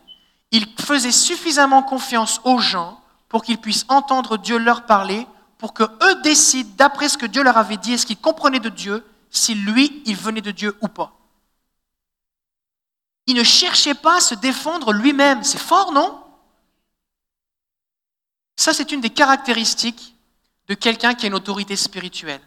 il 0.52 0.68
faisait 0.80 1.12
suffisamment 1.12 1.82
confiance 1.82 2.40
aux 2.44 2.60
gens 2.60 3.02
pour 3.28 3.44
qu'ils 3.44 3.58
puissent 3.58 3.86
entendre 3.88 4.38
Dieu 4.38 4.58
leur 4.58 4.86
parler, 4.86 5.26
pour 5.58 5.74
que 5.74 5.84
eux 5.84 6.22
décident, 6.22 6.70
d'après 6.78 7.10
ce 7.10 7.18
que 7.18 7.26
Dieu 7.26 7.42
leur 7.42 7.58
avait 7.58 7.78
dit, 7.78 7.94
est-ce 7.94 8.06
qu'ils 8.06 8.18
comprenaient 8.18 8.60
de 8.60 8.70
Dieu, 8.70 9.04
si 9.32 9.56
lui, 9.56 10.04
il 10.06 10.16
venait 10.16 10.42
de 10.42 10.52
Dieu 10.52 10.78
ou 10.82 10.88
pas. 10.88 11.15
Il 13.28 13.36
ne 13.36 13.44
cherchait 13.44 13.96
pas 13.96 14.18
à 14.18 14.22
se 14.22 14.36
défendre 14.36 14.94
lui-même. 14.94 15.44
C'est 15.44 15.58
fort, 15.58 15.92
non? 15.92 16.24
Ça, 18.56 18.74
c'est 18.74 18.92
une 18.92 19.02
des 19.02 19.10
caractéristiques 19.10 20.16
de 20.68 20.74
quelqu'un 20.74 21.14
qui 21.14 21.26
a 21.26 21.28
une 21.28 21.36
autorité 21.36 21.76
spirituelle. 21.76 22.42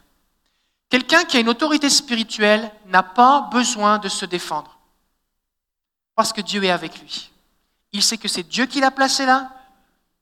Quelqu'un 0.89 1.25
qui 1.25 1.37
a 1.37 1.41
une 1.41 1.49
autorité 1.49 1.91
spirituelle 1.91 2.73
n'a 2.87 3.03
pas 3.03 3.43
besoin 3.53 3.99
de 3.99 4.09
se 4.09 4.25
défendre. 4.25 4.79
Parce 6.15 6.33
que 6.33 6.41
Dieu 6.41 6.65
est 6.65 6.71
avec 6.71 6.99
lui. 7.01 7.31
Il 7.93 8.03
sait 8.03 8.19
que 8.19 8.29
c'est 8.29 8.43
Dieu 8.43 8.67
qui 8.67 8.81
l'a 8.81 8.91
placé 8.91 9.27
là 9.27 9.51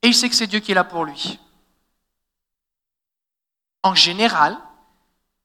et 0.02 0.08
il 0.08 0.14
sait 0.14 0.28
que 0.28 0.34
c'est 0.34 0.46
Dieu 0.46 0.60
qui 0.60 0.72
est 0.72 0.74
là 0.74 0.84
pour 0.84 1.04
lui. 1.04 1.38
En 3.82 3.94
général, 3.94 4.58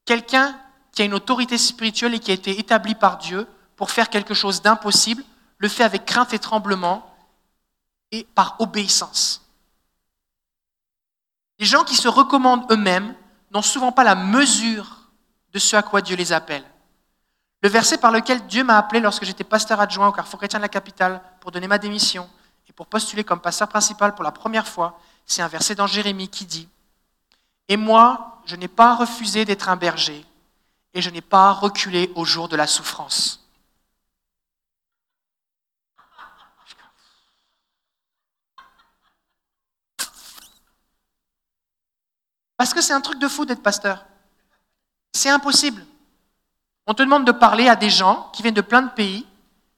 quelqu'un 0.06 0.60
qui 0.92 1.04
a 1.04 1.06
une 1.06 1.14
autorité 1.14 1.58
spirituelle 1.58 2.16
et 2.16 2.20
qui 2.20 2.32
a 2.32 2.34
été 2.34 2.60
établi 2.60 2.96
par 2.96 3.18
Dieu 3.18 3.48
pour 3.82 3.90
faire 3.90 4.12
quelque 4.12 4.36
chose 4.36 4.62
d'impossible, 4.62 5.24
le 5.58 5.68
fait 5.68 5.84
avec 5.84 6.06
crainte 6.06 6.36
et 6.36 6.38
tremblement 6.38 7.04
et 8.12 8.28
par 8.36 8.56
obéissance. 8.60 9.42
Les 11.58 11.66
gens 11.66 11.84
qui 11.84 11.96
se 11.96 12.08
recommandent 12.08 12.72
eux-mêmes 12.72 13.16
n'ont 13.50 13.64
souvent 13.64 13.92
pas 13.92 14.04
la 14.04 14.14
mesure 14.14 15.10
de 15.52 15.58
ce 15.58 15.76
à 15.76 15.82
quoi 15.82 16.02
Dieu 16.02 16.16
les 16.16 16.32
appelle. 16.32 16.64
Le 17.64 17.70
verset 17.70 17.98
par 17.98 18.12
lequel 18.12 18.46
Dieu 18.46 18.64
m'a 18.64 18.78
appelé 18.78 19.00
lorsque 19.00 19.26
j'étais 19.26 19.44
pasteur 19.44 19.80
adjoint 19.80 20.10
au 20.10 20.12
Carrefour 20.12 20.38
chrétien 20.38 20.60
de 20.60 20.66
la 20.66 20.70
capitale 20.70 21.20
pour 21.40 21.50
donner 21.50 21.68
ma 21.68 21.80
démission 21.80 22.30
et 22.70 22.74
pour 22.74 22.86
postuler 22.86 23.24
comme 23.24 23.42
pasteur 23.42 23.68
principal 23.68 24.14
pour 24.14 24.24
la 24.24 24.32
première 24.32 24.68
fois, 24.68 25.00
c'est 25.26 25.42
un 25.42 25.48
verset 25.48 25.74
dans 25.74 25.88
Jérémie 25.88 26.30
qui 26.30 26.46
dit 26.46 26.70
Et 27.68 27.78
moi, 27.78 28.44
je 28.46 28.56
n'ai 28.56 28.68
pas 28.68 28.94
refusé 28.94 29.44
d'être 29.44 29.70
un 29.70 29.76
berger 29.76 30.24
et 30.94 31.02
je 31.02 31.10
n'ai 31.10 31.22
pas 31.22 31.52
reculé 31.52 32.12
au 32.14 32.26
jour 32.26 32.48
de 32.48 32.56
la 32.56 32.68
souffrance. 32.68 33.41
Parce 42.62 42.76
que 42.76 42.82
c'est 42.82 42.94
un 42.94 43.02
truc 43.02 43.18
de 43.18 43.28
fou 43.28 43.46
d'être 43.46 43.64
pasteur. 43.64 44.06
C'est 45.14 45.32
impossible. 45.32 45.84
On 46.86 46.94
te 46.94 47.02
demande 47.02 47.26
de 47.26 47.32
parler 47.32 47.68
à 47.68 47.76
des 47.76 47.90
gens 47.90 48.30
qui 48.34 48.44
viennent 48.44 48.54
de 48.54 48.62
plein 48.62 48.84
de 48.84 48.92
pays, 48.92 49.26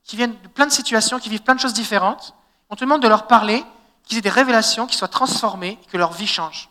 qui 0.03 0.17
viennent 0.17 0.37
de 0.41 0.47
plein 0.49 0.65
de 0.65 0.71
situations, 0.71 1.17
qui 1.17 1.29
vivent 1.29 1.43
plein 1.43 1.55
de 1.55 1.61
choses 1.61 1.73
différentes. 1.73 2.35
On 2.69 2.75
te 2.75 2.83
demande 2.83 3.01
de 3.01 3.07
leur 3.07 3.25
parler, 3.25 3.63
qu'ils 4.03 4.17
aient 4.17 4.21
des 4.21 4.29
révélations, 4.29 4.85
qu'ils 4.85 4.97
soient 4.97 5.07
transformés 5.07 5.79
que 5.93 5.95
leur 5.95 6.11
vie 6.11 6.27
change. 6.27 6.69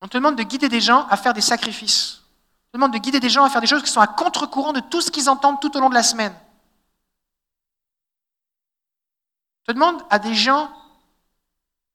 On 0.00 0.08
te 0.08 0.16
demande 0.16 0.36
de 0.36 0.42
guider 0.42 0.70
des 0.70 0.80
gens 0.80 1.06
à 1.08 1.18
faire 1.18 1.34
des 1.34 1.42
sacrifices. 1.42 2.22
On 2.22 2.70
te 2.70 2.76
demande 2.78 2.94
de 2.94 2.98
guider 2.98 3.20
des 3.20 3.28
gens 3.28 3.44
à 3.44 3.50
faire 3.50 3.60
des 3.60 3.66
choses 3.66 3.82
qui 3.82 3.90
sont 3.90 4.00
à 4.00 4.06
contre-courant 4.06 4.72
de 4.72 4.80
tout 4.80 5.02
ce 5.02 5.10
qu'ils 5.10 5.28
entendent 5.28 5.60
tout 5.60 5.76
au 5.76 5.80
long 5.80 5.90
de 5.90 5.94
la 5.94 6.02
semaine. 6.02 6.34
On 9.60 9.64
te 9.66 9.72
demande 9.72 10.02
à 10.08 10.18
des 10.18 10.34
gens 10.34 10.72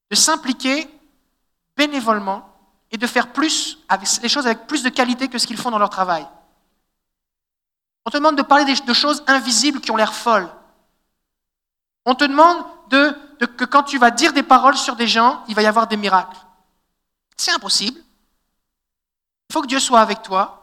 de 0.10 0.16
s'impliquer 0.16 0.90
bénévolement 1.76 2.50
et 2.92 2.98
de 2.98 3.08
faire 3.08 3.32
plus, 3.32 3.78
les 4.22 4.30
choses 4.30 4.46
avec 4.46 4.68
plus 4.68 4.84
de 4.84 4.90
qualité 4.90 5.28
que 5.28 5.38
ce 5.38 5.48
qu'ils 5.48 5.58
font 5.58 5.72
dans 5.72 5.78
leur 5.78 5.90
travail. 5.90 6.28
On 8.06 8.10
te 8.10 8.18
demande 8.18 8.38
de 8.38 8.42
parler 8.42 8.66
de 8.74 8.94
choses 8.94 9.24
invisibles 9.28 9.80
qui 9.80 9.92
ont 9.92 9.96
l'air 9.96 10.14
folles. 10.14 10.50
On 12.06 12.16
te 12.16 12.24
demande 12.24 12.66
de, 12.90 13.12
que 13.46 13.66
quand 13.66 13.84
tu 13.84 14.00
vas 14.00 14.10
dire 14.10 14.34
des 14.34 14.44
paroles 14.44 14.78
sur 14.78 14.96
des 14.96 15.08
gens, 15.08 15.44
il 15.48 15.56
va 15.56 15.62
y 15.62 15.68
avoir 15.68 15.88
des 15.88 15.98
miracles. 15.98 16.38
C'est 17.38 17.52
impossible. 17.52 18.00
Il 19.50 19.54
faut 19.54 19.62
que 19.62 19.68
Dieu 19.68 19.80
soit 19.80 20.02
avec 20.02 20.22
toi. 20.24 20.56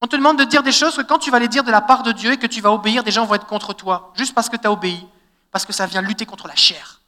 On 0.00 0.06
te 0.06 0.16
demande 0.16 0.38
de 0.38 0.44
dire 0.44 0.62
des 0.62 0.72
choses 0.72 0.96
que 0.96 1.02
quand 1.02 1.18
tu 1.18 1.30
vas 1.30 1.38
les 1.38 1.48
dire 1.48 1.64
de 1.64 1.70
la 1.70 1.80
part 1.80 2.02
de 2.02 2.12
Dieu 2.12 2.32
et 2.32 2.38
que 2.38 2.46
tu 2.46 2.60
vas 2.60 2.72
obéir, 2.72 3.02
des 3.02 3.10
gens 3.10 3.26
vont 3.26 3.34
être 3.34 3.46
contre 3.46 3.74
toi, 3.74 4.12
juste 4.14 4.34
parce 4.34 4.48
que 4.48 4.56
tu 4.56 4.66
as 4.66 4.72
obéi, 4.72 5.06
parce 5.50 5.66
que 5.66 5.72
ça 5.72 5.86
vient 5.86 6.02
lutter 6.02 6.26
contre 6.26 6.48
la 6.48 6.56
chair. 6.56 7.00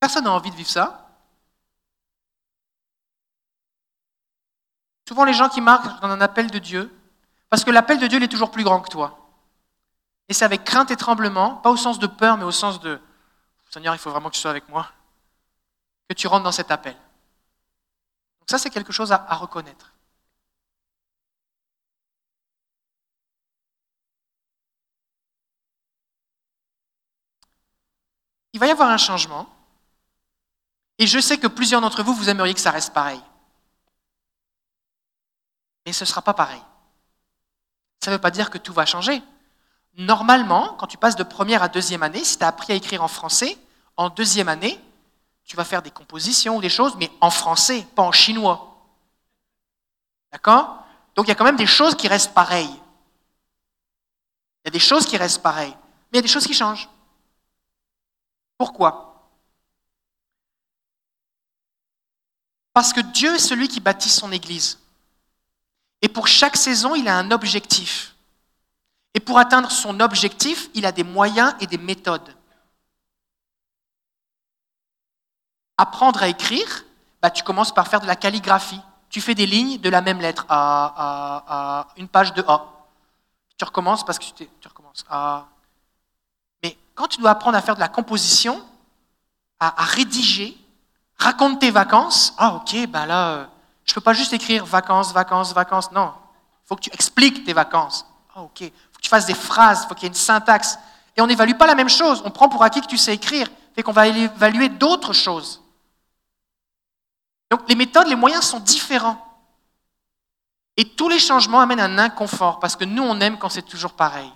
Personne 0.00 0.24
n'a 0.24 0.32
envie 0.32 0.50
de 0.50 0.56
vivre 0.56 0.68
ça. 0.68 1.08
Souvent, 5.06 5.24
les 5.24 5.34
gens 5.34 5.48
qui 5.48 5.60
marquent 5.60 6.00
dans 6.00 6.08
un 6.08 6.20
appel 6.20 6.50
de 6.50 6.58
Dieu, 6.58 6.92
parce 7.50 7.64
que 7.64 7.70
l'appel 7.70 7.98
de 7.98 8.06
Dieu, 8.06 8.22
est 8.22 8.28
toujours 8.28 8.50
plus 8.50 8.64
grand 8.64 8.80
que 8.80 8.88
toi. 8.88 9.18
Et 10.28 10.34
c'est 10.34 10.44
avec 10.44 10.64
crainte 10.64 10.90
et 10.90 10.96
tremblement, 10.96 11.56
pas 11.56 11.70
au 11.70 11.76
sens 11.76 11.98
de 11.98 12.06
peur, 12.06 12.38
mais 12.38 12.44
au 12.44 12.50
sens 12.50 12.80
de 12.80 13.00
Seigneur, 13.70 13.94
il 13.94 13.98
faut 13.98 14.10
vraiment 14.10 14.28
que 14.28 14.34
tu 14.34 14.40
sois 14.40 14.50
avec 14.50 14.68
moi, 14.68 14.90
que 16.08 16.14
tu 16.14 16.26
rentres 16.26 16.44
dans 16.44 16.52
cet 16.52 16.70
appel. 16.70 16.94
Donc 16.94 18.50
ça, 18.50 18.58
c'est 18.58 18.70
quelque 18.70 18.92
chose 18.92 19.12
à 19.12 19.34
reconnaître. 19.34 19.91
Il 28.52 28.60
va 28.60 28.66
y 28.66 28.70
avoir 28.70 28.90
un 28.90 28.98
changement. 28.98 29.48
Et 30.98 31.06
je 31.06 31.18
sais 31.18 31.38
que 31.38 31.46
plusieurs 31.46 31.80
d'entre 31.80 32.02
vous, 32.02 32.14
vous 32.14 32.28
aimeriez 32.28 32.54
que 32.54 32.60
ça 32.60 32.70
reste 32.70 32.92
pareil. 32.92 33.20
Mais 35.86 35.92
ce 35.92 36.04
ne 36.04 36.08
sera 36.08 36.22
pas 36.22 36.34
pareil. 36.34 36.62
Ça 38.00 38.10
ne 38.10 38.16
veut 38.16 38.20
pas 38.20 38.30
dire 38.30 38.50
que 38.50 38.58
tout 38.58 38.72
va 38.72 38.86
changer. 38.86 39.22
Normalement, 39.96 40.74
quand 40.78 40.86
tu 40.86 40.96
passes 40.96 41.16
de 41.16 41.22
première 41.22 41.62
à 41.62 41.68
deuxième 41.68 42.02
année, 42.02 42.24
si 42.24 42.38
tu 42.38 42.44
as 42.44 42.48
appris 42.48 42.72
à 42.72 42.76
écrire 42.76 43.02
en 43.02 43.08
français, 43.08 43.58
en 43.96 44.08
deuxième 44.08 44.48
année, 44.48 44.80
tu 45.44 45.56
vas 45.56 45.64
faire 45.64 45.82
des 45.82 45.90
compositions 45.90 46.56
ou 46.56 46.60
des 46.60 46.68
choses, 46.68 46.96
mais 46.96 47.10
en 47.20 47.30
français, 47.30 47.86
pas 47.94 48.02
en 48.02 48.12
chinois. 48.12 48.68
D'accord? 50.30 50.78
Donc 51.14 51.26
il 51.26 51.28
y 51.28 51.32
a 51.32 51.34
quand 51.34 51.44
même 51.44 51.56
des 51.56 51.66
choses 51.66 51.94
qui 51.94 52.08
restent 52.08 52.32
pareilles. 52.32 52.80
Il 54.64 54.66
y 54.66 54.68
a 54.68 54.70
des 54.70 54.78
choses 54.78 55.04
qui 55.04 55.16
restent 55.16 55.42
pareilles, 55.42 55.76
mais 56.10 56.12
il 56.12 56.16
y 56.16 56.18
a 56.20 56.22
des 56.22 56.28
choses 56.28 56.46
qui 56.46 56.54
changent. 56.54 56.88
Pourquoi? 58.62 59.28
Parce 62.72 62.92
que 62.92 63.00
Dieu 63.00 63.34
est 63.34 63.40
celui 63.40 63.66
qui 63.66 63.80
bâtit 63.80 64.08
son 64.08 64.30
Église. 64.30 64.78
Et 66.00 66.06
pour 66.06 66.28
chaque 66.28 66.56
saison, 66.56 66.94
il 66.94 67.08
a 67.08 67.18
un 67.18 67.32
objectif. 67.32 68.14
Et 69.14 69.18
pour 69.18 69.40
atteindre 69.40 69.68
son 69.68 69.98
objectif, 69.98 70.70
il 70.74 70.86
a 70.86 70.92
des 70.92 71.02
moyens 71.02 71.56
et 71.58 71.66
des 71.66 71.76
méthodes. 71.76 72.36
Apprendre 75.76 76.22
à 76.22 76.28
écrire, 76.28 76.84
bah, 77.20 77.30
tu 77.30 77.42
commences 77.42 77.74
par 77.74 77.88
faire 77.88 78.00
de 78.00 78.06
la 78.06 78.14
calligraphie. 78.14 78.80
Tu 79.10 79.20
fais 79.20 79.34
des 79.34 79.46
lignes 79.46 79.78
de 79.78 79.88
la 79.88 80.02
même 80.02 80.20
lettre, 80.20 80.46
A, 80.48 81.88
une 81.96 82.06
page 82.06 82.32
de 82.32 82.44
A. 82.46 82.64
Tu 83.58 83.64
recommences 83.64 84.04
parce 84.04 84.20
que 84.20 84.26
tu, 84.26 84.48
tu 84.60 84.68
recommences 84.68 85.04
A. 85.10 85.48
Quand 86.94 87.08
tu 87.08 87.20
dois 87.20 87.30
apprendre 87.30 87.56
à 87.56 87.62
faire 87.62 87.74
de 87.74 87.80
la 87.80 87.88
composition, 87.88 88.62
à, 89.58 89.84
rédiger, 89.84 90.56
raconte 91.16 91.60
tes 91.60 91.70
vacances, 91.70 92.34
ah 92.36 92.54
ok, 92.54 92.86
ben 92.88 93.06
là, 93.06 93.28
euh, 93.28 93.46
je 93.84 93.92
ne 93.92 93.94
peux 93.94 94.00
pas 94.00 94.12
juste 94.12 94.32
écrire 94.32 94.64
vacances, 94.66 95.12
vacances, 95.12 95.52
vacances, 95.52 95.92
non. 95.92 96.12
Il 96.64 96.68
faut 96.68 96.76
que 96.76 96.82
tu 96.82 96.90
expliques 96.92 97.44
tes 97.44 97.52
vacances. 97.52 98.06
Ah 98.34 98.42
ok, 98.42 98.60
il 98.62 98.70
faut 98.70 98.96
que 98.98 99.02
tu 99.02 99.08
fasses 99.08 99.26
des 99.26 99.34
phrases, 99.34 99.84
il 99.84 99.88
faut 99.88 99.94
qu'il 99.94 100.04
y 100.04 100.06
ait 100.06 100.08
une 100.08 100.14
syntaxe. 100.14 100.78
Et 101.16 101.20
on 101.20 101.26
n'évalue 101.26 101.54
pas 101.54 101.66
la 101.66 101.74
même 101.74 101.88
chose. 101.88 102.22
On 102.24 102.30
prend 102.30 102.48
pour 102.48 102.62
acquis 102.64 102.80
que 102.80 102.86
tu 102.86 102.98
sais 102.98 103.14
écrire, 103.14 103.48
fait 103.74 103.82
qu'on 103.82 103.92
va 103.92 104.08
évaluer 104.08 104.68
d'autres 104.68 105.12
choses. 105.12 105.62
Donc 107.50 107.68
les 107.68 107.74
méthodes, 107.74 108.08
les 108.08 108.16
moyens 108.16 108.44
sont 108.44 108.60
différents. 108.60 109.28
Et 110.76 110.86
tous 110.86 111.08
les 111.08 111.18
changements 111.18 111.60
amènent 111.60 111.80
un 111.80 111.98
inconfort, 111.98 112.58
parce 112.58 112.76
que 112.76 112.84
nous, 112.84 113.02
on 113.02 113.20
aime 113.20 113.38
quand 113.38 113.50
c'est 113.50 113.62
toujours 113.62 113.92
pareil. 113.92 114.32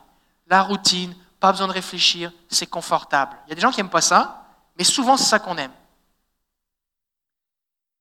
La 0.48 0.62
routine, 0.62 1.14
pas 1.40 1.52
besoin 1.52 1.68
de 1.68 1.72
réfléchir, 1.72 2.32
c'est 2.48 2.66
confortable. 2.66 3.36
Il 3.46 3.50
y 3.50 3.52
a 3.52 3.54
des 3.54 3.60
gens 3.60 3.70
qui 3.70 3.78
n'aiment 3.78 3.90
pas 3.90 4.00
ça, 4.00 4.46
mais 4.78 4.84
souvent 4.84 5.16
c'est 5.16 5.24
ça 5.24 5.38
qu'on 5.38 5.56
aime. 5.56 5.72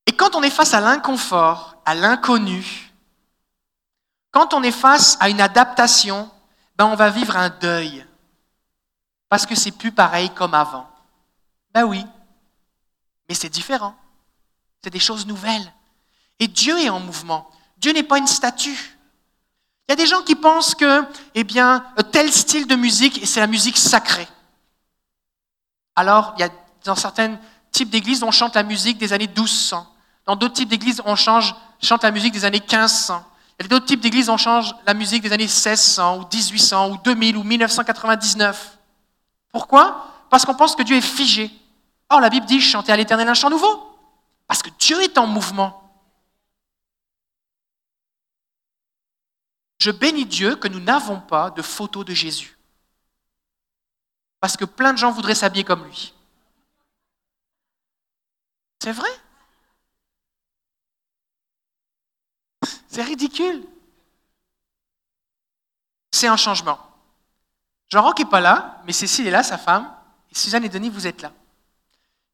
Et 0.06 0.14
quand 0.14 0.36
on 0.36 0.44
est 0.44 0.50
face 0.50 0.74
à 0.74 0.82
l'inconfort, 0.82 1.78
à 1.86 1.96
l'inconnu, 1.96 2.94
quand 4.32 4.54
on 4.54 4.64
est 4.64 4.72
face 4.72 5.18
à 5.20 5.30
une 5.30 5.42
adaptation, 5.42 6.30
ben 6.76 6.86
on 6.86 6.96
va 6.96 7.10
vivre 7.10 7.38
un 7.38 7.50
deuil. 7.50 8.06
Parce 9.30 9.46
que 9.46 9.56
c'est 9.56 9.72
plus 9.72 9.92
pareil 9.92 10.30
comme 10.30 10.54
avant. 10.54 10.90
Ben 11.74 11.84
oui, 11.84 12.06
mais 13.28 13.36
c'est 13.36 13.50
différent. 13.50 13.96
C'est 14.84 14.90
des 14.90 15.00
choses 15.00 15.26
nouvelles. 15.26 15.74
Et 16.40 16.48
Dieu 16.48 16.78
est 16.80 16.90
en 16.90 17.00
mouvement. 17.00 17.50
Dieu 17.78 17.92
n'est 17.92 18.04
pas 18.04 18.18
une 18.18 18.28
statue. 18.28 18.95
Il 19.88 19.92
y 19.92 19.94
a 19.94 19.96
des 19.96 20.08
gens 20.08 20.22
qui 20.24 20.36
pensent 20.36 20.74
que, 20.74 21.04
eh 21.36 21.44
bien, 21.44 21.86
tel 22.12 22.32
style 22.32 22.68
de 22.68 22.76
musique, 22.76 23.22
c'est 23.26 23.40
la 23.40 23.48
musique 23.48 23.78
sacrée. 23.78 24.28
Alors, 25.96 26.34
il 26.38 26.42
y 26.42 26.44
a, 26.44 26.50
dans 26.84 26.96
certains 26.96 27.38
types 27.72 27.90
d'églises, 27.90 28.24
on 28.24 28.32
chante 28.32 28.56
la 28.56 28.64
musique 28.64 28.98
des 28.98 29.14
années 29.14 29.28
1200. 29.28 29.86
Dans 30.26 30.36
d'autres 30.36 30.56
types 30.56 30.70
d'églises, 30.70 31.02
on 31.06 31.16
change, 31.16 31.54
chante 31.82 32.04
la 32.04 32.12
musique 32.12 32.34
des 32.34 32.46
années 32.46 32.60
1500. 32.60 33.24
Il 33.60 33.64
y 33.64 33.66
a 33.66 33.70
d'autres 33.70 33.86
types 33.86 34.02
d'églises, 34.02 34.30
on 34.30 34.38
change 34.38 34.76
la 34.86 34.94
musique 34.94 35.22
des 35.22 35.32
années 35.32 35.44
1600 35.44 36.18
ou 36.18 36.20
1800 36.22 36.90
ou 36.90 36.98
2000 36.98 37.38
ou 37.38 37.44
1999. 37.44 38.78
Pourquoi? 39.52 40.08
Parce 40.30 40.46
qu'on 40.46 40.56
pense 40.56 40.76
que 40.76 40.84
Dieu 40.84 40.98
est 40.98 41.02
figé. 41.02 41.52
Or, 42.10 42.20
la 42.20 42.30
Bible 42.30 42.46
dit 42.46 42.60
chanter 42.60 42.92
à 42.92 42.98
l'éternel 42.98 43.30
un 43.30 43.34
chant 43.34 43.50
nouveau. 43.50 43.98
Parce 44.48 44.62
que 44.62 44.70
Dieu 44.80 45.02
est 45.02 45.18
en 45.18 45.28
mouvement. 45.28 45.85
Je 49.86 49.92
bénis 49.92 50.26
Dieu 50.26 50.56
que 50.56 50.68
nous 50.68 50.80
n'avons 50.80 51.22
pas 51.22 51.52
de 51.52 51.62
photo 51.62 52.04
de 52.04 52.12
Jésus. 52.12 52.58
Parce 54.40 54.58
que 54.58 54.66
plein 54.66 54.94
de 54.94 54.98
gens 54.98 55.12
voudraient 55.12 55.36
s'habiller 55.36 55.64
comme 55.64 55.86
lui. 55.86 56.12
C'est 58.82 58.94
vrai? 58.94 59.12
C'est 62.88 63.04
ridicule. 63.04 63.64
C'est 66.12 66.30
un 66.30 66.36
changement. 66.36 66.80
Jean-Roch 67.90 68.18
n'est 68.18 68.26
pas 68.26 68.42
là, 68.42 68.82
mais 68.88 68.92
Cécile 68.92 69.28
est 69.28 69.32
là, 69.32 69.44
sa 69.44 69.60
femme, 69.60 69.96
et 70.32 70.36
Suzanne 70.36 70.64
et 70.64 70.70
Denis, 70.70 70.90
vous 70.90 71.06
êtes 71.06 71.22
là. 71.22 71.32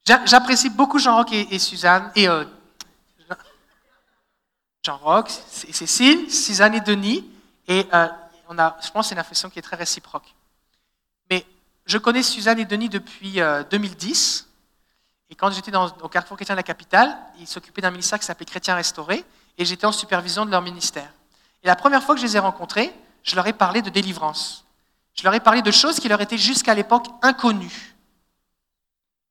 J'apprécie 0.06 0.70
beaucoup 0.70 1.00
Jean-Roch 1.00 1.34
et, 1.34 1.60
Suzanne, 1.60 2.14
et 2.16 2.30
euh, 2.30 2.46
Jean-Roch 4.84 5.28
et 5.68 5.74
Cécile, 5.74 6.32
Suzanne 6.32 6.76
et 6.76 6.80
Denis, 6.80 7.30
et 7.72 7.88
euh, 7.94 8.08
on 8.50 8.60
a, 8.60 8.76
je 8.82 8.92
pense 8.92 9.06
que 9.06 9.10
c'est 9.10 9.16
une 9.16 9.20
affection 9.20 9.50
qui 9.50 9.60
est 9.60 9.62
très 9.62 9.78
réciproque. 9.78 10.36
Mais 11.30 11.46
je 11.86 11.98
connais 11.98 12.22
Suzanne 12.22 12.60
et 12.60 12.66
Denis 12.66 12.90
depuis 12.90 13.40
2010, 13.70 14.48
euh, 14.50 15.32
et 15.32 15.36
quand 15.36 15.50
j'étais 15.52 15.72
au 15.76 16.10
Carrefour 16.10 16.36
Chrétien 16.36 16.56
de 16.56 16.60
la 16.60 16.64
capitale, 16.64 17.18
ils 17.40 17.48
s'occupaient 17.48 17.82
d'un 17.82 17.92
ministère 17.92 18.20
qui 18.20 18.26
s'appelait 18.26 18.46
Chrétien 18.46 18.76
Restauré, 18.76 19.24
et 19.58 19.64
j'étais 19.64 19.86
en 19.86 19.94
supervision 19.94 20.46
de 20.46 20.52
leur 20.52 20.62
ministère. 20.62 21.10
Et 21.64 21.68
la 21.68 21.76
première 21.76 22.04
fois 22.04 22.16
que 22.16 22.22
je 22.22 22.26
les 22.26 22.36
ai 22.36 22.40
rencontrés, 22.40 22.94
je 23.24 23.36
leur 23.36 23.48
ai 23.48 23.54
parlé 23.54 23.82
de 23.82 23.90
délivrance. 23.90 24.66
Je 25.14 25.24
leur 25.24 25.34
ai 25.34 25.40
parlé 25.40 25.62
de 25.62 25.72
choses 25.72 26.00
qui 26.00 26.10
leur 26.10 26.20
étaient 26.20 26.38
jusqu'à 26.38 26.74
l'époque 26.74 27.08
inconnues. 27.22 27.96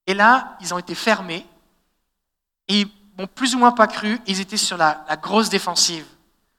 Et 0.06 0.14
là, 0.14 0.56
ils 0.60 0.72
ont 0.72 0.78
été 0.78 0.94
fermés 0.94 1.46
ils 2.70 2.88
m'ont 3.18 3.26
plus 3.26 3.54
ou 3.54 3.58
moins 3.58 3.72
pas 3.72 3.86
cru. 3.86 4.20
Ils 4.26 4.40
étaient 4.40 4.56
sur 4.56 4.76
la, 4.76 5.04
grosse 5.20 5.48
défensive. 5.48 6.06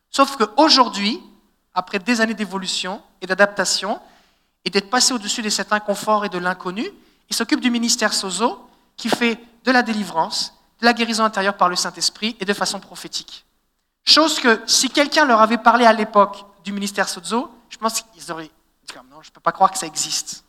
Sauf 0.09 0.36
qu'aujourd'hui, 0.36 1.21
après 1.74 1.99
des 1.99 2.22
années 2.22 2.34
d'évolution 2.34 3.01
et 3.22 3.28
d'adaptation, 3.28 3.99
et 4.65 4.69
d'être 4.69 4.89
passé 4.89 5.13
au-dessus 5.13 5.41
de 5.41 5.49
cet 5.49 5.74
inconfort 5.74 6.26
et 6.26 6.30
de 6.30 6.38
l'inconnu, 6.38 6.88
ils 7.30 7.36
s'occupent 7.36 7.61
du 7.61 7.72
ministère 7.72 8.13
Sozo 8.13 8.59
qui 8.95 9.09
fait 9.09 9.39
de 9.63 9.72
la 9.72 9.82
délivrance, 9.82 10.53
de 10.80 10.86
la 10.86 10.93
guérison 10.93 11.24
intérieure 11.24 11.57
par 11.57 11.69
le 11.69 11.76
Saint-Esprit 11.76 12.36
et 12.39 12.45
de 12.45 12.53
façon 12.53 12.80
prophétique. 12.80 13.45
Chose 14.03 14.39
que 14.39 14.61
si 14.67 14.89
quelqu'un 14.89 15.26
leur 15.26 15.41
avait 15.41 15.57
parlé 15.57 15.86
à 15.86 15.93
l'époque 15.93 16.45
du 16.63 16.72
ministère 16.72 17.09
Sozo, 17.09 17.49
je 17.69 17.78
pense 17.78 18.01
qu'ils 18.01 18.32
auraient 18.32 18.51
non, 19.09 19.22
je 19.22 19.30
ne 19.30 19.34
peux 19.34 19.39
pas 19.41 19.51
croire 19.51 19.72
que 19.72 19.78
ça 19.78 19.88
existe. 19.88 20.43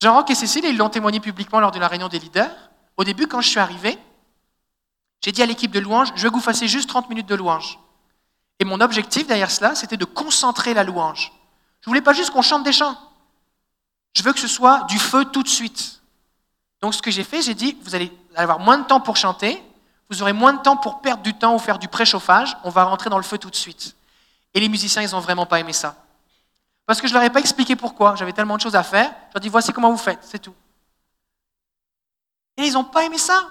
Jean-Roch 0.00 0.30
et 0.30 0.34
Cécile, 0.34 0.64
ils 0.64 0.76
l'ont 0.76 0.90
témoigné 0.90 1.20
publiquement 1.20 1.60
lors 1.60 1.70
de 1.70 1.78
la 1.78 1.88
réunion 1.88 2.08
des 2.08 2.18
leaders. 2.18 2.70
Au 2.96 3.04
début, 3.04 3.26
quand 3.26 3.40
je 3.40 3.48
suis 3.48 3.60
arrivé, 3.60 3.98
j'ai 5.24 5.32
dit 5.32 5.42
à 5.42 5.46
l'équipe 5.46 5.70
de 5.70 5.80
louange, 5.80 6.12
je 6.16 6.22
vais 6.22 6.28
vous 6.28 6.40
faire 6.40 6.54
juste 6.54 6.88
30 6.88 7.08
minutes 7.08 7.28
de 7.28 7.34
louange. 7.34 7.78
Et 8.58 8.64
mon 8.64 8.80
objectif 8.80 9.26
derrière 9.26 9.50
cela, 9.50 9.74
c'était 9.74 9.96
de 9.96 10.04
concentrer 10.04 10.74
la 10.74 10.84
louange. 10.84 11.32
Je 11.80 11.88
ne 11.88 11.90
voulais 11.90 12.02
pas 12.02 12.12
juste 12.12 12.30
qu'on 12.30 12.42
chante 12.42 12.64
des 12.64 12.72
chants. 12.72 12.96
Je 14.16 14.22
veux 14.22 14.32
que 14.32 14.40
ce 14.40 14.48
soit 14.48 14.84
du 14.84 14.98
feu 14.98 15.24
tout 15.24 15.42
de 15.42 15.48
suite. 15.48 16.02
Donc 16.80 16.94
ce 16.94 17.02
que 17.02 17.10
j'ai 17.10 17.24
fait, 17.24 17.42
j'ai 17.42 17.54
dit, 17.54 17.76
vous 17.82 17.94
allez 17.94 18.12
avoir 18.34 18.58
moins 18.58 18.78
de 18.78 18.84
temps 18.84 19.00
pour 19.00 19.16
chanter, 19.16 19.62
vous 20.10 20.22
aurez 20.22 20.32
moins 20.32 20.52
de 20.52 20.60
temps 20.60 20.76
pour 20.76 21.00
perdre 21.00 21.22
du 21.22 21.34
temps 21.34 21.54
ou 21.54 21.58
faire 21.58 21.78
du 21.78 21.88
préchauffage, 21.88 22.56
on 22.64 22.70
va 22.70 22.84
rentrer 22.84 23.08
dans 23.08 23.16
le 23.16 23.22
feu 23.22 23.38
tout 23.38 23.50
de 23.50 23.56
suite. 23.56 23.96
Et 24.54 24.60
les 24.60 24.68
musiciens, 24.68 25.02
ils 25.02 25.12
n'ont 25.12 25.20
vraiment 25.20 25.46
pas 25.46 25.60
aimé 25.60 25.72
ça. 25.72 25.96
Parce 26.84 27.00
que 27.00 27.06
je 27.06 27.12
ne 27.12 27.18
leur 27.18 27.26
ai 27.26 27.30
pas 27.30 27.40
expliqué 27.40 27.76
pourquoi. 27.76 28.16
J'avais 28.16 28.32
tellement 28.32 28.56
de 28.56 28.60
choses 28.60 28.76
à 28.76 28.82
faire. 28.82 29.06
Je 29.06 29.34
leur 29.34 29.36
ai 29.36 29.40
dit, 29.40 29.48
voici 29.48 29.72
comment 29.72 29.90
vous 29.90 29.96
faites, 29.96 30.18
c'est 30.22 30.40
tout. 30.40 30.54
Et 32.56 32.64
ils 32.64 32.74
n'ont 32.74 32.84
pas 32.84 33.04
aimé 33.04 33.18
ça. 33.18 33.48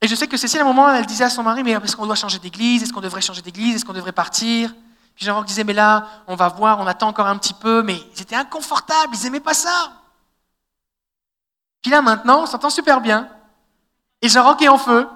Et 0.00 0.06
je 0.06 0.14
sais 0.14 0.28
que 0.28 0.36
Cécile, 0.36 0.60
à 0.60 0.62
un 0.62 0.66
moment, 0.66 0.88
elle 0.90 1.06
disait 1.06 1.24
à 1.24 1.30
son 1.30 1.42
mari, 1.42 1.62
mais 1.64 1.72
est-ce 1.72 1.96
qu'on 1.96 2.06
doit 2.06 2.14
changer 2.14 2.38
d'église? 2.38 2.82
Est-ce 2.82 2.92
qu'on 2.92 3.00
devrait 3.00 3.20
changer 3.20 3.42
d'église? 3.42 3.76
Est-ce 3.76 3.84
qu'on 3.84 3.92
devrait 3.92 4.12
partir? 4.12 4.72
Puis 5.16 5.24
Jean-Roch 5.24 5.44
disait, 5.44 5.64
mais 5.64 5.72
là, 5.72 6.06
on 6.28 6.36
va 6.36 6.48
voir, 6.48 6.78
on 6.78 6.86
attend 6.86 7.08
encore 7.08 7.26
un 7.26 7.36
petit 7.36 7.54
peu. 7.54 7.82
Mais 7.82 8.00
ils 8.14 8.22
étaient 8.22 8.36
inconfortables, 8.36 9.16
ils 9.16 9.24
n'aimaient 9.24 9.40
pas 9.40 9.54
ça. 9.54 9.92
Puis 11.82 11.90
là, 11.90 12.00
maintenant, 12.02 12.42
on 12.42 12.46
s'entend 12.46 12.70
super 12.70 13.00
bien. 13.00 13.28
Et 14.22 14.28
Jean-Roch 14.28 14.62
est 14.62 14.68
en 14.68 14.78
feu. 14.78 15.08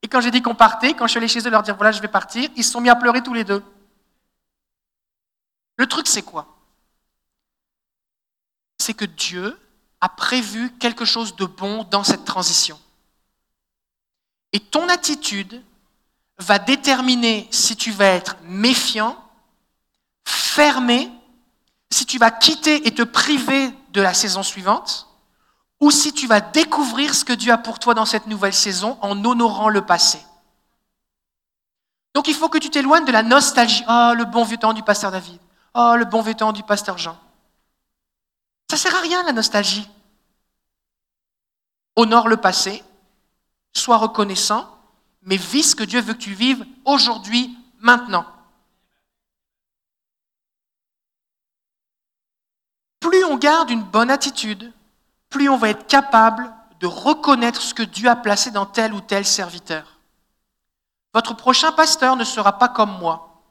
Et 0.00 0.08
quand 0.08 0.20
j'ai 0.20 0.30
dit 0.30 0.40
qu'on 0.40 0.54
partait, 0.54 0.94
quand 0.94 1.06
je 1.06 1.10
suis 1.10 1.18
allé 1.18 1.28
chez 1.28 1.46
eux 1.46 1.50
leur 1.50 1.62
dire 1.62 1.76
voilà, 1.76 1.92
je 1.92 2.00
vais 2.00 2.08
partir, 2.08 2.48
ils 2.56 2.64
se 2.64 2.72
sont 2.72 2.80
mis 2.80 2.88
à 2.88 2.96
pleurer 2.96 3.22
tous 3.22 3.34
les 3.34 3.44
deux. 3.44 3.62
Le 5.76 5.86
truc, 5.86 6.06
c'est 6.06 6.22
quoi? 6.22 6.46
C'est 8.78 8.94
que 8.94 9.04
Dieu 9.04 9.58
a 10.00 10.08
prévu 10.08 10.70
quelque 10.78 11.04
chose 11.04 11.36
de 11.36 11.44
bon 11.44 11.84
dans 11.84 12.02
cette 12.02 12.24
transition. 12.24 12.80
Et 14.52 14.60
ton 14.60 14.88
attitude 14.88 15.62
va 16.38 16.58
déterminer 16.58 17.48
si 17.50 17.76
tu 17.76 17.90
vas 17.90 18.06
être 18.06 18.36
méfiant, 18.44 19.16
fermé, 20.24 21.10
si 21.90 22.06
tu 22.06 22.18
vas 22.18 22.30
quitter 22.30 22.86
et 22.86 22.94
te 22.94 23.02
priver 23.02 23.72
de 23.90 24.00
la 24.00 24.14
saison 24.14 24.42
suivante, 24.42 25.08
ou 25.80 25.90
si 25.90 26.12
tu 26.12 26.26
vas 26.26 26.40
découvrir 26.40 27.14
ce 27.14 27.24
que 27.24 27.32
Dieu 27.32 27.52
a 27.52 27.58
pour 27.58 27.78
toi 27.78 27.94
dans 27.94 28.06
cette 28.06 28.26
nouvelle 28.26 28.54
saison 28.54 28.98
en 29.00 29.24
honorant 29.24 29.68
le 29.68 29.84
passé. 29.84 30.24
Donc 32.14 32.28
il 32.28 32.34
faut 32.34 32.48
que 32.48 32.58
tu 32.58 32.70
t'éloignes 32.70 33.04
de 33.04 33.12
la 33.12 33.22
nostalgie. 33.22 33.84
Oh, 33.88 34.12
le 34.14 34.24
bon 34.24 34.44
vieux 34.44 34.58
temps 34.58 34.74
du 34.74 34.82
pasteur 34.82 35.10
David. 35.10 35.40
Oh, 35.74 35.94
le 35.96 36.04
bon 36.04 36.20
vieux 36.22 36.34
temps 36.34 36.52
du 36.52 36.62
pasteur 36.62 36.98
Jean. 36.98 37.18
Ça 38.70 38.76
sert 38.76 38.94
à 38.94 39.00
rien 39.00 39.22
la 39.24 39.32
nostalgie. 39.32 39.88
Honore 41.96 42.28
le 42.28 42.36
passé, 42.36 42.82
sois 43.72 43.96
reconnaissant, 43.96 44.68
mais 45.22 45.36
vis 45.36 45.70
ce 45.70 45.76
que 45.76 45.84
Dieu 45.84 46.00
veut 46.00 46.14
que 46.14 46.18
tu 46.18 46.34
vives 46.34 46.64
aujourd'hui, 46.84 47.56
maintenant. 47.80 48.26
Plus 53.00 53.24
on 53.24 53.36
garde 53.36 53.70
une 53.70 53.82
bonne 53.82 54.10
attitude, 54.10 54.72
plus 55.28 55.48
on 55.48 55.56
va 55.56 55.70
être 55.70 55.86
capable 55.86 56.52
de 56.80 56.86
reconnaître 56.86 57.60
ce 57.60 57.74
que 57.74 57.82
Dieu 57.82 58.08
a 58.08 58.16
placé 58.16 58.50
dans 58.50 58.66
tel 58.66 58.92
ou 58.92 59.00
tel 59.00 59.24
serviteur. 59.24 59.98
Votre 61.14 61.34
prochain 61.34 61.72
pasteur 61.72 62.16
ne 62.16 62.24
sera 62.24 62.58
pas 62.58 62.68
comme 62.68 62.98
moi, 62.98 63.42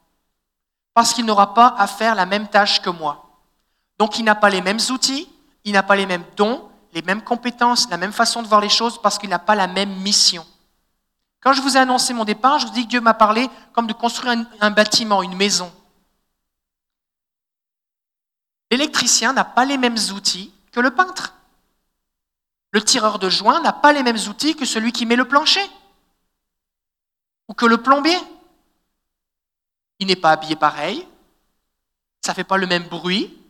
parce 0.94 1.14
qu'il 1.14 1.26
n'aura 1.26 1.54
pas 1.54 1.76
à 1.78 1.88
faire 1.88 2.16
la 2.16 2.26
même 2.26 2.48
tâche 2.48 2.82
que 2.82 2.90
moi. 2.90 3.30
Donc 4.00 4.18
il 4.18 4.24
n'a 4.24 4.36
pas 4.36 4.50
les 4.50 4.62
mêmes 4.62 4.80
outils, 4.90 5.30
il 5.64 5.74
n'a 5.74 5.84
pas 5.84 5.96
les 5.96 6.06
mêmes 6.06 6.26
dons, 6.36 6.71
les 6.94 7.02
mêmes 7.02 7.24
compétences, 7.24 7.90
la 7.90 7.98
même 7.98 8.12
façon 8.12 8.42
de 8.42 8.48
voir 8.48 8.62
les 8.62 8.70
choses, 8.70 9.02
parce 9.02 9.18
qu'il 9.18 9.30
n'a 9.30 9.40
pas 9.40 9.56
la 9.56 9.68
même 9.68 9.94
mission. 10.02 10.46
Quand 11.42 11.54
je 11.54 11.62
vous 11.62 11.76
ai 11.76 11.80
annoncé 11.80 12.14
mon 12.14 12.24
départ, 12.24 12.60
je 12.60 12.68
vous 12.68 12.74
dis 12.74 12.84
que 12.84 12.90
Dieu 12.90 13.02
m'a 13.02 13.16
parlé 13.16 13.50
comme 13.74 13.88
de 13.88 13.94
construire 13.94 14.46
un, 14.60 14.72
bâtiment, 14.72 15.24
une 15.24 15.36
maison. 15.36 15.74
L'électricien 18.70 19.34
n'a 19.34 19.44
pas 19.44 19.66
les 19.66 19.78
mêmes 19.78 19.98
outils 20.14 20.54
que 20.72 20.80
le 20.80 20.92
peintre. 20.92 21.34
Le 22.72 22.82
tireur 22.82 23.20
de 23.20 23.30
joint 23.30 23.60
n'a 23.62 23.74
pas 23.74 23.92
les 23.92 24.04
mêmes 24.04 24.20
outils 24.30 24.56
que 24.56 24.66
celui 24.66 24.92
qui 24.92 25.06
met 25.06 25.16
le 25.16 25.28
plancher 25.28 25.68
ou 27.48 27.54
que 27.54 27.66
le 27.66 27.82
plombier. 27.82 28.18
Il 30.00 30.08
n'est 30.08 30.16
pas 30.16 30.32
habillé 30.32 30.56
pareil, 30.56 31.06
ça 32.22 32.32
ne 32.32 32.36
fait 32.36 32.44
pas 32.44 32.58
le 32.58 32.68
même 32.68 32.88
bruit. 32.88 33.41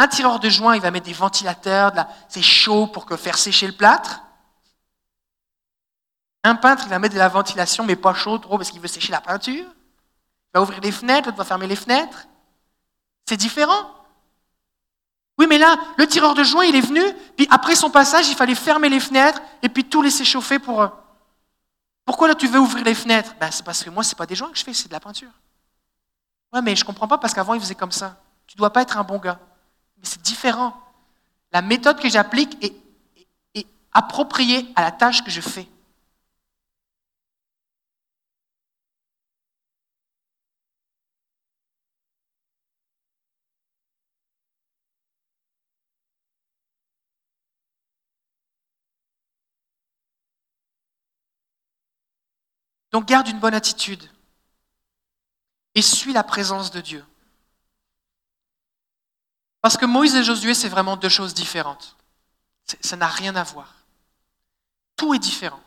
Un 0.00 0.08
tireur 0.08 0.40
de 0.40 0.48
joint, 0.48 0.74
il 0.76 0.80
va 0.80 0.90
mettre 0.90 1.04
des 1.04 1.12
ventilateurs, 1.12 1.92
c'est 2.26 2.40
chaud 2.40 2.86
pour 2.86 3.06
faire 3.18 3.36
sécher 3.36 3.66
le 3.66 3.74
plâtre. 3.74 4.22
Un 6.42 6.54
peintre, 6.54 6.84
il 6.86 6.88
va 6.88 6.98
mettre 6.98 7.12
de 7.12 7.18
la 7.18 7.28
ventilation, 7.28 7.84
mais 7.84 7.96
pas 7.96 8.14
chaud 8.14 8.38
trop 8.38 8.56
parce 8.56 8.70
qu'il 8.70 8.80
veut 8.80 8.88
sécher 8.88 9.12
la 9.12 9.20
peinture. 9.20 9.66
Il 9.66 10.50
va 10.54 10.62
ouvrir 10.62 10.80
les 10.80 10.90
fenêtres, 10.90 11.28
il 11.30 11.36
va 11.36 11.44
fermer 11.44 11.66
les 11.66 11.76
fenêtres. 11.76 12.28
C'est 13.28 13.36
différent. 13.36 13.90
Oui, 15.36 15.46
mais 15.46 15.58
là, 15.58 15.76
le 15.98 16.06
tireur 16.06 16.32
de 16.32 16.44
joint, 16.44 16.64
il 16.64 16.76
est 16.76 16.80
venu, 16.80 17.02
puis 17.36 17.46
après 17.50 17.74
son 17.74 17.90
passage, 17.90 18.26
il 18.30 18.36
fallait 18.36 18.54
fermer 18.54 18.88
les 18.88 19.00
fenêtres 19.00 19.42
et 19.60 19.68
puis 19.68 19.84
tout 19.84 20.00
laisser 20.00 20.24
chauffer 20.24 20.58
pour. 20.58 20.88
Pourquoi 22.06 22.26
là 22.26 22.34
tu 22.34 22.46
veux 22.46 22.58
ouvrir 22.58 22.86
les 22.86 22.94
fenêtres? 22.94 23.34
Ben, 23.38 23.50
C'est 23.50 23.66
parce 23.66 23.84
que 23.84 23.90
moi, 23.90 24.02
ce 24.02 24.14
n'est 24.14 24.16
pas 24.16 24.24
des 24.24 24.34
joints 24.34 24.50
que 24.50 24.56
je 24.56 24.64
fais, 24.64 24.72
c'est 24.72 24.88
de 24.88 24.94
la 24.94 25.00
peinture. 25.00 25.28
Ouais, 26.54 26.62
mais 26.62 26.74
je 26.74 26.84
ne 26.84 26.86
comprends 26.86 27.06
pas 27.06 27.18
parce 27.18 27.34
qu'avant, 27.34 27.52
il 27.52 27.60
faisait 27.60 27.74
comme 27.74 27.92
ça. 27.92 28.16
Tu 28.46 28.56
ne 28.56 28.60
dois 28.60 28.72
pas 28.72 28.80
être 28.80 28.96
un 28.96 29.04
bon 29.04 29.18
gars. 29.18 29.38
Mais 30.00 30.06
c'est 30.06 30.22
différent. 30.22 30.74
La 31.52 31.62
méthode 31.62 32.00
que 32.00 32.08
j'applique 32.08 32.62
est, 32.64 32.74
est 33.54 33.66
appropriée 33.92 34.66
à 34.76 34.82
la 34.82 34.92
tâche 34.92 35.22
que 35.22 35.30
je 35.30 35.40
fais. 35.40 35.68
Donc 52.92 53.06
garde 53.06 53.28
une 53.28 53.38
bonne 53.38 53.54
attitude 53.54 54.10
et 55.74 55.82
suis 55.82 56.12
la 56.12 56.24
présence 56.24 56.70
de 56.70 56.80
Dieu. 56.80 57.04
Parce 59.60 59.76
que 59.76 59.86
Moïse 59.86 60.14
et 60.14 60.24
Josué, 60.24 60.54
c'est 60.54 60.68
vraiment 60.68 60.96
deux 60.96 61.08
choses 61.08 61.34
différentes. 61.34 61.96
Ça 62.80 62.96
n'a 62.96 63.08
rien 63.08 63.36
à 63.36 63.42
voir. 63.42 63.74
Tout 64.96 65.14
est 65.14 65.18
différent. 65.18 65.60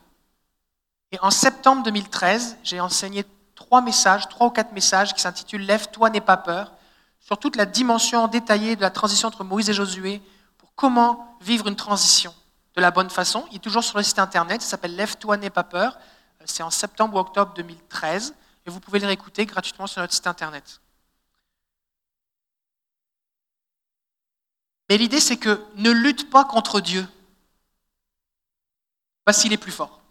Et 1.12 1.20
en 1.22 1.30
septembre 1.30 1.84
2013, 1.84 2.58
j'ai 2.64 2.80
enseigné 2.80 3.26
trois 3.56 3.82
messages, 3.82 4.28
trois 4.30 4.48
ou 4.48 4.50
quatre 4.50 4.72
messages 4.72 5.14
qui 5.14 5.22
s'intitulent 5.22 5.66
Lève-toi, 5.66 6.10
n'aie 6.10 6.22
pas 6.22 6.38
peur, 6.38 6.72
sur 7.20 7.38
toute 7.38 7.56
la 7.56 7.66
dimension 7.66 8.28
détaillée 8.28 8.76
de 8.76 8.82
la 8.82 8.90
transition 8.90 9.28
entre 9.28 9.44
Moïse 9.44 9.70
et 9.70 9.74
Josué, 9.74 10.22
pour 10.58 10.74
comment 10.76 11.38
vivre 11.42 11.68
une 11.68 11.76
transition 11.76 12.34
de 12.76 12.82
la 12.82 12.92
bonne 12.92 13.10
façon. 13.10 13.46
Il 13.52 13.58
est 13.58 13.60
toujours 13.60 13.84
sur 13.84 13.98
le 13.98 14.04
site 14.04 14.20
internet, 14.20 14.62
ça 14.62 14.70
s'appelle 14.70 14.96
Lève-toi, 14.96 15.38
n'aie 15.38 15.50
pas 15.50 15.64
peur. 15.64 16.00
C'est 16.46 16.64
en 16.64 16.72
septembre 16.72 17.16
ou 17.16 17.20
octobre 17.20 17.54
2013 17.54 18.34
et 18.66 18.70
vous 18.70 18.80
pouvez 18.80 19.00
les 19.00 19.08
réécouter 19.08 19.46
gratuitement 19.46 19.88
sur 19.88 20.02
notre 20.02 20.14
site 20.14 20.28
internet. 20.28 20.82
Mais 24.94 25.00
l'idée, 25.00 25.20
c'est 25.20 25.38
que 25.38 25.66
ne 25.74 25.90
lutte 25.90 26.30
pas 26.30 26.46
contre 26.46 26.80
Dieu, 26.80 27.10
parce 29.26 29.42
qu'il 29.42 29.52
est 29.52 29.58
plus 29.58 29.72
fort. 29.72 30.04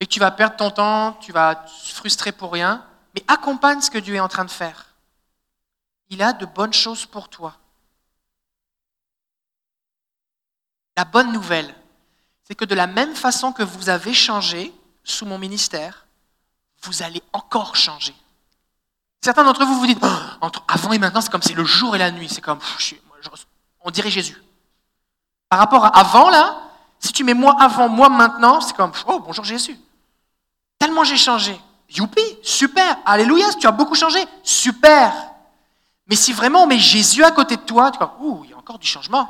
Et 0.00 0.06
que 0.06 0.12
tu 0.12 0.20
vas 0.20 0.30
perdre 0.30 0.56
ton 0.56 0.70
temps, 0.70 1.14
tu 1.14 1.32
vas 1.32 1.54
te 1.54 1.70
frustrer 1.94 2.30
pour 2.30 2.52
rien, 2.52 2.86
mais 3.14 3.24
accompagne 3.26 3.80
ce 3.80 3.90
que 3.90 3.96
Dieu 3.96 4.16
est 4.16 4.20
en 4.20 4.28
train 4.28 4.44
de 4.44 4.50
faire. 4.50 4.94
Il 6.10 6.20
a 6.20 6.34
de 6.34 6.44
bonnes 6.44 6.74
choses 6.74 7.06
pour 7.06 7.30
toi. 7.30 7.56
La 10.94 11.06
bonne 11.06 11.32
nouvelle, 11.32 11.74
c'est 12.44 12.54
que 12.54 12.66
de 12.66 12.74
la 12.74 12.86
même 12.86 13.16
façon 13.16 13.54
que 13.54 13.62
vous 13.62 13.88
avez 13.88 14.12
changé 14.12 14.74
sous 15.04 15.24
mon 15.24 15.38
ministère, 15.38 16.04
vous 16.82 17.02
allez 17.02 17.22
encore 17.32 17.76
changer. 17.76 18.14
Certains 19.22 19.44
d'entre 19.44 19.64
vous 19.64 19.78
vous 19.78 19.86
dites, 19.86 19.98
oh, 20.02 20.08
entre 20.40 20.62
avant 20.66 20.92
et 20.92 20.98
maintenant, 20.98 21.20
c'est 21.20 21.30
comme 21.30 21.42
c'est 21.42 21.54
le 21.54 21.64
jour 21.64 21.94
et 21.94 21.98
la 21.98 22.10
nuit. 22.10 22.28
C'est 22.28 22.40
comme, 22.40 22.58
on 23.82 23.90
dirait 23.90 24.10
Jésus. 24.10 24.42
Par 25.48 25.58
rapport 25.58 25.84
à 25.84 25.88
avant, 25.88 26.30
là, 26.30 26.56
si 26.98 27.12
tu 27.12 27.24
mets 27.24 27.34
moi 27.34 27.56
avant, 27.60 27.88
moi 27.88 28.08
maintenant, 28.08 28.60
c'est 28.60 28.74
comme, 28.74 28.92
oh, 29.06 29.20
bonjour 29.20 29.44
Jésus. 29.44 29.78
Tellement 30.78 31.04
j'ai 31.04 31.18
changé. 31.18 31.58
Youpi, 31.90 32.22
super, 32.42 32.98
alléluia, 33.04 33.46
tu 33.58 33.66
as 33.66 33.72
beaucoup 33.72 33.94
changé, 33.94 34.24
super. 34.42 35.12
Mais 36.06 36.16
si 36.16 36.32
vraiment 36.32 36.62
on 36.62 36.66
met 36.66 36.78
Jésus 36.78 37.24
à 37.24 37.30
côté 37.30 37.56
de 37.56 37.62
toi, 37.62 37.90
tu 37.90 37.98
dis, 37.98 38.04
ouh, 38.20 38.44
il 38.44 38.50
y 38.50 38.54
a 38.54 38.56
encore 38.56 38.78
du 38.78 38.86
changement. 38.86 39.28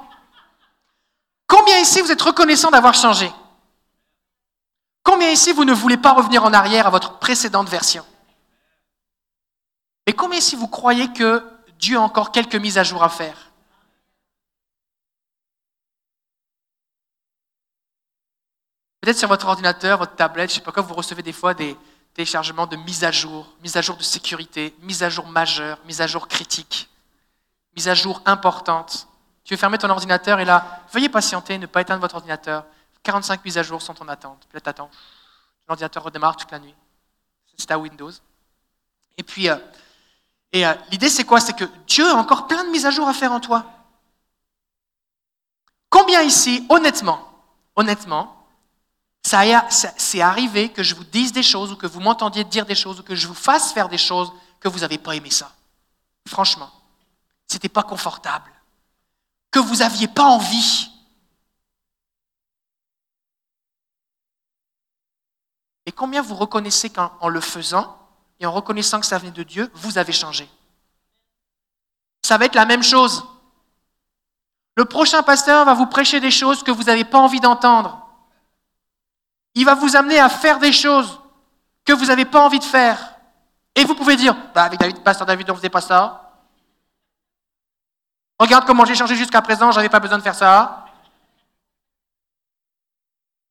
Combien 1.46 1.78
ici 1.78 2.00
vous 2.00 2.12
êtes 2.12 2.22
reconnaissant 2.22 2.70
d'avoir 2.70 2.94
changé? 2.94 3.32
Combien 5.02 5.30
ici 5.30 5.52
vous 5.52 5.64
ne 5.64 5.72
voulez 5.72 5.96
pas 5.96 6.12
revenir 6.12 6.44
en 6.44 6.52
arrière 6.52 6.86
à 6.86 6.90
votre 6.90 7.18
précédente 7.18 7.68
version? 7.68 8.04
Combien 10.20 10.38
ici 10.38 10.54
vous 10.54 10.68
croyez 10.68 11.10
que 11.12 11.42
Dieu 11.78 11.96
a 11.96 12.00
encore 12.02 12.30
quelques 12.30 12.56
mises 12.56 12.76
à 12.76 12.84
jour 12.84 13.02
à 13.02 13.08
faire? 13.08 13.50
Peut-être 19.00 19.18
sur 19.18 19.28
votre 19.28 19.46
ordinateur, 19.46 19.98
votre 19.98 20.14
tablette, 20.14 20.50
je 20.50 20.56
ne 20.56 20.58
sais 20.58 20.64
pas 20.64 20.72
quoi, 20.72 20.82
vous 20.82 20.92
recevez 20.92 21.22
des 21.22 21.32
fois 21.32 21.54
des 21.54 21.74
téléchargements 22.12 22.66
de 22.66 22.76
mises 22.76 23.02
à 23.02 23.10
jour, 23.10 23.48
mises 23.62 23.78
à 23.78 23.80
jour 23.80 23.96
de 23.96 24.02
sécurité, 24.02 24.74
mises 24.82 25.02
à 25.02 25.08
jour 25.08 25.26
majeures, 25.26 25.78
mises 25.86 26.02
à 26.02 26.06
jour 26.06 26.28
critiques, 26.28 26.90
mises 27.74 27.88
à 27.88 27.94
jour 27.94 28.20
importantes. 28.26 29.08
Tu 29.42 29.54
veux 29.54 29.58
fermer 29.58 29.78
ton 29.78 29.88
ordinateur 29.88 30.38
et 30.38 30.44
là, 30.44 30.84
veuillez 30.92 31.08
patienter, 31.08 31.56
ne 31.56 31.64
pas 31.64 31.80
éteindre 31.80 32.02
votre 32.02 32.16
ordinateur. 32.16 32.66
45 33.04 33.42
mises 33.42 33.56
à 33.56 33.62
jour 33.62 33.80
sont 33.80 34.00
en 34.02 34.08
attente. 34.08 34.46
Tu 34.50 34.58
attends. 34.68 34.90
L'ordinateur 35.66 36.02
redémarre 36.02 36.36
toute 36.36 36.50
la 36.50 36.58
nuit. 36.58 36.74
C'est 37.56 37.70
à 37.70 37.78
Windows. 37.78 38.12
Et 39.16 39.22
puis, 39.22 39.48
euh, 39.48 39.56
et 40.52 40.66
euh, 40.66 40.74
l'idée, 40.90 41.08
c'est 41.08 41.24
quoi? 41.24 41.40
C'est 41.40 41.56
que 41.56 41.64
Dieu 41.86 42.08
a 42.08 42.14
encore 42.14 42.46
plein 42.46 42.64
de 42.64 42.70
mises 42.70 42.86
à 42.86 42.90
jour 42.90 43.08
à 43.08 43.14
faire 43.14 43.32
en 43.32 43.40
toi. 43.40 43.64
Combien 45.88 46.22
ici, 46.22 46.66
honnêtement, 46.68 47.20
honnêtement, 47.76 48.36
ça 49.22 49.42
c'est 49.70 50.20
arrivé 50.20 50.70
que 50.70 50.82
je 50.82 50.94
vous 50.94 51.04
dise 51.04 51.32
des 51.32 51.42
choses 51.42 51.72
ou 51.72 51.76
que 51.76 51.86
vous 51.86 52.00
m'entendiez 52.00 52.44
dire 52.44 52.66
des 52.66 52.74
choses 52.74 53.00
ou 53.00 53.02
que 53.02 53.14
je 53.14 53.28
vous 53.28 53.34
fasse 53.34 53.72
faire 53.72 53.88
des 53.88 53.98
choses 53.98 54.32
que 54.60 54.68
vous 54.68 54.80
n'avez 54.80 54.98
pas 54.98 55.14
aimé 55.14 55.30
ça? 55.30 55.52
Franchement, 56.26 56.70
c'était 57.46 57.68
pas 57.68 57.82
confortable 57.82 58.50
que 59.50 59.58
vous 59.58 59.76
n'aviez 59.76 60.08
pas 60.08 60.24
envie. 60.24 60.90
Et 65.86 65.92
combien 65.92 66.22
vous 66.22 66.36
reconnaissez 66.36 66.90
qu'en 66.90 67.28
le 67.28 67.40
faisant 67.40 67.99
et 68.40 68.46
en 68.46 68.52
reconnaissant 68.52 68.98
que 68.98 69.06
ça 69.06 69.18
venait 69.18 69.30
de 69.30 69.42
Dieu, 69.42 69.70
vous 69.74 69.98
avez 69.98 70.12
changé 70.12 70.48
Ça 72.22 72.38
va 72.38 72.46
être 72.46 72.54
la 72.54 72.64
même 72.64 72.82
chose. 72.82 73.24
Le 74.76 74.86
prochain 74.86 75.22
pasteur 75.22 75.66
va 75.66 75.74
vous 75.74 75.86
prêcher 75.86 76.20
des 76.20 76.30
choses 76.30 76.62
que 76.62 76.70
vous 76.70 76.84
n'avez 76.84 77.04
pas 77.04 77.18
envie 77.18 77.40
d'entendre. 77.40 78.06
Il 79.54 79.66
va 79.66 79.74
vous 79.74 79.94
amener 79.94 80.18
à 80.18 80.30
faire 80.30 80.58
des 80.58 80.72
choses 80.72 81.20
que 81.84 81.92
vous 81.92 82.06
n'avez 82.06 82.24
pas 82.24 82.40
envie 82.40 82.58
de 82.58 82.64
faire. 82.64 83.14
Et 83.74 83.84
vous 83.84 83.94
pouvez 83.94 84.16
dire, 84.16 84.34
bah 84.54 84.64
avec 84.64 84.80
David, 84.80 85.02
pasteur 85.02 85.26
David, 85.26 85.50
on 85.50 85.52
ne 85.52 85.58
faisait 85.58 85.68
pas 85.68 85.80
ça. 85.80 86.32
Regarde 88.38 88.64
comment 88.64 88.86
j'ai 88.86 88.94
changé 88.94 89.16
jusqu'à 89.16 89.42
présent, 89.42 89.70
je 89.70 89.76
n'avais 89.76 89.90
pas 89.90 90.00
besoin 90.00 90.16
de 90.16 90.22
faire 90.22 90.34
ça. 90.34 90.86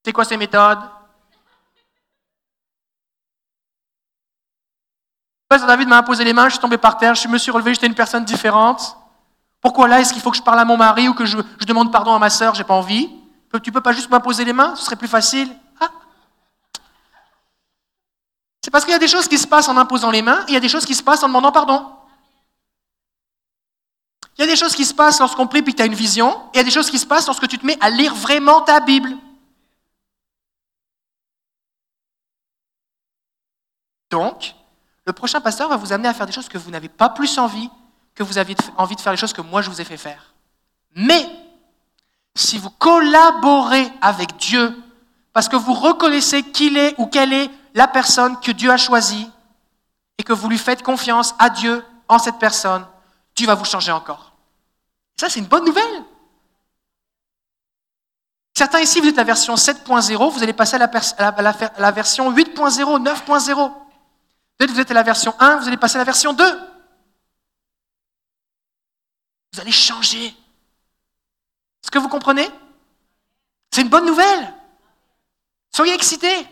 C'est 0.04 0.14
quoi 0.14 0.26
ces 0.26 0.38
méthodes? 0.38 0.80
David 5.58 5.88
m'a 5.88 5.98
imposé 5.98 6.24
les 6.24 6.34
mains, 6.34 6.46
je 6.46 6.54
suis 6.54 6.60
tombé 6.60 6.78
par 6.78 6.98
terre, 6.98 7.16
je 7.16 7.28
me 7.28 7.38
suis 7.38 7.52
relevé, 7.52 7.74
j'étais 7.74 7.88
une 7.88 7.96
personne 7.96 8.24
différente. 8.24 8.96
Pourquoi 9.62 9.88
là, 9.88 10.00
est-ce 10.00 10.14
qu'il 10.14 10.22
faut 10.22 10.32
que 10.32 10.38
je 10.38 10.44
parle 10.44 10.60
à 10.60 10.66
mon 10.66 10.78
mari 10.78 11.08
ou 11.10 11.14
que 11.14 11.26
je, 11.26 11.38
demande 11.66 11.92
pardon 11.92 12.14
à 12.14 12.20
ma 12.20 12.30
sœur? 12.30 12.54
J'ai 12.54 12.64
pas 12.64 12.76
envie. 12.76 13.10
Tu 13.64 13.72
peux 13.72 13.82
pas 13.82 13.92
juste 13.92 14.10
m'imposer 14.10 14.46
les 14.46 14.54
mains? 14.54 14.76
Ce 14.76 14.86
serait 14.86 14.96
plus 14.96 15.08
facile. 15.08 15.50
Ah. 15.80 15.90
C'est 18.64 18.70
parce 18.70 18.86
qu'il 18.86 18.94
y 18.94 18.96
a 18.96 19.00
des 19.00 19.08
choses 19.08 19.28
qui 19.28 19.40
se 19.40 19.48
passent 19.48 19.68
en 19.68 19.76
imposant 19.76 20.12
les 20.12 20.22
mains 20.22 20.42
et 20.42 20.50
il 20.50 20.54
y 20.54 20.58
a 20.58 20.62
des 20.62 20.70
choses 20.70 20.86
qui 20.86 20.96
se 20.96 21.04
passent 21.04 21.24
en 21.24 21.28
demandant 21.28 21.52
pardon. 21.52 21.94
Il 24.38 24.42
y 24.42 24.44
a 24.44 24.48
des 24.48 24.56
choses 24.56 24.76
qui 24.76 24.86
se 24.86 24.94
passent 24.94 25.20
lorsqu'on 25.20 25.48
prie 25.48 25.60
et 25.60 25.64
que 25.64 25.72
tu 25.72 25.82
as 25.82 25.86
une 25.86 25.94
vision, 25.94 26.32
et 26.32 26.36
il 26.54 26.58
y 26.58 26.62
a 26.62 26.64
des 26.64 26.72
choses 26.72 26.90
qui 26.90 26.98
se 26.98 27.06
passent 27.06 27.28
lorsque 27.28 27.48
tu 27.50 27.58
te 27.58 27.66
mets 27.66 27.78
à 27.82 27.90
lire 27.90 28.16
vraiment 28.16 28.62
ta 28.62 28.80
Bible. 28.80 29.18
Donc, 34.10 34.56
le 35.10 35.14
prochain 35.14 35.42
pasteur 35.42 35.68
va 35.68 35.76
vous 35.76 35.92
amener 35.92 36.08
à 36.08 36.14
faire 36.14 36.28
des 36.28 36.32
choses 36.32 36.48
que 36.48 36.60
vous 36.60 36.70
n'avez 36.70 36.88
pas 36.88 37.10
plus 37.10 37.40
envie, 37.40 37.68
que 38.14 38.22
vous 38.22 38.38
avez 38.38 38.56
envie 38.78 38.96
de 38.96 39.02
faire 39.02 39.12
les 39.12 39.18
choses 39.18 39.34
que 39.34 39.42
moi 39.42 39.64
je 39.64 39.70
vous 39.72 39.82
ai 39.82 39.84
fait 39.84 39.98
faire. 39.98 40.36
Mais, 40.94 41.28
si 42.36 42.60
vous 42.60 42.70
collaborez 42.70 43.92
avec 44.02 44.38
Dieu, 44.38 44.72
parce 45.34 45.50
que 45.50 45.56
vous 45.56 45.74
reconnaissez 45.74 46.44
qu'il 46.44 46.78
est 46.78 46.94
ou 47.00 47.08
quelle 47.08 47.34
est 47.34 47.50
la 47.74 47.88
personne 47.88 48.40
que 48.40 48.52
Dieu 48.52 48.70
a 48.70 48.78
choisie, 48.78 49.28
et 50.20 50.24
que 50.24 50.32
vous 50.32 50.48
lui 50.48 50.60
faites 50.60 50.84
confiance 50.84 51.34
à 51.40 51.50
Dieu 51.50 51.84
en 52.08 52.20
cette 52.20 52.38
personne, 52.38 52.86
Dieu 53.36 53.48
va 53.48 53.56
vous 53.56 53.66
changer 53.66 53.92
encore. 53.92 54.34
Ça, 55.20 55.28
c'est 55.28 55.40
une 55.40 55.48
bonne 55.48 55.66
nouvelle. 55.66 56.04
Certains 58.56 58.82
ici, 58.82 59.00
vous 59.00 59.08
êtes 59.08 59.18
la 59.18 59.24
version 59.24 59.56
7.0, 59.56 60.32
vous 60.32 60.44
allez 60.44 60.54
passer 60.54 60.76
à 60.76 60.88
la, 61.32 61.56
la 61.80 61.92
version 61.92 62.32
8.0, 62.32 63.04
9.0. 63.04 63.72
Peut-être 64.60 64.72
vous 64.72 64.80
êtes 64.82 64.92
à 64.92 64.94
la 64.94 65.04
version 65.04 65.34
1, 65.40 65.62
vous 65.62 65.68
allez 65.70 65.78
passer 65.78 65.96
à 65.96 66.00
la 66.00 66.04
version 66.04 66.34
2. 66.34 66.44
Vous 69.54 69.60
allez 69.62 69.72
changer. 69.72 70.26
Est-ce 70.26 71.90
que 71.90 71.98
vous 71.98 72.10
comprenez? 72.10 72.48
C'est 73.72 73.82
une 73.82 73.90
bonne 73.90 74.06
nouvelle. 74.06 74.54
Soyez 75.74 75.94
excités. 75.94 76.46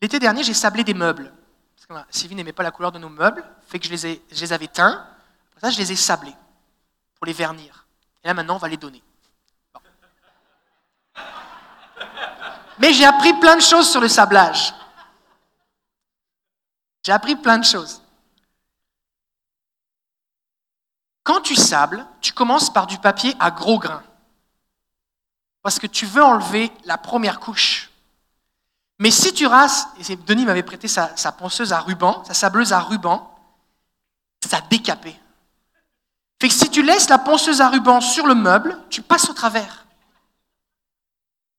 L'été 0.00 0.20
dernier, 0.20 0.44
j'ai 0.44 0.54
sablé 0.54 0.84
des 0.84 0.94
meubles. 0.94 1.34
Parce 1.74 2.04
que 2.06 2.16
Sylvie 2.16 2.36
n'aimait 2.36 2.52
pas 2.52 2.62
la 2.62 2.70
couleur 2.70 2.92
de 2.92 3.00
nos 3.00 3.08
meubles, 3.08 3.44
fait 3.66 3.80
que 3.80 3.86
je 3.86 3.90
les, 3.90 4.22
je 4.30 4.40
les 4.40 4.52
avais 4.52 4.68
teints. 4.68 5.04
Pour 5.50 5.60
ça, 5.60 5.70
je 5.70 5.78
les 5.78 5.90
ai 5.90 5.96
sablés 5.96 6.36
pour 7.16 7.26
les 7.26 7.32
vernir. 7.32 7.88
Et 8.22 8.28
là, 8.28 8.34
maintenant, 8.34 8.54
on 8.54 8.58
va 8.58 8.68
les 8.68 8.76
donner. 8.76 9.02
Mais 12.78 12.92
j'ai 12.92 13.04
appris 13.04 13.32
plein 13.34 13.56
de 13.56 13.62
choses 13.62 13.90
sur 13.90 14.00
le 14.00 14.08
sablage. 14.08 14.74
J'ai 17.04 17.12
appris 17.12 17.36
plein 17.36 17.58
de 17.58 17.64
choses. 17.64 18.02
Quand 21.22 21.40
tu 21.40 21.56
sables, 21.56 22.06
tu 22.20 22.32
commences 22.32 22.72
par 22.72 22.86
du 22.86 22.98
papier 22.98 23.34
à 23.40 23.50
gros 23.50 23.78
grains. 23.78 24.02
Parce 25.62 25.78
que 25.78 25.86
tu 25.86 26.06
veux 26.06 26.22
enlever 26.22 26.70
la 26.84 26.98
première 26.98 27.40
couche. 27.40 27.90
Mais 28.98 29.10
si 29.10 29.32
tu 29.32 29.46
rases, 29.46 29.86
et 30.08 30.16
Denis 30.16 30.46
m'avait 30.46 30.62
prêté 30.62 30.88
sa, 30.88 31.32
ponceuse 31.32 31.72
à 31.72 31.80
ruban, 31.80 32.24
sa 32.24 32.34
sableuse 32.34 32.72
à 32.72 32.80
ruban, 32.80 33.34
ça 34.48 34.60
décapé. 34.70 35.18
Fait 36.40 36.48
que 36.48 36.54
si 36.54 36.70
tu 36.70 36.82
laisses 36.82 37.08
la 37.08 37.18
ponceuse 37.18 37.60
à 37.60 37.68
ruban 37.68 38.00
sur 38.00 38.26
le 38.26 38.34
meuble, 38.34 38.78
tu 38.90 39.02
passes 39.02 39.28
au 39.28 39.32
travers. 39.32 39.85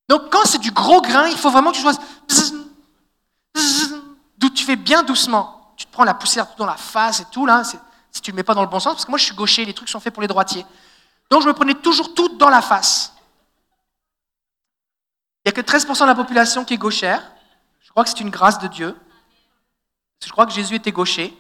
Donc 0.08 0.30
quand 0.32 0.46
c'est 0.46 0.60
du 0.60 0.72
gros 0.72 1.02
grain, 1.02 1.28
il 1.28 1.38
faut 1.38 1.50
vraiment 1.50 1.72
que 1.72 1.78
tu 1.78 1.82
sois... 1.82 1.94
D'où 4.38 4.50
tu 4.50 4.64
fais 4.64 4.76
bien 4.76 5.04
doucement. 5.04 5.74
Tu 5.76 5.86
te 5.86 5.92
prends 5.92 6.04
la 6.04 6.14
poussière 6.14 6.48
dans 6.58 6.66
la 6.66 6.78
face 6.78 7.20
et 7.20 7.26
tout, 7.32 7.46
là, 7.46 7.64
si 7.64 8.22
tu 8.22 8.32
ne 8.32 8.36
le 8.36 8.38
mets 8.38 8.44
pas 8.44 8.54
dans 8.54 8.62
le 8.62 8.68
bon 8.68 8.80
sens, 8.80 8.94
parce 8.94 9.06
que 9.06 9.12
moi 9.12 9.18
je 9.18 9.26
suis 9.26 9.36
gaucher, 9.36 9.66
les 9.66 9.74
trucs 9.74 9.90
sont 9.90 10.00
faits 10.00 10.14
pour 10.14 10.22
les 10.22 10.28
droitiers. 10.28 10.66
Donc 11.30 11.42
je 11.42 11.48
me 11.48 11.54
prenais 11.54 11.76
toujours 11.76 12.14
tout 12.14 12.30
dans 12.38 12.50
la 12.50 12.62
face. 12.62 13.14
Il 15.46 15.50
n'y 15.52 15.60
a 15.60 15.62
que 15.62 15.62
13% 15.62 16.02
de 16.02 16.06
la 16.06 16.16
population 16.16 16.66
qui 16.66 16.74
est 16.74 16.78
gauchère. 16.78 17.32
Je 17.82 17.90
crois 17.92 18.04
que 18.04 18.10
c'est 18.10 18.20
une 18.20 18.30
grâce 18.30 18.60
de 18.60 18.68
Dieu. 18.68 18.96
Je 20.26 20.32
crois 20.32 20.46
que 20.46 20.52
Jésus 20.52 20.76
était 20.76 20.92
gaucher. 20.92 21.38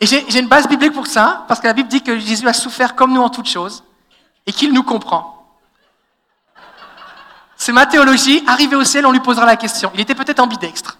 Et 0.00 0.06
j'ai 0.06 0.38
une 0.40 0.48
base 0.48 0.66
biblique 0.66 0.92
pour 0.92 1.06
ça, 1.06 1.44
parce 1.46 1.60
que 1.60 1.66
la 1.66 1.72
Bible 1.72 1.88
dit 1.88 2.02
que 2.02 2.18
Jésus 2.18 2.48
a 2.48 2.52
souffert 2.52 2.96
comme 2.96 3.12
nous 3.12 3.22
en 3.22 3.30
toutes 3.30 3.48
choses, 3.48 3.84
et 4.46 4.52
qu'il 4.52 4.72
nous 4.72 4.82
comprend. 4.82 5.41
C'est 7.62 7.70
ma 7.70 7.86
théologie. 7.86 8.42
Arrivé 8.48 8.74
au 8.74 8.82
ciel, 8.82 9.06
on 9.06 9.12
lui 9.12 9.20
posera 9.20 9.46
la 9.46 9.54
question. 9.54 9.92
Il 9.94 10.00
était 10.00 10.16
peut-être 10.16 10.40
ambidextre. 10.40 10.98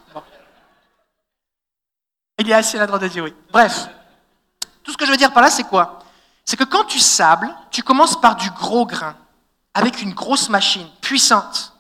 Il 2.38 2.48
est 2.48 2.52
assis 2.52 2.76
à 2.76 2.78
la 2.78 2.86
droite 2.86 3.02
de 3.02 3.08
Dieu, 3.08 3.20
oui. 3.20 3.34
Bref, 3.50 3.88
tout 4.84 4.92
ce 4.92 4.96
que 4.96 5.04
je 5.04 5.10
veux 5.10 5.16
dire 5.16 5.32
par 5.32 5.42
là, 5.42 5.50
c'est 5.50 5.64
quoi? 5.64 6.04
C'est 6.44 6.56
que 6.56 6.62
quand 6.62 6.84
tu 6.84 7.00
sables, 7.00 7.52
tu 7.72 7.82
commences 7.82 8.20
par 8.20 8.36
du 8.36 8.48
gros 8.52 8.86
grain 8.86 9.16
avec 9.74 10.02
une 10.02 10.14
grosse 10.14 10.50
machine 10.50 10.86
puissante. 11.00 11.72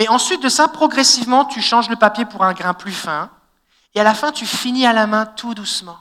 Et 0.00 0.08
ensuite 0.08 0.42
de 0.42 0.48
ça, 0.48 0.66
progressivement, 0.66 1.44
tu 1.44 1.62
changes 1.62 1.88
le 1.88 1.94
papier 1.94 2.24
pour 2.24 2.42
un 2.42 2.52
grain 2.52 2.74
plus 2.74 2.90
fin. 2.90 3.30
Et 3.94 4.00
à 4.00 4.02
la 4.02 4.14
fin, 4.14 4.32
tu 4.32 4.44
finis 4.44 4.86
à 4.86 4.92
la 4.92 5.06
main 5.06 5.24
tout 5.24 5.54
doucement. 5.54 6.00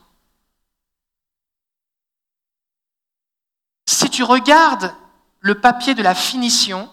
Si 3.86 4.10
tu 4.10 4.24
regardes 4.24 4.96
le 5.42 5.62
papier 5.62 5.94
de 5.94 6.02
la 6.02 6.16
finition 6.16 6.90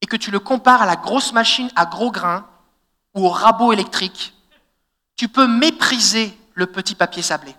et 0.00 0.06
que 0.06 0.16
tu 0.16 0.30
le 0.30 0.40
compares 0.40 0.82
à 0.82 0.86
la 0.86 0.96
grosse 0.96 1.32
machine 1.32 1.70
à 1.76 1.86
gros 1.86 2.10
grains 2.10 2.48
ou 3.14 3.26
au 3.26 3.30
rabot 3.30 3.72
électrique, 3.72 4.34
tu 5.16 5.28
peux 5.28 5.46
mépriser 5.46 6.36
le 6.54 6.66
petit 6.66 6.94
papier 6.94 7.22
sablé. 7.22 7.54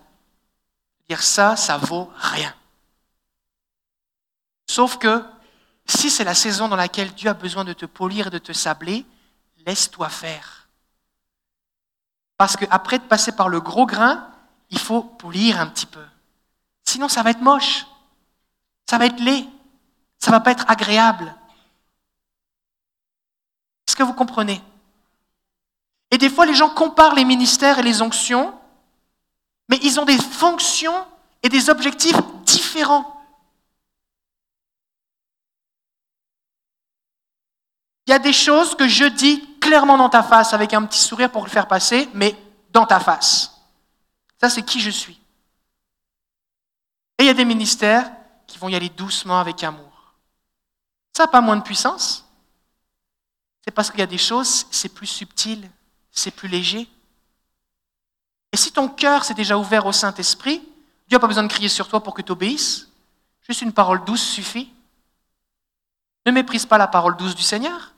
Dire 1.08 1.22
ça, 1.22 1.56
ça 1.56 1.78
vaut 1.78 2.12
rien. 2.16 2.54
Sauf 4.68 4.98
que 4.98 5.24
si 5.86 6.10
c'est 6.10 6.24
la 6.24 6.34
saison 6.34 6.68
dans 6.68 6.76
laquelle 6.76 7.14
Dieu 7.14 7.30
a 7.30 7.34
besoin 7.34 7.66
de 7.66 7.74
te 7.74 7.86
polir 7.86 8.28
et 8.28 8.30
de 8.32 8.38
te 8.38 8.54
sabler, 8.54 9.06
laisse-toi 9.66 10.10
faire. 10.10 10.70
Parce 12.38 12.56
qu'après 12.56 12.98
de 12.98 13.04
passer 13.04 13.34
par 13.34 13.50
le 13.50 13.60
gros 13.60 13.86
grain, 13.86 14.28
il 14.70 14.80
faut 14.80 15.04
polir 15.04 15.60
un 15.60 15.68
petit 15.68 15.86
peu. 15.86 16.04
Sinon, 16.86 17.08
ça 17.08 17.22
va 17.24 17.32
être 17.32 17.42
moche. 17.42 17.86
Ça 18.90 18.98
va 18.98 19.06
être 19.06 19.20
laid. 19.20 19.46
Ça 20.18 20.32
va 20.32 20.40
pas 20.40 20.52
être 20.52 20.66
agréable. 20.68 21.36
Est-ce 23.92 23.98
que 23.98 24.04
vous 24.04 24.14
comprenez? 24.14 24.64
Et 26.12 26.18
des 26.18 26.30
fois, 26.30 26.46
les 26.46 26.56
gens 26.56 26.70
comparent 26.70 27.14
les 27.14 27.26
ministères 27.26 27.78
et 27.78 27.84
les 27.84 28.02
onctions, 28.02 28.58
mais 29.68 29.78
ils 29.84 30.00
ont 30.00 30.06
des 30.06 30.18
fonctions 30.18 31.06
et 31.44 31.50
des 31.50 31.70
objectifs 31.70 32.16
différents. 32.46 33.22
Il 38.08 38.12
y 38.12 38.14
a 38.14 38.20
des 38.20 38.32
choses 38.32 38.76
que 38.76 38.88
je 38.88 39.04
dis 39.04 39.46
clairement 39.60 39.98
dans 39.98 40.08
ta 40.08 40.24
face 40.24 40.54
avec 40.54 40.74
un 40.74 40.86
petit 40.86 41.02
sourire 41.02 41.30
pour 41.30 41.44
le 41.44 41.50
faire 41.50 41.68
passer, 41.68 42.08
mais 42.14 42.34
dans 42.70 42.86
ta 42.86 43.02
face. 43.02 43.60
Ça, 44.40 44.50
c'est 44.50 44.64
qui 44.64 44.80
je 44.80 44.90
suis. 44.90 45.20
Et 47.18 47.24
il 47.24 47.26
y 47.26 47.30
a 47.30 47.34
des 47.34 47.44
ministères 47.44 48.10
qui 48.48 48.58
vont 48.58 48.70
y 48.70 48.76
aller 48.78 48.88
doucement 48.88 49.42
avec 49.42 49.62
amour. 49.66 50.14
Ça 51.12 51.24
n'a 51.24 51.28
pas 51.28 51.42
moins 51.42 51.58
de 51.58 51.64
puissance. 51.64 52.31
C'est 53.64 53.72
parce 53.72 53.92
qu'il 53.92 54.00
y 54.00 54.04
a 54.04 54.08
des 54.08 54.18
choses, 54.18 54.66
c'est 54.72 54.90
plus 54.90 55.08
subtil, 55.08 55.70
c'est 56.12 56.32
plus 56.32 56.48
léger. 56.48 56.90
Et 58.52 58.58
si 58.58 58.72
ton 58.72 58.90
cœur 58.90 59.24
s'est 59.24 59.34
déjà 59.34 59.58
ouvert 59.58 59.86
au 59.86 59.92
Saint-Esprit, 59.92 60.60
Dieu 61.08 61.18
n'a 61.18 61.20
pas 61.20 61.28
besoin 61.28 61.44
de 61.44 61.48
crier 61.52 61.70
sur 61.70 61.88
toi 61.88 62.02
pour 62.02 62.14
que 62.14 62.22
tu 62.22 62.32
obéisses. 62.32 62.90
Juste 63.48 63.62
une 63.62 63.74
parole 63.74 64.04
douce 64.06 64.24
suffit. 64.24 64.74
Ne 66.26 66.32
méprise 66.32 66.66
pas 66.66 66.78
la 66.78 66.88
parole 66.88 67.18
douce 67.18 67.36
du 67.36 67.44
Seigneur. 67.44 67.94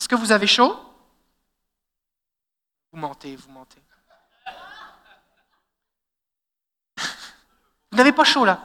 Est-ce 0.00 0.08
que 0.08 0.14
vous 0.14 0.32
avez 0.32 0.46
chaud? 0.46 0.78
Vous 2.92 2.98
mentez, 2.98 3.36
vous 3.36 3.50
mentez. 3.50 3.80
Vous 7.90 7.98
n'avez 7.98 8.12
pas 8.12 8.24
chaud 8.24 8.44
là 8.44 8.62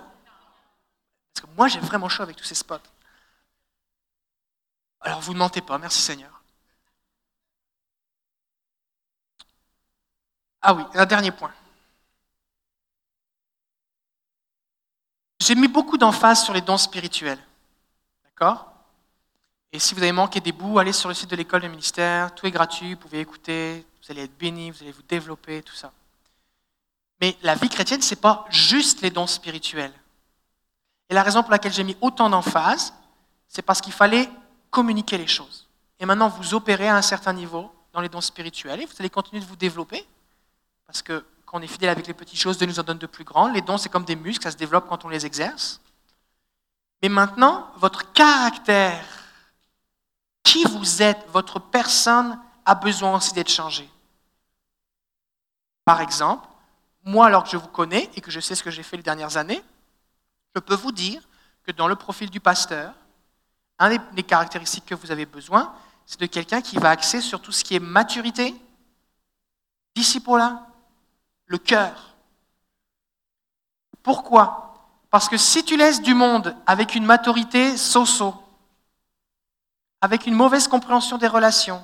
Parce 1.34 1.46
que 1.46 1.56
moi 1.56 1.68
j'ai 1.68 1.80
vraiment 1.80 2.10
chaud 2.10 2.24
avec 2.24 2.36
tous 2.36 2.44
ces 2.44 2.56
spots. 2.56 2.78
Alors 5.02 5.22
vous 5.22 5.34
ne 5.34 5.40
mentez 5.40 5.62
pas, 5.62 5.78
merci 5.78 6.02
Seigneur. 6.02 6.42
Ah 10.62 10.74
oui, 10.74 10.84
un 10.96 11.06
dernier 11.06 11.32
point. 11.32 11.54
J'ai 15.40 15.54
mis 15.54 15.68
beaucoup 15.68 15.98
d'emphase 15.98 16.44
sur 16.44 16.54
les 16.54 16.62
dons 16.62 16.78
spirituels. 16.78 17.38
D'accord? 18.24 18.72
Et 19.72 19.78
si 19.78 19.94
vous 19.94 20.02
avez 20.02 20.12
manqué 20.12 20.40
des 20.40 20.52
bouts, 20.52 20.80
allez 20.80 20.92
sur 20.92 21.08
le 21.08 21.14
site 21.14 21.30
de 21.30 21.36
l'école 21.36 21.62
de 21.62 21.68
ministère, 21.68 22.34
tout 22.34 22.48
est 22.48 22.52
gratuit, 22.52 22.96
vous 22.96 23.00
pouvez 23.00 23.20
écouter, 23.20 23.86
vous 24.02 24.12
allez 24.12 24.24
être 24.24 24.38
bénis, 24.38 24.72
vous 24.72 24.82
allez 24.82 24.92
vous 24.92 25.04
développer, 25.04 25.62
tout 25.62 25.76
ça. 25.76 25.92
Mais 27.22 27.38
la 27.42 27.56
vie 27.56 27.70
chrétienne, 27.70 28.02
ce 28.02 28.14
n'est 28.14 28.22
pas 28.22 28.46
juste 28.50 29.02
les 29.02 29.10
dons 29.10 29.28
spirituels. 29.28 29.94
Et 31.10 31.14
la 31.14 31.24
raison 31.24 31.42
pour 31.42 31.52
laquelle 31.52 31.74
j'ai 31.74 31.84
mis 31.84 31.98
autant 32.02 32.30
d'emphase, 32.30 32.94
c'est 33.48 33.62
parce 33.62 33.82
qu'il 33.82 33.94
fallait 33.94 34.30
communiquer 34.70 35.18
les 35.18 35.28
choses. 35.28 35.68
Et 36.00 36.06
maintenant, 36.06 36.28
vous 36.28 36.54
opérez 36.54 36.90
à 36.90 36.96
un 36.96 37.02
certain 37.02 37.34
niveau 37.34 37.72
dans 37.94 38.02
les 38.02 38.10
dons 38.10 38.22
spirituels 38.22 38.82
et 38.82 38.86
vous 38.86 38.96
allez 39.00 39.10
continuer 39.10 39.42
de 39.42 39.48
vous 39.48 39.56
développer. 39.56 40.06
Parce 40.86 41.02
que 41.02 41.26
quand 41.46 41.60
on 41.60 41.62
est 41.62 41.68
fidèle 41.68 41.90
avec 41.90 42.08
les 42.08 42.14
petites 42.14 42.40
choses, 42.40 42.58
Dieu 42.58 42.68
nous 42.68 42.80
en 42.80 42.84
donne 42.84 42.98
de 42.98 43.08
plus 43.08 43.24
grands. 43.24 43.48
Les 43.48 43.62
dons, 43.62 43.78
c'est 43.78 43.90
comme 43.90 44.04
des 44.04 44.16
muscles, 44.16 44.44
ça 44.44 44.52
se 44.52 44.58
développe 44.58 44.88
quand 44.90 45.06
on 45.06 45.10
les 45.10 45.26
exerce. 45.26 45.80
Mais 47.02 47.10
maintenant, 47.10 47.72
votre 47.78 48.12
caractère, 48.14 49.06
qui 50.44 50.64
vous 50.64 51.02
êtes, 51.02 51.26
votre 51.30 51.60
personne, 51.60 52.40
a 52.66 52.76
besoin 52.76 53.16
aussi 53.16 53.34
d'être 53.34 53.52
changé. 53.52 53.90
Par 55.86 56.02
exemple, 56.02 56.48
moi, 57.06 57.28
alors 57.28 57.44
que 57.44 57.50
je 57.50 57.58
vous 57.58 57.68
connais 57.68 58.10
et 58.16 58.22
que 58.22 58.32
je 58.32 58.40
sais 58.40 58.56
ce 58.56 58.64
que 58.64 58.72
j'ai 58.72 58.84
fait 58.84 58.98
les 58.98 59.04
dernières 59.04 59.38
années, 59.38 59.64
je 60.56 60.60
peux 60.60 60.76
vous 60.76 60.92
dire 60.92 61.22
que 61.64 61.72
dans 61.72 61.88
le 61.88 61.96
profil 61.96 62.30
du 62.30 62.40
pasteur, 62.40 62.94
un 63.80 63.96
des 64.14 64.24
caractéristiques 64.24 64.86
que 64.86 64.96
vous 64.96 65.12
avez 65.12 65.26
besoin, 65.26 65.74
c'est 66.06 66.20
de 66.20 66.26
quelqu'un 66.26 66.62
qui 66.62 66.78
va 66.78 66.90
axer 66.90 67.22
sur 67.22 67.42
tout 67.42 67.52
ce 67.52 67.64
qui 67.64 67.76
est 67.76 67.80
maturité, 67.80 68.56
disciple, 69.96 70.42
le 71.46 71.58
cœur, 71.58 72.16
Pourquoi? 74.02 74.76
Parce 75.10 75.30
que 75.30 75.38
si 75.38 75.64
tu 75.64 75.78
laisses 75.78 76.02
du 76.02 76.14
monde 76.14 76.56
avec 76.68 76.94
une 76.94 77.06
maturité 77.06 77.76
so-so, 77.76 78.36
avec 80.00 80.28
une 80.28 80.36
mauvaise 80.36 80.68
compréhension 80.68 81.18
des 81.18 81.28
relations, 81.28 81.84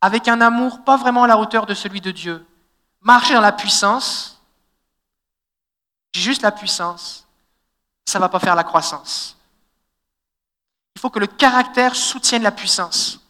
avec 0.00 0.26
un 0.28 0.40
amour 0.40 0.84
pas 0.84 0.96
vraiment 0.96 1.24
à 1.24 1.26
la 1.26 1.36
hauteur 1.36 1.66
de 1.66 1.74
celui 1.74 2.00
de 2.00 2.10
Dieu, 2.12 2.46
marcher 3.02 3.34
dans 3.34 3.42
la 3.42 3.52
puissance, 3.52 4.33
juste 6.20 6.42
la 6.42 6.52
puissance, 6.52 7.26
ça 8.04 8.18
ne 8.18 8.24
va 8.24 8.28
pas 8.28 8.38
faire 8.38 8.54
la 8.54 8.64
croissance. 8.64 9.36
Il 10.94 11.00
faut 11.00 11.10
que 11.10 11.18
le 11.18 11.26
caractère 11.26 11.96
soutienne 11.96 12.42
la 12.42 12.52
puissance. 12.52 13.20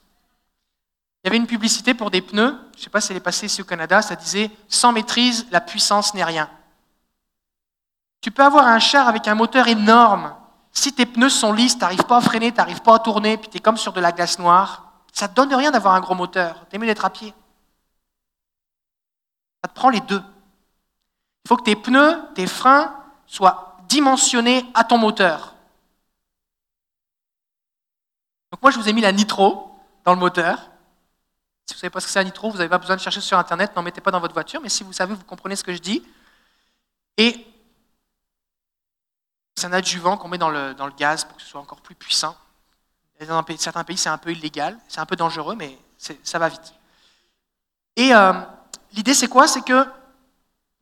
Il 1.23 1.29
y 1.29 1.29
avait 1.29 1.39
une 1.39 1.47
publicité 1.47 1.95
pour 1.95 2.11
des 2.11 2.21
pneus, 2.21 2.55
je 2.75 2.79
ne 2.79 2.85
sais 2.85 2.91
pas 2.91 3.01
si 3.01 3.13
elle 3.13 3.17
est 3.17 3.21
passée 3.21 3.47
ici 3.47 3.63
au 3.63 3.65
Canada, 3.65 4.03
ça 4.03 4.15
disait 4.15 4.51
Sans 4.69 4.93
maîtrise, 4.93 5.47
la 5.51 5.61
puissance 5.61 6.13
n'est 6.13 6.25
rien. 6.25 6.51
Tu 8.21 8.31
peux 8.31 8.45
avoir 8.45 8.67
un 8.67 8.79
char 8.79 9.09
avec 9.09 9.27
un 9.29 9.35
moteur 9.35 9.69
énorme. 9.69 10.35
Si 10.73 10.93
tes 10.93 11.07
pneus 11.07 11.31
sont 11.31 11.53
lisses, 11.53 11.75
tu 11.75 11.81
n'arrives 11.81 12.05
pas 12.05 12.19
à 12.19 12.21
freiner, 12.21 12.51
tu 12.51 12.59
n'arrives 12.59 12.83
pas 12.83 12.97
à 12.97 12.99
tourner, 12.99 13.39
puis 13.39 13.49
tu 13.49 13.57
es 13.57 13.61
comme 13.61 13.77
sur 13.77 13.93
de 13.93 14.01
la 14.01 14.13
glace 14.13 14.39
noire, 14.39 14.85
ça 15.13 15.27
ne 15.27 15.31
te 15.31 15.37
donne 15.37 15.55
rien 15.55 15.71
d'avoir 15.71 15.95
un 15.95 16.01
gros 16.01 16.15
moteur. 16.15 16.67
Tu 16.71 16.79
mieux 16.79 16.87
d'être 16.87 17.05
à 17.05 17.11
pied. 17.11 17.33
Ça 19.63 19.69
te 19.69 19.75
prend 19.75 19.89
les 19.89 20.01
deux. 20.01 20.23
Il 21.45 21.49
faut 21.49 21.57
que 21.57 21.65
tes 21.65 21.77
pneus, 21.77 22.17
tes 22.35 22.47
freins 22.47 22.95
soient 23.27 23.77
dimensionnés 23.89 24.65
à 24.75 24.85
ton 24.85 24.97
moteur. 24.97 25.55
Donc 28.51 28.63
moi, 28.63 28.71
je 28.71 28.79
vous 28.79 28.89
ai 28.89 28.93
mis 28.93 29.03
la 29.03 29.13
nitro 29.13 29.77
dans 30.05 30.15
le 30.15 30.21
moteur. 30.21 30.71
Si 31.67 31.75
vous 31.75 31.79
ne 31.79 31.81
savez 31.81 31.91
pas 31.91 32.01
ce 32.01 32.07
que 32.07 32.13
c'est 32.13 32.21
un 32.21 32.25
nitro, 32.25 32.51
vous 32.51 32.59
n'avez 32.59 32.69
pas 32.69 32.79
besoin 32.79 32.97
de 32.97 33.01
chercher 33.01 33.21
sur 33.21 33.39
Internet, 33.39 33.75
n'en 33.75 33.83
mettez 33.83 34.01
pas 34.01 34.11
dans 34.11 34.21
votre 34.21 34.35
voiture, 34.35 34.61
mais 34.61 34.69
si 34.69 34.85
vous 34.85 34.93
savez, 34.93 35.15
vous 35.15 35.25
comprenez 35.25 35.57
ce 35.57 35.65
que 35.65 35.75
je 35.75 35.79
dis. 35.79 36.03
Et 37.17 37.47
c'est 39.57 39.67
un 39.67 39.73
adjuvant 39.73 40.17
qu'on 40.17 40.29
met 40.29 40.39
dans 40.39 40.51
le, 40.51 40.75
dans 40.75 40.87
le 40.87 40.93
gaz 40.93 41.25
pour 41.25 41.37
que 41.37 41.43
ce 41.43 41.49
soit 41.49 41.61
encore 41.61 41.81
plus 41.81 41.95
puissant. 41.95 42.37
Dans 43.21 43.45
certains 43.57 43.85
pays, 43.85 43.97
c'est 43.97 44.09
un 44.09 44.19
peu 44.19 44.33
illégal, 44.33 44.79
c'est 44.89 45.01
un 45.01 45.07
peu 45.07 45.17
dangereux, 45.17 45.55
mais 45.55 45.79
ça 45.97 46.39
va 46.39 46.49
vite. 46.49 46.75
Et 47.97 48.15
euh, 48.15 48.33
l'idée, 48.93 49.15
c'est 49.15 49.29
quoi? 49.29 49.47
C'est 49.47 49.65
que 49.65 49.87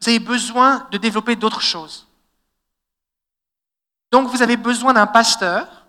vous 0.03 0.09
avez 0.09 0.19
besoin 0.19 0.89
de 0.91 0.99
développer 0.99 1.37
d'autres 1.37 1.61
choses. 1.61 2.09
Donc, 4.11 4.29
vous 4.29 4.43
avez 4.43 4.57
besoin 4.57 4.93
d'un 4.93 5.07
pasteur 5.07 5.87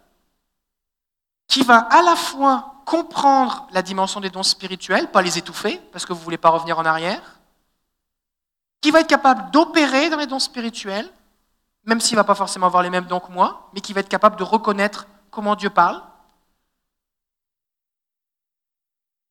qui 1.47 1.63
va 1.63 1.79
à 1.79 2.03
la 2.03 2.15
fois 2.15 2.75
comprendre 2.85 3.67
la 3.71 3.81
dimension 3.81 4.19
des 4.19 4.29
dons 4.29 4.43
spirituels, 4.43 5.09
pas 5.09 5.23
les 5.23 5.39
étouffer, 5.39 5.77
parce 5.91 6.05
que 6.05 6.13
vous 6.13 6.19
ne 6.19 6.23
voulez 6.25 6.37
pas 6.37 6.49
revenir 6.49 6.77
en 6.77 6.85
arrière, 6.85 7.39
qui 8.81 8.91
va 8.91 8.99
être 8.99 9.07
capable 9.07 9.49
d'opérer 9.49 10.11
dans 10.11 10.17
les 10.17 10.27
dons 10.27 10.37
spirituels, 10.37 11.11
même 11.83 11.99
s'il 11.99 12.15
ne 12.15 12.19
va 12.19 12.23
pas 12.23 12.35
forcément 12.35 12.67
avoir 12.67 12.83
les 12.83 12.91
mêmes 12.91 13.07
dons 13.07 13.19
que 13.19 13.31
moi, 13.31 13.71
mais 13.73 13.81
qui 13.81 13.93
va 13.93 14.01
être 14.01 14.09
capable 14.09 14.35
de 14.35 14.43
reconnaître 14.43 15.07
comment 15.31 15.55
Dieu 15.55 15.71
parle, 15.71 16.03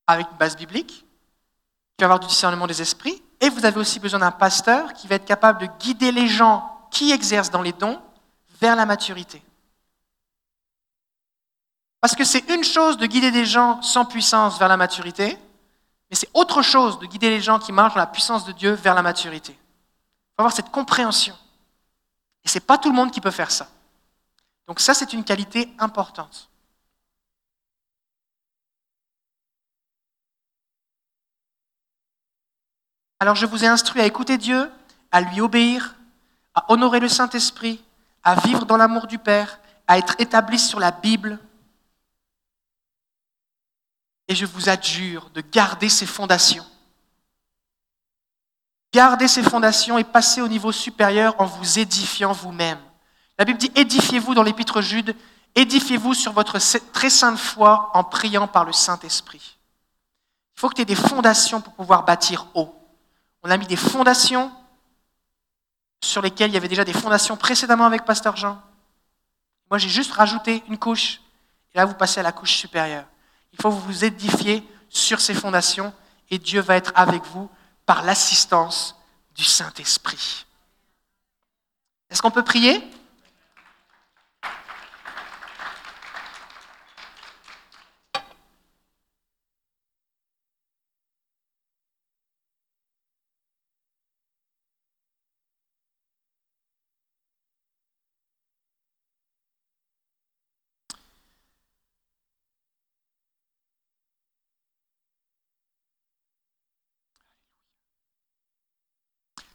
avec 0.09 0.26
une 0.28 0.39
base 0.39 0.57
biblique, 0.57 1.07
qui 1.97 2.01
va 2.01 2.07
avoir 2.07 2.20
du 2.20 2.26
discernement 2.26 2.66
des 2.66 2.83
esprits, 2.83 3.22
et 3.43 3.51
vous 3.51 3.66
avez 3.66 3.78
aussi 3.78 3.99
besoin 3.99 4.20
d'un 4.20 4.30
pasteur 4.30 4.95
qui 4.95 5.09
va 5.09 5.16
être 5.16 5.24
capable 5.24 5.61
de 5.61 5.66
guider 5.80 6.12
les 6.12 6.28
gens 6.28 6.88
qui 6.93 7.11
exercent 7.11 7.51
dans 7.51 7.61
les 7.61 7.72
dons 7.72 8.01
vers 8.61 8.76
la 8.76 8.86
maturité. 8.86 9.43
Parce 12.01 12.14
que 12.14 12.24
c'est 12.24 12.49
une 12.51 12.62
chose 12.62 12.97
de 12.99 13.07
guider 13.07 13.32
des 13.32 13.45
gens 13.45 13.82
sans 13.82 14.05
puissance 14.05 14.61
vers 14.61 14.68
la 14.68 14.76
maturité, 14.76 15.36
mais 16.09 16.16
c'est 16.16 16.30
autre 16.34 16.62
chose 16.62 17.01
de 17.01 17.07
guider 17.07 17.30
les 17.30 17.40
gens 17.40 17.59
qui 17.59 17.72
marchent 17.72 17.95
dans 17.95 18.01
la 18.01 18.07
puissance 18.07 18.45
de 18.45 18.53
Dieu 18.53 18.72
vers 18.74 18.95
la 18.95 19.03
maturité. 19.03 19.53
Il 19.53 20.34
faut 20.36 20.43
avoir 20.43 20.55
cette 20.55 20.70
compréhension. 20.70 21.36
Et 22.45 22.49
ce 22.49 22.55
n'est 22.55 22.64
pas 22.64 22.78
tout 22.78 22.90
le 22.90 22.97
monde 22.97 23.11
qui 23.11 23.20
peut 23.20 23.30
faire 23.32 23.51
ça. 23.51 23.66
Donc 24.68 24.78
ça, 24.78 24.95
c'est 24.95 25.12
une 25.12 25.24
qualité 25.24 25.72
importante. 25.80 26.49
Alors 33.23 33.37
je 33.37 33.47
vous 33.47 33.62
ai 33.62 33.68
instruit 33.68 34.01
à 34.01 34.05
écouter 34.05 34.37
Dieu, 34.37 34.68
à 35.12 35.20
lui 35.20 35.41
obéir, 35.41 35.95
à 36.57 36.73
honorer 36.73 36.99
le 36.99 37.07
Saint-Esprit, 37.07 37.81
à 38.25 38.35
vivre 38.35 38.66
dans 38.66 38.77
l'amour 38.77 39.07
du 39.07 39.16
Père, 39.16 39.61
à 39.87 39.97
être 39.97 40.16
établi 40.18 40.59
sur 40.59 40.81
la 40.81 40.91
Bible, 40.91 41.39
et 44.27 44.35
je 44.35 44.45
vous 44.45 44.68
adjure 44.68 45.31
de 45.31 45.41
garder 45.41 45.89
ces 45.89 46.05
fondations. 46.05 46.66
Gardez 48.93 49.29
ces 49.29 49.45
fondations 49.45 49.99
et 49.99 50.05
passez 50.05 50.41
au 50.41 50.49
niveau 50.49 50.73
supérieur 50.73 51.37
en 51.39 51.45
vous 51.45 51.79
édifiant 51.79 52.33
vous-même. 52.33 52.81
La 53.39 53.45
Bible 53.45 53.61
dit 53.61 53.70
édifiez-vous 53.77 54.35
dans 54.35 54.43
l'épître 54.43 54.83
Jude, 54.83 55.14
édifiez-vous 55.55 56.14
sur 56.14 56.33
votre 56.33 56.59
très 56.91 57.09
sainte 57.09 57.39
foi 57.39 57.93
en 57.95 58.03
priant 58.03 58.49
par 58.49 58.64
le 58.64 58.73
Saint-Esprit. 58.73 59.59
Il 60.57 60.61
faut 60.61 60.68
que 60.68 60.75
tu 60.75 60.83
aies 60.83 60.87
des 60.87 60.97
fondations 60.97 61.61
pour 61.61 61.75
pouvoir 61.75 62.05
bâtir 62.05 62.49
haut. 62.55 62.82
On 63.43 63.51
a 63.51 63.57
mis 63.57 63.66
des 63.66 63.76
fondations 63.76 64.53
sur 66.03 66.22
lesquelles 66.22 66.51
il 66.51 66.55
y 66.55 66.57
avait 66.57 66.68
déjà 66.68 66.84
des 66.84 66.93
fondations 66.93 67.36
précédemment 67.36 67.86
avec 67.86 68.05
Pasteur 68.05 68.36
Jean. 68.36 68.61
Moi, 69.70 69.78
j'ai 69.78 69.88
juste 69.88 70.12
rajouté 70.12 70.62
une 70.68 70.78
couche. 70.78 71.20
Et 71.74 71.78
là, 71.78 71.84
vous 71.84 71.95
passez 71.95 72.20
à 72.20 72.22
la 72.22 72.32
couche 72.32 72.53
supérieure. 72.53 73.07
Il 73.53 73.61
faut 73.61 73.70
vous 73.70 74.05
édifier 74.05 74.66
sur 74.88 75.20
ces 75.20 75.34
fondations 75.34 75.93
et 76.30 76.38
Dieu 76.38 76.61
va 76.61 76.76
être 76.76 76.93
avec 76.95 77.24
vous 77.24 77.51
par 77.86 78.03
l'assistance 78.03 78.97
du 79.34 79.45
Saint-Esprit. 79.45 80.47
Est-ce 82.11 82.20
qu'on 82.20 82.30
peut 82.30 82.45
prier? 82.45 82.82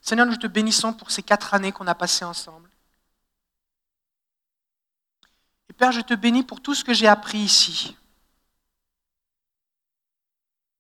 Seigneur, 0.07 0.25
nous 0.25 0.37
te 0.37 0.47
bénissons 0.47 0.93
pour 0.93 1.11
ces 1.11 1.21
quatre 1.21 1.53
années 1.53 1.73
qu'on 1.73 1.85
a 1.85 1.93
passées 1.93 2.23
ensemble. 2.23 2.69
Et 5.67 5.73
Père, 5.73 5.91
je 5.91 5.99
te 5.99 6.13
bénis 6.13 6.43
pour 6.43 6.61
tout 6.61 6.73
ce 6.73 6.85
que 6.85 6.93
j'ai 6.93 7.07
appris 7.07 7.39
ici. 7.39 7.97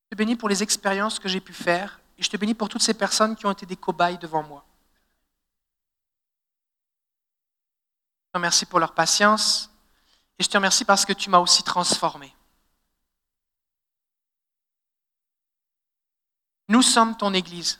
Je 0.05 0.11
te 0.11 0.15
bénis 0.15 0.37
pour 0.37 0.47
les 0.47 0.63
expériences 0.63 1.19
que 1.19 1.27
j'ai 1.27 1.41
pu 1.41 1.51
faire 1.51 1.99
et 2.17 2.23
je 2.23 2.29
te 2.29 2.37
bénis 2.37 2.53
pour 2.53 2.69
toutes 2.69 2.81
ces 2.81 2.93
personnes 2.93 3.35
qui 3.35 3.45
ont 3.45 3.51
été 3.51 3.65
des 3.65 3.75
cobayes 3.75 4.17
devant 4.17 4.43
moi. 4.43 4.65
Je 8.27 8.31
te 8.31 8.37
remercie 8.37 8.65
pour 8.65 8.79
leur 8.79 8.93
patience 8.93 9.69
et 10.39 10.43
je 10.43 10.47
te 10.47 10.55
remercie 10.55 10.85
parce 10.85 11.03
que 11.03 11.11
tu 11.11 11.29
m'as 11.29 11.39
aussi 11.39 11.63
transformé. 11.63 12.33
Nous 16.69 16.81
sommes 16.81 17.17
ton 17.17 17.33
Église 17.33 17.77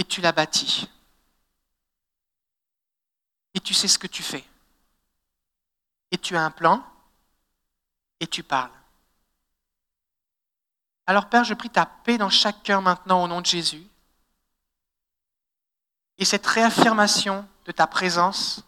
et 0.00 0.04
tu 0.04 0.22
l'as 0.22 0.32
bâti. 0.32 0.88
Et 3.52 3.60
tu 3.60 3.74
sais 3.74 3.86
ce 3.86 3.98
que 3.98 4.06
tu 4.06 4.22
fais. 4.22 4.42
Et 6.10 6.16
tu 6.16 6.34
as 6.34 6.42
un 6.42 6.50
plan 6.50 6.82
et 8.18 8.26
tu 8.26 8.42
parles. 8.42 8.72
Alors 11.06 11.28
Père, 11.28 11.44
je 11.44 11.52
prie 11.52 11.68
ta 11.68 11.84
paix 11.84 12.16
dans 12.16 12.30
chaque 12.30 12.62
cœur 12.62 12.80
maintenant 12.80 13.22
au 13.22 13.28
nom 13.28 13.42
de 13.42 13.46
Jésus. 13.46 13.86
Et 16.16 16.24
cette 16.24 16.46
réaffirmation 16.46 17.46
de 17.66 17.72
ta 17.72 17.86
présence, 17.86 18.64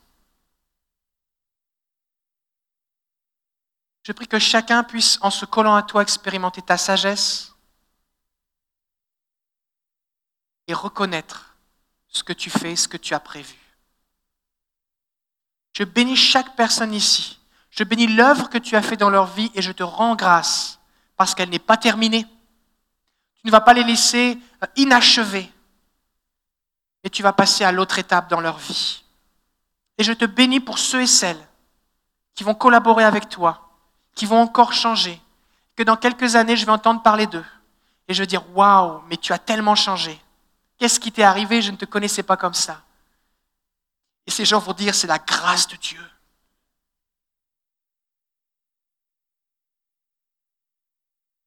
je 4.02 4.12
prie 4.12 4.28
que 4.28 4.38
chacun 4.38 4.84
puisse, 4.84 5.18
en 5.22 5.30
se 5.30 5.46
collant 5.46 5.76
à 5.76 5.82
toi, 5.82 6.02
expérimenter 6.02 6.60
ta 6.60 6.76
sagesse, 6.76 7.51
et 10.68 10.74
reconnaître 10.74 11.56
ce 12.08 12.22
que 12.22 12.32
tu 12.32 12.50
fais, 12.50 12.76
ce 12.76 12.88
que 12.88 12.96
tu 12.96 13.14
as 13.14 13.20
prévu. 13.20 13.56
Je 15.72 15.84
bénis 15.84 16.16
chaque 16.16 16.54
personne 16.56 16.92
ici. 16.92 17.38
Je 17.70 17.84
bénis 17.84 18.06
l'œuvre 18.06 18.50
que 18.50 18.58
tu 18.58 18.76
as 18.76 18.82
fait 18.82 18.96
dans 18.96 19.10
leur 19.10 19.26
vie 19.26 19.50
et 19.54 19.62
je 19.62 19.72
te 19.72 19.82
rends 19.82 20.14
grâce 20.14 20.78
parce 21.16 21.34
qu'elle 21.34 21.48
n'est 21.48 21.58
pas 21.58 21.76
terminée. 21.76 22.24
Tu 22.24 23.46
ne 23.46 23.50
vas 23.50 23.60
pas 23.60 23.72
les 23.72 23.84
laisser 23.84 24.38
euh, 24.62 24.66
inachevées, 24.76 25.50
et 27.04 27.10
tu 27.10 27.22
vas 27.22 27.32
passer 27.32 27.64
à 27.64 27.72
l'autre 27.72 27.98
étape 27.98 28.30
dans 28.30 28.40
leur 28.40 28.58
vie. 28.58 29.02
Et 29.98 30.04
je 30.04 30.12
te 30.12 30.24
bénis 30.24 30.60
pour 30.60 30.78
ceux 30.78 31.02
et 31.02 31.06
celles 31.06 31.48
qui 32.34 32.44
vont 32.44 32.54
collaborer 32.54 33.04
avec 33.04 33.28
toi, 33.28 33.70
qui 34.14 34.26
vont 34.26 34.40
encore 34.40 34.72
changer, 34.72 35.20
que 35.76 35.82
dans 35.82 35.96
quelques 35.96 36.36
années 36.36 36.56
je 36.56 36.64
vais 36.64 36.72
entendre 36.72 37.02
parler 37.02 37.26
d'eux 37.26 37.44
et 38.08 38.14
je 38.14 38.22
vais 38.22 38.26
dire 38.26 38.44
waouh, 38.54 39.02
mais 39.08 39.16
tu 39.16 39.32
as 39.32 39.38
tellement 39.38 39.74
changé. 39.74 40.18
Qu'est-ce 40.82 40.98
qui 40.98 41.12
t'est 41.12 41.22
arrivé? 41.22 41.62
Je 41.62 41.70
ne 41.70 41.76
te 41.76 41.84
connaissais 41.84 42.24
pas 42.24 42.36
comme 42.36 42.54
ça. 42.54 42.82
Et 44.26 44.32
ces 44.32 44.44
gens 44.44 44.58
vont 44.58 44.72
dire, 44.72 44.96
c'est 44.96 45.06
la 45.06 45.20
grâce 45.20 45.68
de 45.68 45.76
Dieu. 45.76 46.04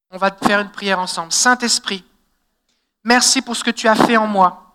On 0.10 0.18
va 0.18 0.32
faire 0.32 0.62
une 0.62 0.72
prière 0.72 1.00
ensemble. 1.00 1.34
Saint-Esprit, 1.34 2.06
merci 3.04 3.42
pour 3.42 3.58
ce 3.58 3.66
que 3.66 3.72
tu 3.72 3.90
as 3.90 3.96
fait 3.96 4.16
en 4.16 4.26
moi. 4.26 4.74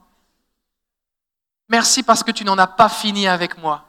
Merci 1.71 2.03
parce 2.03 2.23
que 2.23 2.31
tu 2.31 2.45
n'en 2.45 2.59
as 2.59 2.67
pas 2.67 2.91
fini 2.91 3.27
avec 3.27 3.57
moi. 3.57 3.89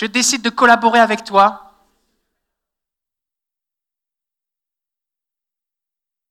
Je 0.00 0.06
décide 0.06 0.40
de 0.40 0.48
collaborer 0.48 1.00
avec 1.00 1.22
toi. 1.22 1.65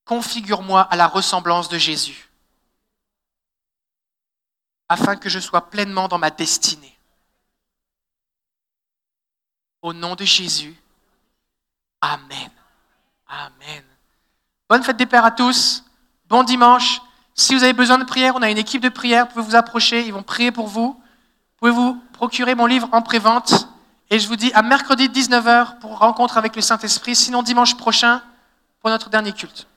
Configure-moi 0.06 0.82
à 0.82 0.96
la 0.96 1.08
ressemblance 1.08 1.68
de 1.68 1.78
Jésus, 1.78 2.30
afin 4.88 5.16
que 5.16 5.30
je 5.30 5.40
sois 5.40 5.70
pleinement 5.70 6.08
dans 6.08 6.20
ma 6.20 6.30
destinée. 6.30 6.98
Au 9.82 9.94
nom 9.94 10.16
de 10.16 10.26
Jésus, 10.26 10.76
Amen. 12.02 12.52
Amen. 13.28 13.84
Bonne 14.70 14.84
fête 14.84 14.98
des 14.98 15.08
Pères 15.08 15.26
à 15.26 15.32
tous. 15.32 15.84
Bon 16.28 16.44
dimanche. 16.44 17.02
Si 17.34 17.56
vous 17.56 17.64
avez 17.64 17.74
besoin 17.74 17.98
de 17.98 18.04
prière, 18.04 18.36
on 18.36 18.44
a 18.44 18.52
une 18.52 18.60
équipe 18.60 18.82
de 18.82 18.90
prière. 18.90 19.26
Vous 19.26 19.34
pouvez 19.34 19.46
vous 19.46 19.56
approcher. 19.56 20.06
Ils 20.06 20.14
vont 20.14 20.22
prier 20.22 20.52
pour 20.52 20.68
vous. 20.68 20.94
Vous 20.94 21.58
pouvez 21.58 21.72
vous 21.72 22.00
procurer 22.14 22.54
mon 22.54 22.68
livre 22.68 22.88
en 22.92 23.02
prévente. 23.02 23.68
Et 24.12 24.20
je 24.20 24.28
vous 24.28 24.36
dis 24.36 24.52
à 24.54 24.62
mercredi 24.62 25.10
19h 25.10 25.80
pour 25.80 25.98
rencontre 25.98 26.38
avec 26.38 26.56
le 26.56 26.62
Saint-Esprit. 26.62 27.16
Sinon 27.16 27.42
dimanche 27.42 27.76
prochain 27.76 28.22
pour 28.82 28.92
notre 28.92 29.10
dernier 29.10 29.34
culte. 29.34 29.68